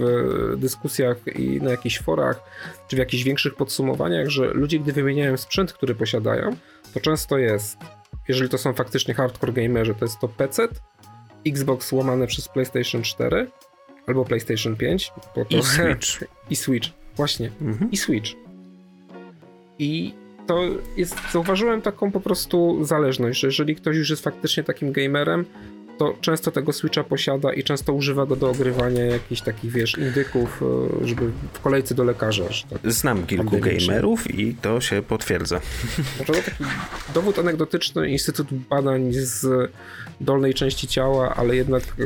dyskusjach 0.58 1.18
i 1.36 1.62
na 1.62 1.72
jakichś 1.72 2.00
forach, 2.00 2.44
czy 2.88 2.96
w 2.96 3.00
jakichś 3.00 3.24
większych 3.24 3.56
podsumowaniach, 3.56 4.30
że 4.30 4.54
ludzie, 4.54 4.80
gdy 4.80 4.94
wymieniają 4.94 5.38
sprzęt, 5.38 5.74
który 5.74 5.96
posiadają, 5.96 6.56
to 6.92 7.00
często 7.00 7.38
jest, 7.38 7.78
jeżeli 8.28 8.50
to 8.50 8.58
są 8.58 8.74
faktycznie 8.74 9.14
hardcore 9.14 9.54
gamerzy, 9.54 9.96
to 9.96 10.06
jest 10.06 10.20
to 10.20 10.28
PC, 10.28 10.68
Xbox 11.48 11.92
łamane 11.92 12.28
przez 12.28 12.48
PlayStation 12.48 13.02
4 13.02 13.48
albo 14.08 14.26
PlayStation 14.26 14.76
5. 14.76 15.14
I 15.50 15.64
Switch. 15.64 16.24
I 16.50 16.56
Switch, 16.56 16.90
właśnie. 17.16 17.52
Mhm. 17.62 17.92
I 17.92 17.98
Switch. 17.98 18.32
I 19.80 20.14
to 20.48 20.64
jest, 20.98 21.16
zauważyłem 21.32 21.82
taką 21.82 22.12
po 22.12 22.20
prostu 22.20 22.86
zależność, 22.86 23.40
że 23.40 23.48
jeżeli 23.48 23.76
ktoś 23.76 23.96
już 23.96 24.10
jest 24.10 24.24
faktycznie 24.24 24.64
takim 24.64 24.92
gamerem, 24.92 25.46
to 26.02 26.14
często 26.22 26.52
tego 26.52 26.74
Switcha 26.74 27.04
posiada 27.04 27.54
i 27.54 27.64
często 27.64 27.94
używa 27.94 28.26
go 28.26 28.36
do 28.36 28.50
ogrywania 28.50 29.06
jakichś 29.06 29.42
takich, 29.42 29.72
wiesz, 29.72 29.98
indyków, 29.98 30.62
e, 31.02 31.08
żeby 31.08 31.32
w 31.54 31.60
kolejce 31.60 31.96
do 31.96 32.04
lekarza. 32.04 32.44
Tak 32.70 32.92
Znam 32.92 33.26
kilku 33.26 33.58
gamerów 33.58 34.36
i 34.36 34.56
to 34.56 34.82
się 34.82 35.02
potwierdza. 35.02 35.62
Znaczy, 36.16 36.32
to 36.34 36.52
taki 36.52 36.64
dowód 37.14 37.40
anegdotyczny, 37.40 38.10
Instytut 38.10 38.48
Badań 38.54 39.14
z 39.14 39.72
dolnej 40.22 40.54
części 40.54 40.88
ciała, 40.88 41.36
ale 41.36 41.56
jednak 41.56 41.84
e, 41.84 42.06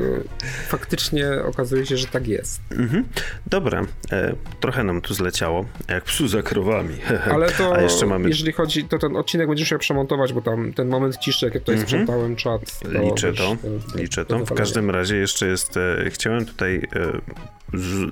faktycznie 0.67 1.27
okazuje 1.47 1.85
się, 1.85 1.97
że 1.97 2.07
tak 2.07 2.27
jest. 2.27 2.61
Mhm. 2.71 3.05
Dobra, 3.47 3.85
e, 4.11 4.35
trochę 4.59 4.83
nam 4.83 5.01
tu 5.01 5.13
zleciało, 5.13 5.65
jak 5.87 6.03
psu 6.03 6.27
za 6.27 6.43
krowami. 6.43 6.95
ale 7.33 7.51
to, 7.51 7.75
A 7.75 7.81
jeszcze 7.81 8.05
mamy... 8.05 8.29
jeżeli 8.29 8.51
chodzi, 8.51 8.83
to 8.83 8.99
ten 8.99 9.15
odcinek 9.15 9.47
będziesz 9.47 9.65
musiał 9.65 9.79
przemontować, 9.79 10.33
bo 10.33 10.41
tam 10.41 10.73
ten 10.73 10.87
moment 10.87 11.17
ciszy, 11.17 11.45
jak 11.45 11.53
ja 11.53 11.59
tutaj 11.59 11.75
mhm. 11.75 11.89
sprzątałem 11.89 12.35
czat. 12.35 12.79
To 12.79 13.01
Liczę 13.01 13.33
to, 13.33 13.57
liczę 13.95 14.25
to. 14.25 14.45
W 14.45 14.53
każdym 14.53 14.89
razie 14.89 15.15
jeszcze 15.15 15.47
jest, 15.47 15.77
e, 15.77 16.09
chciałem 16.09 16.45
tutaj 16.45 16.81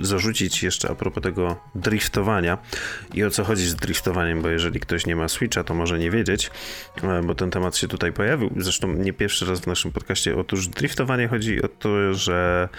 zarzucić 0.01 0.63
jeszcze 0.63 0.89
a 0.89 0.95
propos 0.95 1.23
tego 1.23 1.55
driftowania 1.75 2.57
i 3.13 3.23
o 3.23 3.29
co 3.29 3.43
chodzi 3.43 3.67
z 3.67 3.75
driftowaniem, 3.75 4.41
bo 4.41 4.49
jeżeli 4.49 4.79
ktoś 4.79 5.05
nie 5.05 5.15
ma 5.15 5.27
Switcha, 5.27 5.63
to 5.63 5.73
może 5.73 5.99
nie 5.99 6.11
wiedzieć, 6.11 6.51
e, 7.03 7.21
bo 7.23 7.35
ten 7.35 7.51
temat 7.51 7.77
się 7.77 7.87
tutaj 7.87 8.13
pojawił. 8.13 8.53
Zresztą 8.57 8.93
nie 8.93 9.13
pierwszy 9.13 9.45
raz 9.45 9.59
w 9.59 9.67
naszym 9.67 9.91
podcaście. 9.91 10.37
Otóż 10.37 10.67
driftowanie 10.67 11.27
chodzi 11.27 11.61
o 11.61 11.67
to, 11.67 12.13
że 12.13 12.69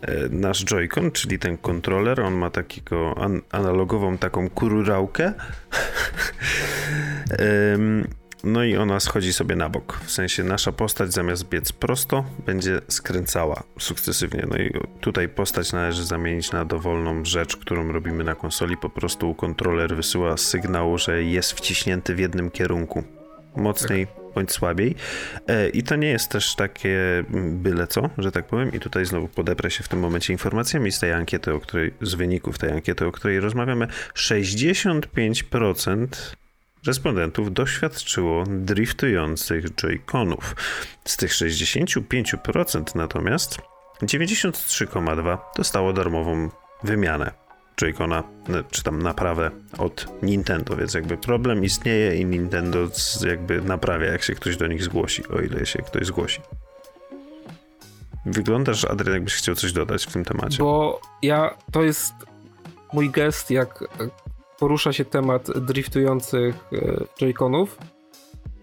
e, 0.00 0.28
nasz 0.30 0.64
Joy-Con, 0.64 1.12
czyli 1.12 1.38
ten 1.38 1.58
kontroler, 1.58 2.20
on 2.20 2.34
ma 2.34 2.50
takiego 2.50 3.14
an 3.18 3.40
analogową 3.50 4.18
taką 4.18 4.50
kururałkę 4.50 5.32
No 8.44 8.64
i 8.64 8.76
ona 8.76 9.00
schodzi 9.00 9.32
sobie 9.32 9.56
na 9.56 9.68
bok. 9.68 10.00
W 10.04 10.10
sensie 10.10 10.44
nasza 10.44 10.72
postać 10.72 11.12
zamiast 11.12 11.48
biec 11.48 11.72
prosto, 11.72 12.24
będzie 12.46 12.80
skręcała 12.88 13.62
sukcesywnie. 13.78 14.46
No 14.50 14.56
i 14.56 14.72
tutaj 15.00 15.28
postać 15.28 15.72
należy 15.72 16.04
zamienić 16.04 16.52
na 16.52 16.64
dowolną 16.64 17.24
rzecz, 17.24 17.56
którą 17.56 17.92
robimy 17.92 18.24
na 18.24 18.34
konsoli. 18.34 18.76
Po 18.76 18.90
prostu 18.90 19.34
kontroler 19.34 19.96
wysyła 19.96 20.36
sygnał, 20.36 20.98
że 20.98 21.22
jest 21.22 21.52
wciśnięty 21.52 22.14
w 22.14 22.18
jednym 22.18 22.50
kierunku. 22.50 23.04
Mocniej 23.56 24.06
tak. 24.06 24.16
bądź 24.34 24.52
słabiej. 24.52 24.94
E, 25.46 25.68
I 25.68 25.82
to 25.82 25.96
nie 25.96 26.08
jest 26.08 26.30
też 26.30 26.54
takie 26.54 27.24
byle 27.50 27.86
co, 27.86 28.10
że 28.18 28.32
tak 28.32 28.46
powiem. 28.46 28.72
I 28.72 28.80
tutaj 28.80 29.04
znowu 29.04 29.28
podeprę 29.28 29.70
się 29.70 29.84
w 29.84 29.88
tym 29.88 29.98
momencie 29.98 30.32
informacjami 30.32 30.92
z 30.92 31.00
tej 31.00 31.12
ankiety, 31.12 31.54
o 31.54 31.60
której, 31.60 31.94
z 32.00 32.14
wyników 32.14 32.58
tej 32.58 32.70
ankiety, 32.70 33.06
o 33.06 33.12
której 33.12 33.40
rozmawiamy. 33.40 33.86
65% 34.14 36.06
respondentów 36.86 37.52
doświadczyło 37.52 38.44
driftujących 38.46 39.64
Joy-Conów. 39.64 40.54
Z 41.04 41.16
tych 41.16 41.32
65% 41.32 42.96
natomiast 42.96 43.58
93,2% 44.02 45.38
dostało 45.56 45.92
darmową 45.92 46.48
wymianę 46.82 47.32
Joy-Cona, 47.76 48.22
czy 48.70 48.82
tam 48.82 49.02
naprawę 49.02 49.50
od 49.78 50.22
Nintendo, 50.22 50.76
więc 50.76 50.94
jakby 50.94 51.16
problem 51.16 51.64
istnieje 51.64 52.16
i 52.20 52.24
Nintendo 52.24 52.88
jakby 53.26 53.62
naprawia, 53.62 54.12
jak 54.12 54.22
się 54.22 54.34
ktoś 54.34 54.56
do 54.56 54.66
nich 54.66 54.82
zgłosi, 54.82 55.28
o 55.28 55.40
ile 55.40 55.66
się 55.66 55.78
ktoś 55.78 56.06
zgłosi. 56.06 56.40
Wyglądasz, 58.26 58.84
Adrian, 58.84 59.14
jakbyś 59.14 59.34
chciał 59.34 59.54
coś 59.54 59.72
dodać 59.72 60.06
w 60.06 60.12
tym 60.12 60.24
temacie. 60.24 60.58
Bo 60.58 61.00
ja, 61.22 61.54
to 61.72 61.82
jest 61.82 62.12
mój 62.92 63.10
gest, 63.10 63.50
jak 63.50 63.84
porusza 64.58 64.92
się 64.92 65.04
temat 65.04 65.50
driftujących 65.60 66.54
e, 66.72 67.04
Joy-Conów, 67.20 67.66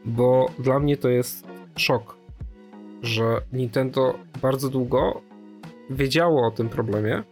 bo 0.05 0.49
dla 0.59 0.79
mnie 0.79 0.97
to 0.97 1.09
jest 1.09 1.47
szok, 1.75 2.17
że 3.01 3.41
Nintendo 3.53 4.13
bardzo 4.41 4.69
długo 4.69 5.21
wiedziało 5.89 6.47
o 6.47 6.51
tym 6.51 6.69
problemie, 6.69 7.23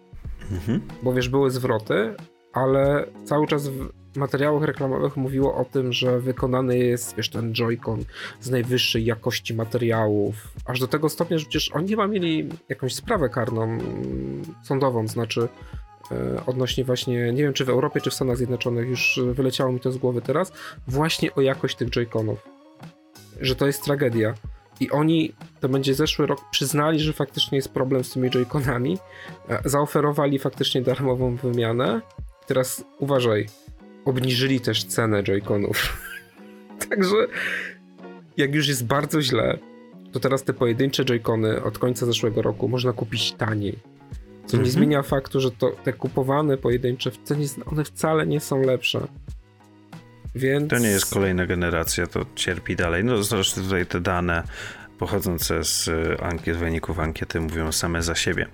mhm. 0.51 0.81
bo 1.03 1.13
wiesz, 1.13 1.29
były 1.29 1.51
zwroty, 1.51 2.15
ale 2.53 3.05
cały 3.25 3.47
czas 3.47 3.67
w 3.67 4.17
materiałach 4.17 4.63
reklamowych 4.63 5.17
mówiło 5.17 5.55
o 5.55 5.65
tym, 5.65 5.93
że 5.93 6.19
wykonany 6.19 6.77
jest, 6.77 7.15
wiesz, 7.15 7.29
ten 7.29 7.53
Joy-Con 7.53 8.03
z 8.39 8.49
najwyższej 8.49 9.05
jakości 9.05 9.53
materiałów, 9.53 10.35
aż 10.65 10.79
do 10.79 10.87
tego 10.87 11.09
stopnia, 11.09 11.37
że 11.37 11.45
przecież 11.45 11.71
oni 11.71 11.89
chyba 11.89 12.07
mieli 12.07 12.49
jakąś 12.69 12.95
sprawę 12.95 13.29
karną 13.29 13.63
mm, 13.63 14.41
sądową, 14.63 15.07
znaczy 15.07 15.47
odnośnie 16.45 16.83
właśnie, 16.85 17.33
nie 17.33 17.43
wiem 17.43 17.53
czy 17.53 17.65
w 17.65 17.69
Europie, 17.69 18.01
czy 18.01 18.09
w 18.09 18.13
Stanach 18.13 18.37
Zjednoczonych, 18.37 18.89
już 18.89 19.19
wyleciało 19.33 19.71
mi 19.71 19.79
to 19.79 19.91
z 19.91 19.97
głowy 19.97 20.21
teraz, 20.21 20.51
właśnie 20.87 21.35
o 21.35 21.41
jakość 21.41 21.75
tych 21.75 21.89
Joy-Conów. 21.89 22.35
Że 23.41 23.55
to 23.55 23.67
jest 23.67 23.83
tragedia. 23.83 24.33
I 24.79 24.91
oni, 24.91 25.33
to 25.59 25.69
będzie 25.69 25.93
zeszły 25.93 26.25
rok, 26.25 26.49
przyznali, 26.51 26.99
że 26.99 27.13
faktycznie 27.13 27.55
jest 27.55 27.69
problem 27.69 28.03
z 28.03 28.13
tymi 28.13 28.29
Joy-Conami, 28.29 28.97
e, 29.49 29.61
zaoferowali 29.65 30.39
faktycznie 30.39 30.81
darmową 30.81 31.35
wymianę. 31.35 32.01
Teraz 32.47 32.85
uważaj, 32.99 33.47
obniżyli 34.05 34.59
też 34.59 34.83
cenę 34.83 35.23
Joy-Conów. 35.23 35.75
Także 36.89 37.27
jak 38.37 38.55
już 38.55 38.67
jest 38.67 38.85
bardzo 38.85 39.21
źle, 39.21 39.57
to 40.11 40.19
teraz 40.19 40.43
te 40.43 40.53
pojedyncze 40.53 41.03
Joy-Cony 41.03 41.63
od 41.63 41.79
końca 41.79 42.05
zeszłego 42.05 42.41
roku 42.41 42.67
można 42.67 42.93
kupić 42.93 43.31
taniej 43.31 43.79
co 44.53 44.57
nie 44.57 44.63
mhm. 44.63 44.71
zmienia 44.71 45.03
faktu, 45.03 45.39
że 45.39 45.51
to, 45.51 45.71
te 45.83 45.93
kupowane 45.93 46.57
pojedyncze, 46.57 47.11
one 47.65 47.83
wcale 47.83 48.27
nie 48.27 48.39
są 48.39 48.61
lepsze. 48.61 49.07
Więc... 50.35 50.69
To 50.69 50.77
nie 50.77 50.87
jest 50.87 51.13
kolejna 51.13 51.45
generacja, 51.45 52.07
to 52.07 52.25
cierpi 52.35 52.75
dalej. 52.75 53.03
No 53.03 53.23
zresztą 53.23 53.61
tutaj 53.61 53.85
te 53.85 54.01
dane 54.01 54.43
pochodzące 54.99 55.63
z 55.63 55.87
e, 55.87 56.23
ankiet, 56.23 56.57
wyników 56.57 56.99
ankiety 56.99 57.41
mówią 57.41 57.71
same 57.71 58.03
za 58.03 58.15
siebie. 58.15 58.47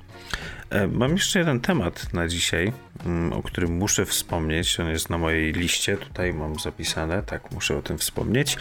E, 0.69 0.87
mam 0.87 1.11
jeszcze 1.11 1.39
jeden 1.39 1.59
temat 1.59 2.13
na 2.13 2.27
dzisiaj, 2.27 2.73
mm, 3.05 3.33
o 3.33 3.43
którym 3.43 3.71
muszę 3.71 4.05
wspomnieć. 4.05 4.79
On 4.79 4.89
jest 4.89 5.09
na 5.09 5.17
mojej 5.17 5.53
liście, 5.53 5.97
tutaj 5.97 6.33
mam 6.33 6.59
zapisane, 6.59 7.23
tak, 7.23 7.51
muszę 7.51 7.77
o 7.77 7.81
tym 7.81 7.97
wspomnieć. 7.97 8.57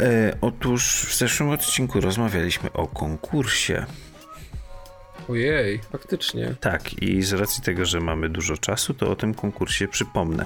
E, 0.00 0.36
otóż 0.40 1.06
w 1.08 1.16
zeszłym 1.16 1.50
odcinku 1.50 2.00
rozmawialiśmy 2.00 2.72
o 2.72 2.86
konkursie 2.86 3.86
Ojej, 5.28 5.78
faktycznie. 5.78 6.54
Tak, 6.60 7.02
i 7.02 7.22
z 7.22 7.32
racji 7.32 7.62
tego, 7.62 7.86
że 7.86 8.00
mamy 8.00 8.28
dużo 8.28 8.56
czasu, 8.56 8.94
to 8.94 9.10
o 9.10 9.16
tym 9.16 9.34
konkursie 9.34 9.88
przypomnę. 9.88 10.44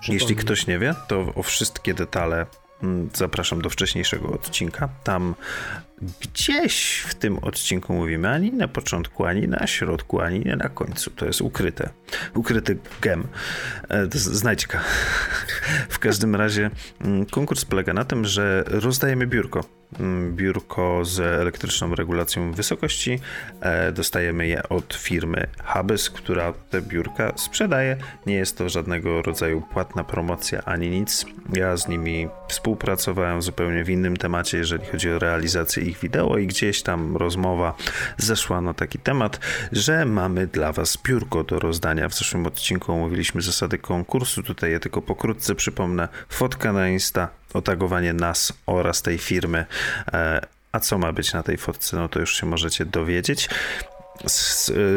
przypomnę. 0.00 0.14
Jeśli 0.14 0.36
ktoś 0.36 0.66
nie 0.66 0.78
wie, 0.78 0.94
to 1.08 1.32
o 1.34 1.42
wszystkie 1.42 1.94
detale 1.94 2.46
mm, 2.82 3.10
zapraszam 3.14 3.62
do 3.62 3.70
wcześniejszego 3.70 4.28
odcinka. 4.28 4.88
Tam 5.04 5.34
gdzieś 6.20 7.04
w 7.08 7.14
tym 7.14 7.38
odcinku 7.38 7.92
mówimy 7.92 8.28
ani 8.28 8.52
na 8.52 8.68
początku, 8.68 9.24
ani 9.24 9.48
na 9.48 9.66
środku, 9.66 10.20
ani 10.20 10.40
nie 10.40 10.56
na 10.56 10.68
końcu. 10.68 11.10
To 11.10 11.26
jest 11.26 11.40
ukryte. 11.40 11.90
Ukryty 12.34 12.78
gem. 13.00 13.26
E, 13.88 14.08
znajdźka. 14.14 14.80
W 15.88 15.98
każdym 15.98 16.36
razie 16.36 16.70
mm, 17.00 17.26
konkurs 17.26 17.64
polega 17.64 17.92
na 17.92 18.04
tym, 18.04 18.24
że 18.24 18.64
rozdajemy 18.66 19.26
biurko 19.26 19.64
Mm, 20.00 20.36
biurko 20.36 21.04
z 21.04 21.20
elektryczną 21.20 21.94
regulacją 21.94 22.52
wysokości. 22.52 23.18
E, 23.60 23.92
dostajemy 23.92 24.46
je 24.46 24.68
od 24.68 24.94
firmy 24.94 25.46
Hubes, 25.64 26.10
która 26.10 26.52
te 26.52 26.82
biurka 26.82 27.32
sprzedaje. 27.36 27.96
Nie 28.26 28.34
jest 28.34 28.58
to 28.58 28.68
żadnego 28.68 29.22
rodzaju 29.22 29.60
płatna 29.60 30.04
promocja 30.04 30.62
ani 30.64 30.90
nic. 30.90 31.26
Ja 31.52 31.76
z 31.76 31.88
nimi 31.88 32.28
współpracowałem 32.48 33.42
zupełnie 33.42 33.84
w 33.84 33.90
innym 33.90 34.16
temacie, 34.16 34.58
jeżeli 34.58 34.86
chodzi 34.86 35.10
o 35.10 35.18
realizację 35.18 35.82
ich 35.82 35.91
wideo 35.98 36.38
i 36.38 36.46
gdzieś 36.46 36.82
tam 36.82 37.16
rozmowa 37.16 37.74
zeszła 38.18 38.60
na 38.60 38.74
taki 38.74 38.98
temat, 38.98 39.40
że 39.72 40.04
mamy 40.04 40.46
dla 40.46 40.72
Was 40.72 40.98
biurko 41.04 41.44
do 41.44 41.58
rozdania. 41.58 42.08
W 42.08 42.14
zeszłym 42.14 42.46
odcinku 42.46 42.92
omówiliśmy 42.92 43.42
zasady 43.42 43.78
konkursu. 43.78 44.42
Tutaj 44.42 44.70
je 44.70 44.80
tylko 44.80 45.02
pokrótce 45.02 45.54
przypomnę. 45.54 46.08
Fotka 46.28 46.72
na 46.72 46.88
Insta, 46.88 47.28
otagowanie 47.54 48.12
nas 48.12 48.52
oraz 48.66 49.02
tej 49.02 49.18
firmy. 49.18 49.66
E, 50.12 50.46
a 50.72 50.80
co 50.80 50.98
ma 50.98 51.12
być 51.12 51.32
na 51.32 51.42
tej 51.42 51.56
fotce, 51.56 51.96
no 51.96 52.08
to 52.08 52.20
już 52.20 52.40
się 52.40 52.46
możecie 52.46 52.84
dowiedzieć. 52.84 53.48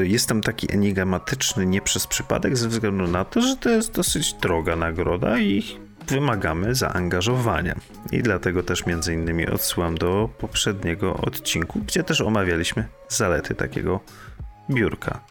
Jestem 0.04 0.41
taki 0.41 0.74
enigmatyczny 0.74 1.66
nie 1.66 1.82
przez 1.82 2.08
przypadek, 2.08 2.58
ze 2.58 2.70
względu 2.70 3.08
na 3.08 3.26
to, 3.26 3.41
że 3.41 3.58
to 3.58 3.70
jest 3.70 3.91
dosyć 3.91 4.34
droga 4.34 4.76
nagroda 4.76 5.39
i 5.39 5.84
wymagamy 6.08 6.76
zaangażowania. 6.76 7.76
I 8.12 8.24
dlatego 8.24 8.64
też 8.64 8.86
między 8.86 9.14
innymi 9.14 9.47
odsyłam 9.47 9.97
do 9.97 10.30
poprzedniego 10.38 11.18
odcinku, 11.18 11.80
gdzie 11.80 12.03
też 12.03 12.22
omawialiśmy 12.22 12.88
zalety 13.10 13.56
takiego 13.56 13.99
biurka. 14.70 15.22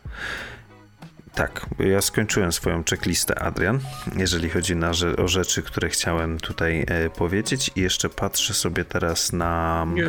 Tak, 1.35 1.66
ja 1.79 2.03
skończyłem 2.03 2.53
swoją 2.53 2.85
checklistę, 2.91 3.39
Adrian, 3.39 3.81
jeżeli 4.16 4.51
chodzi 4.51 4.77
na, 4.77 4.91
o 5.18 5.29
rzeczy, 5.29 5.62
które 5.62 5.89
chciałem 5.89 6.39
tutaj 6.39 6.85
e, 6.89 7.11
powiedzieć. 7.11 7.70
I 7.77 7.81
jeszcze 7.81 8.09
patrzę 8.09 8.55
sobie 8.55 8.85
teraz 8.85 9.33
na 9.33 9.87
Nie, 9.95 10.05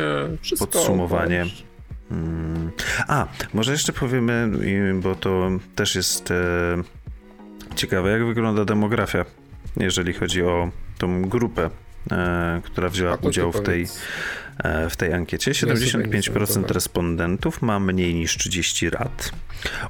podsumowanie. 0.58 1.46
Hmm. 2.08 2.70
A, 3.08 3.26
może 3.54 3.72
jeszcze 3.72 3.92
powiemy, 3.92 4.50
bo 4.94 5.14
to 5.14 5.50
też 5.74 5.94
jest 5.94 6.30
e, 6.30 6.34
ciekawe, 7.76 8.10
jak 8.10 8.26
wygląda 8.26 8.64
demografia, 8.64 9.24
jeżeli 9.76 10.12
chodzi 10.12 10.42
o 10.42 10.70
tą 10.98 11.22
grupę, 11.22 11.70
e, 12.10 12.60
która 12.64 12.88
wzięła 12.88 13.16
udział 13.16 13.52
w 13.52 13.60
tej. 13.60 13.86
E, 14.64 14.90
w 14.90 14.96
tej 14.96 15.12
ankiecie. 15.12 15.50
75% 15.50 16.70
respondentów 16.70 17.62
ma 17.62 17.80
mniej 17.80 18.14
niż 18.14 18.36
30 18.36 18.90
lat. 18.90 19.32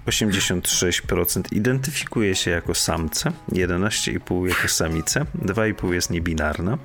86% 0.06 1.42
identyfikuje 1.52 2.34
się 2.34 2.50
jako 2.50 2.74
samce, 2.74 3.32
11,5% 3.52 4.48
jako 4.48 4.68
samice, 4.68 5.26
2,5% 5.44 5.92
jest 5.92 6.10
niebinarna. 6.10 6.78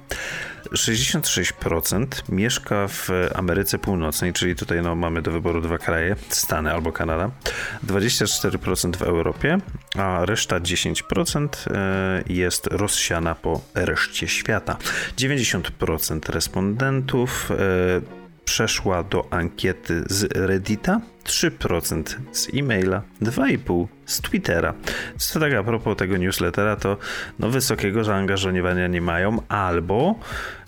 66% 0.72 2.06
mieszka 2.30 2.88
w 2.88 3.10
Ameryce 3.36 3.80
Północnej, 3.80 4.34
czyli 4.34 4.56
tutaj 4.56 4.82
no, 4.82 4.96
mamy 4.96 5.22
do 5.22 5.32
wyboru 5.32 5.62
dwa 5.62 5.78
kraje, 5.78 6.16
Stany 6.30 6.74
albo 6.74 6.92
Kanada. 6.92 7.32
24% 7.88 8.96
w 8.98 9.02
Europie, 9.02 9.58
a 9.98 10.26
reszta 10.26 10.60
10% 10.60 11.48
e, 11.74 12.24
jest 12.30 12.68
rozsiana 12.68 13.36
po 13.36 13.62
reszcie 13.76 14.28
świata. 14.28 14.78
90% 15.18 16.30
respondentów 16.30 17.52
e, 17.52 18.21
przeszła 18.46 19.04
do 19.04 19.34
ankiety 19.34 20.04
z 20.10 20.38
Reddita, 20.38 21.02
3% 21.24 22.04
z 22.32 22.48
e-maila, 22.54 23.02
2,5% 23.22 23.88
z 24.06 24.22
Twittera. 24.22 24.74
Co 25.18 25.40
tak 25.40 25.54
a 25.54 25.64
propos 25.64 25.98
tego 25.98 26.18
newslettera, 26.18 26.76
to 26.76 26.98
no 27.40 27.50
wysokiego 27.50 28.04
zaangażowania 28.04 28.88
nie 28.88 29.02
mają, 29.02 29.38
albo 29.50 30.16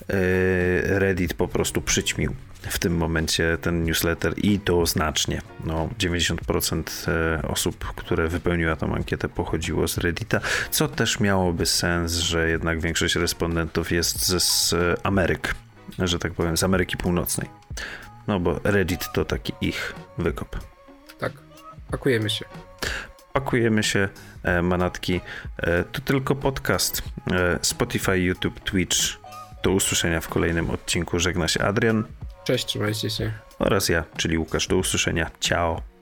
yy, 0.09 0.99
Reddit 0.99 1.33
po 1.33 1.47
prostu 1.47 1.81
przyćmił 1.81 2.33
w 2.69 2.79
tym 2.79 2.97
momencie 2.97 3.57
ten 3.61 3.83
newsletter 3.83 4.33
i 4.37 4.59
to 4.59 4.85
znacznie. 4.85 5.41
No, 5.65 5.89
90% 5.99 7.09
e, 7.09 7.47
osób, 7.47 7.85
które 7.95 8.27
wypełniła 8.27 8.75
tą 8.75 8.95
ankietę 8.95 9.29
pochodziło 9.29 9.87
z 9.87 9.97
Reddita, 9.97 10.39
co 10.71 10.87
też 10.87 11.19
miałoby 11.19 11.65
sens, 11.65 12.13
że 12.13 12.49
jednak 12.49 12.81
większość 12.81 13.15
respondentów 13.15 13.91
jest 13.91 14.27
z 14.27 14.75
Ameryk 15.03 15.55
że 15.99 16.19
tak 16.19 16.33
powiem, 16.33 16.57
z 16.57 16.63
Ameryki 16.63 16.97
Północnej. 16.97 17.49
No 18.27 18.39
bo 18.39 18.59
Reddit 18.63 19.11
to 19.13 19.25
taki 19.25 19.53
ich 19.61 19.95
wykop. 20.17 20.59
Tak, 21.19 21.31
pakujemy 21.91 22.29
się. 22.29 22.45
Pakujemy 23.33 23.83
się, 23.83 24.09
e, 24.43 24.61
manatki. 24.61 25.21
E, 25.57 25.83
to 25.83 26.01
tylko 26.01 26.35
podcast. 26.35 27.03
E, 27.31 27.59
Spotify, 27.61 28.19
YouTube, 28.19 28.59
Twitch. 28.59 28.97
Do 29.63 29.71
usłyszenia 29.71 30.21
w 30.21 30.27
kolejnym 30.27 30.69
odcinku. 30.69 31.19
Żegna 31.19 31.47
się 31.47 31.61
Adrian. 31.61 32.03
Cześć, 32.43 32.65
trzymajcie 32.65 33.09
się. 33.09 33.31
Oraz 33.59 33.89
ja, 33.89 34.03
czyli 34.17 34.37
Łukasz. 34.37 34.67
Do 34.67 34.77
usłyszenia. 34.77 35.31
Ciao. 35.39 35.92